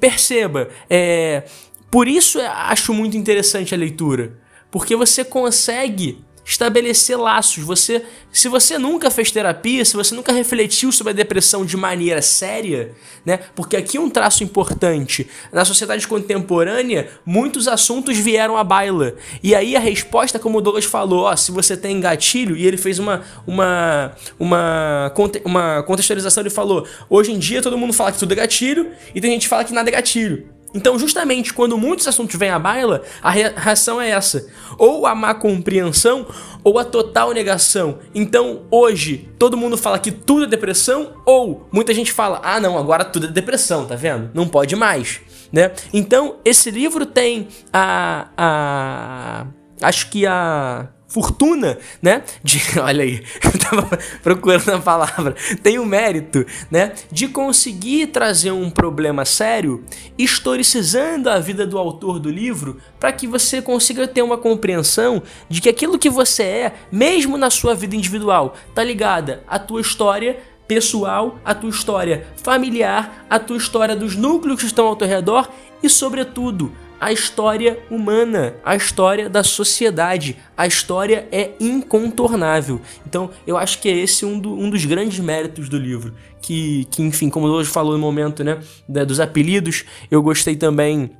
perceba, 0.00 0.68
é, 0.88 1.44
por 1.88 2.08
isso 2.08 2.40
acho 2.40 2.92
muito 2.92 3.16
interessante 3.16 3.72
a 3.74 3.78
leitura, 3.78 4.40
porque 4.72 4.96
você 4.96 5.24
consegue 5.24 6.18
estabelecer 6.50 7.16
laços. 7.16 7.62
Você, 7.62 8.02
se 8.32 8.48
você 8.48 8.76
nunca 8.76 9.08
fez 9.10 9.30
terapia, 9.30 9.84
se 9.84 9.96
você 9.96 10.14
nunca 10.14 10.32
refletiu 10.32 10.90
sobre 10.90 11.12
a 11.12 11.14
depressão 11.14 11.64
de 11.64 11.76
maneira 11.76 12.20
séria, 12.20 12.92
né? 13.24 13.38
Porque 13.54 13.76
aqui 13.76 13.98
um 13.98 14.10
traço 14.10 14.42
importante, 14.42 15.28
na 15.52 15.64
sociedade 15.64 16.06
contemporânea, 16.08 17.08
muitos 17.24 17.68
assuntos 17.68 18.18
vieram 18.18 18.56
à 18.56 18.64
baila. 18.64 19.14
E 19.42 19.54
aí 19.54 19.76
a 19.76 19.80
resposta, 19.80 20.38
como 20.38 20.58
o 20.58 20.60
Douglas 20.60 20.84
falou, 20.84 21.24
ó, 21.24 21.36
se 21.36 21.52
você 21.52 21.76
tem 21.76 22.00
gatilho, 22.00 22.56
e 22.56 22.66
ele 22.66 22.76
fez 22.76 22.98
uma 22.98 23.22
uma 23.46 24.12
uma 24.38 25.12
uma 25.44 25.82
contextualização, 25.84 26.42
ele 26.42 26.50
falou: 26.50 26.84
"Hoje 27.08 27.30
em 27.30 27.38
dia 27.38 27.62
todo 27.62 27.78
mundo 27.78 27.92
fala 27.92 28.10
que 28.10 28.18
tudo 28.18 28.32
é 28.32 28.36
gatilho 28.36 28.90
e 29.14 29.20
tem 29.20 29.30
gente 29.30 29.42
que 29.42 29.48
fala 29.48 29.64
que 29.64 29.72
nada 29.72 29.88
é 29.88 29.92
gatilho". 29.92 30.59
Então, 30.74 30.98
justamente 30.98 31.52
quando 31.52 31.76
muitos 31.76 32.06
assuntos 32.06 32.36
vêm 32.36 32.50
à 32.50 32.58
baila, 32.58 33.02
a 33.22 33.30
reação 33.30 34.00
é 34.00 34.10
essa: 34.10 34.46
ou 34.78 35.06
a 35.06 35.14
má 35.14 35.34
compreensão 35.34 36.26
ou 36.62 36.78
a 36.78 36.84
total 36.84 37.32
negação. 37.32 37.98
Então, 38.14 38.62
hoje, 38.70 39.28
todo 39.38 39.56
mundo 39.56 39.76
fala 39.76 39.98
que 39.98 40.12
tudo 40.12 40.44
é 40.44 40.46
depressão, 40.46 41.14
ou 41.26 41.66
muita 41.72 41.92
gente 41.92 42.12
fala: 42.12 42.40
ah, 42.42 42.60
não, 42.60 42.78
agora 42.78 43.04
tudo 43.04 43.26
é 43.26 43.30
depressão, 43.30 43.86
tá 43.86 43.96
vendo? 43.96 44.30
Não 44.32 44.46
pode 44.46 44.76
mais. 44.76 45.20
Né? 45.52 45.72
Então, 45.92 46.36
esse 46.44 46.70
livro 46.70 47.04
tem 47.04 47.48
a. 47.72 48.28
a 48.36 49.46
acho 49.82 50.10
que 50.10 50.26
a 50.26 50.88
fortuna, 51.10 51.76
né? 52.00 52.22
De, 52.42 52.60
olha 52.80 53.02
aí, 53.02 53.22
eu 53.44 53.58
tava 53.58 53.98
procurando 54.22 54.70
a 54.70 54.78
palavra. 54.78 55.34
Tem 55.62 55.78
o 55.78 55.84
mérito, 55.84 56.46
né? 56.70 56.92
De 57.12 57.28
conseguir 57.28 58.06
trazer 58.06 58.52
um 58.52 58.70
problema 58.70 59.24
sério, 59.24 59.84
historicizando 60.16 61.28
a 61.28 61.38
vida 61.38 61.66
do 61.66 61.76
autor 61.76 62.18
do 62.18 62.30
livro, 62.30 62.78
para 62.98 63.12
que 63.12 63.26
você 63.26 63.60
consiga 63.60 64.06
ter 64.06 64.22
uma 64.22 64.38
compreensão 64.38 65.22
de 65.48 65.60
que 65.60 65.68
aquilo 65.68 65.98
que 65.98 66.08
você 66.08 66.42
é, 66.42 66.74
mesmo 66.90 67.36
na 67.36 67.50
sua 67.50 67.74
vida 67.74 67.96
individual, 67.96 68.54
tá 68.74 68.82
ligada 68.82 69.42
à 69.46 69.58
tua 69.58 69.80
história 69.80 70.38
pessoal, 70.68 71.40
à 71.44 71.52
tua 71.52 71.70
história 71.70 72.28
familiar, 72.36 73.26
à 73.28 73.40
tua 73.40 73.56
história 73.56 73.96
dos 73.96 74.14
núcleos 74.14 74.60
que 74.60 74.66
estão 74.66 74.86
ao 74.86 74.94
teu 74.94 75.08
redor 75.08 75.50
e, 75.82 75.88
sobretudo, 75.88 76.72
a 77.00 77.12
história 77.12 77.78
humana, 77.90 78.54
a 78.62 78.76
história 78.76 79.28
da 79.28 79.42
sociedade. 79.42 80.36
A 80.56 80.66
história 80.66 81.26
é 81.32 81.52
incontornável. 81.58 82.80
Então, 83.06 83.30
eu 83.46 83.56
acho 83.56 83.80
que 83.80 83.88
é 83.88 83.96
esse 83.96 84.26
um, 84.26 84.38
do, 84.38 84.52
um 84.52 84.68
dos 84.68 84.84
grandes 84.84 85.18
méritos 85.18 85.68
do 85.68 85.78
livro. 85.78 86.14
Que, 86.42 86.84
que 86.90 87.02
enfim, 87.02 87.30
como 87.30 87.46
hoje 87.46 87.70
falou 87.70 87.92
no 87.92 87.98
momento 87.98 88.44
né, 88.44 88.58
dos 89.06 89.18
apelidos, 89.18 89.84
eu 90.10 90.22
gostei 90.22 90.56
também 90.56 91.10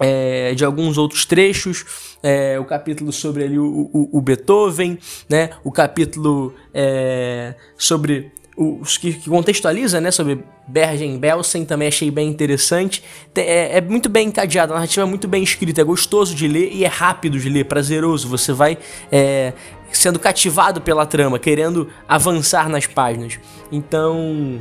é, 0.00 0.54
de 0.54 0.64
alguns 0.64 0.98
outros 0.98 1.24
trechos, 1.24 2.16
é, 2.22 2.58
o 2.58 2.64
capítulo 2.64 3.12
sobre 3.12 3.44
ali 3.44 3.58
o, 3.58 3.90
o, 3.92 4.18
o 4.18 4.20
Beethoven, 4.20 4.98
né, 5.28 5.50
o 5.62 5.70
capítulo 5.70 6.54
é, 6.74 7.54
sobre 7.76 8.31
os 8.56 8.98
que, 8.98 9.14
que 9.14 9.30
contextualiza, 9.30 10.00
né, 10.00 10.10
sobre 10.10 10.44
Bergen 10.66 11.18
Belsen, 11.18 11.64
também 11.64 11.88
achei 11.88 12.10
bem 12.10 12.28
interessante. 12.28 13.02
É, 13.34 13.78
é, 13.78 13.80
muito 13.80 14.08
bem 14.08 14.28
encadeado, 14.28 14.72
a 14.72 14.76
narrativa 14.76 15.02
é 15.02 15.08
muito 15.08 15.26
bem 15.26 15.42
escrita, 15.42 15.80
é 15.80 15.84
gostoso 15.84 16.34
de 16.34 16.46
ler 16.46 16.70
e 16.72 16.84
é 16.84 16.88
rápido 16.88 17.38
de 17.38 17.48
ler, 17.48 17.64
prazeroso. 17.64 18.28
Você 18.28 18.52
vai 18.52 18.76
é, 19.10 19.52
sendo 19.90 20.18
cativado 20.18 20.80
pela 20.80 21.06
trama, 21.06 21.38
querendo 21.38 21.88
avançar 22.06 22.68
nas 22.68 22.86
páginas. 22.86 23.38
Então, 23.70 24.60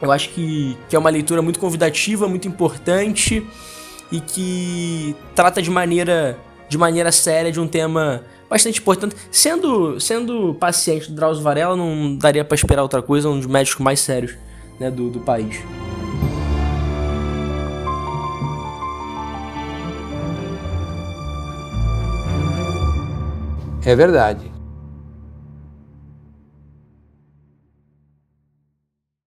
eu 0.00 0.10
acho 0.10 0.30
que, 0.30 0.76
que 0.88 0.94
é 0.94 0.98
uma 0.98 1.10
leitura 1.10 1.42
muito 1.42 1.58
convidativa, 1.58 2.28
muito 2.28 2.46
importante 2.46 3.44
e 4.10 4.20
que 4.20 5.16
trata 5.34 5.60
de 5.60 5.70
maneira, 5.70 6.38
de 6.68 6.78
maneira 6.78 7.10
séria 7.10 7.50
de 7.50 7.58
um 7.58 7.66
tema 7.66 8.22
bastante 8.52 8.80
importante. 8.80 9.16
Sendo, 9.30 9.98
sendo 9.98 10.54
paciente 10.54 11.08
do 11.08 11.16
Drauzio 11.16 11.42
Varela, 11.42 11.74
não 11.74 12.14
daria 12.16 12.44
para 12.44 12.54
esperar 12.54 12.82
outra 12.82 13.00
coisa, 13.00 13.28
um 13.28 13.38
dos 13.38 13.46
médicos 13.46 13.80
mais 13.80 14.00
sérios 14.00 14.34
né, 14.78 14.90
do, 14.90 15.08
do 15.08 15.20
país. 15.20 15.58
É 23.84 23.96
verdade. 23.96 24.51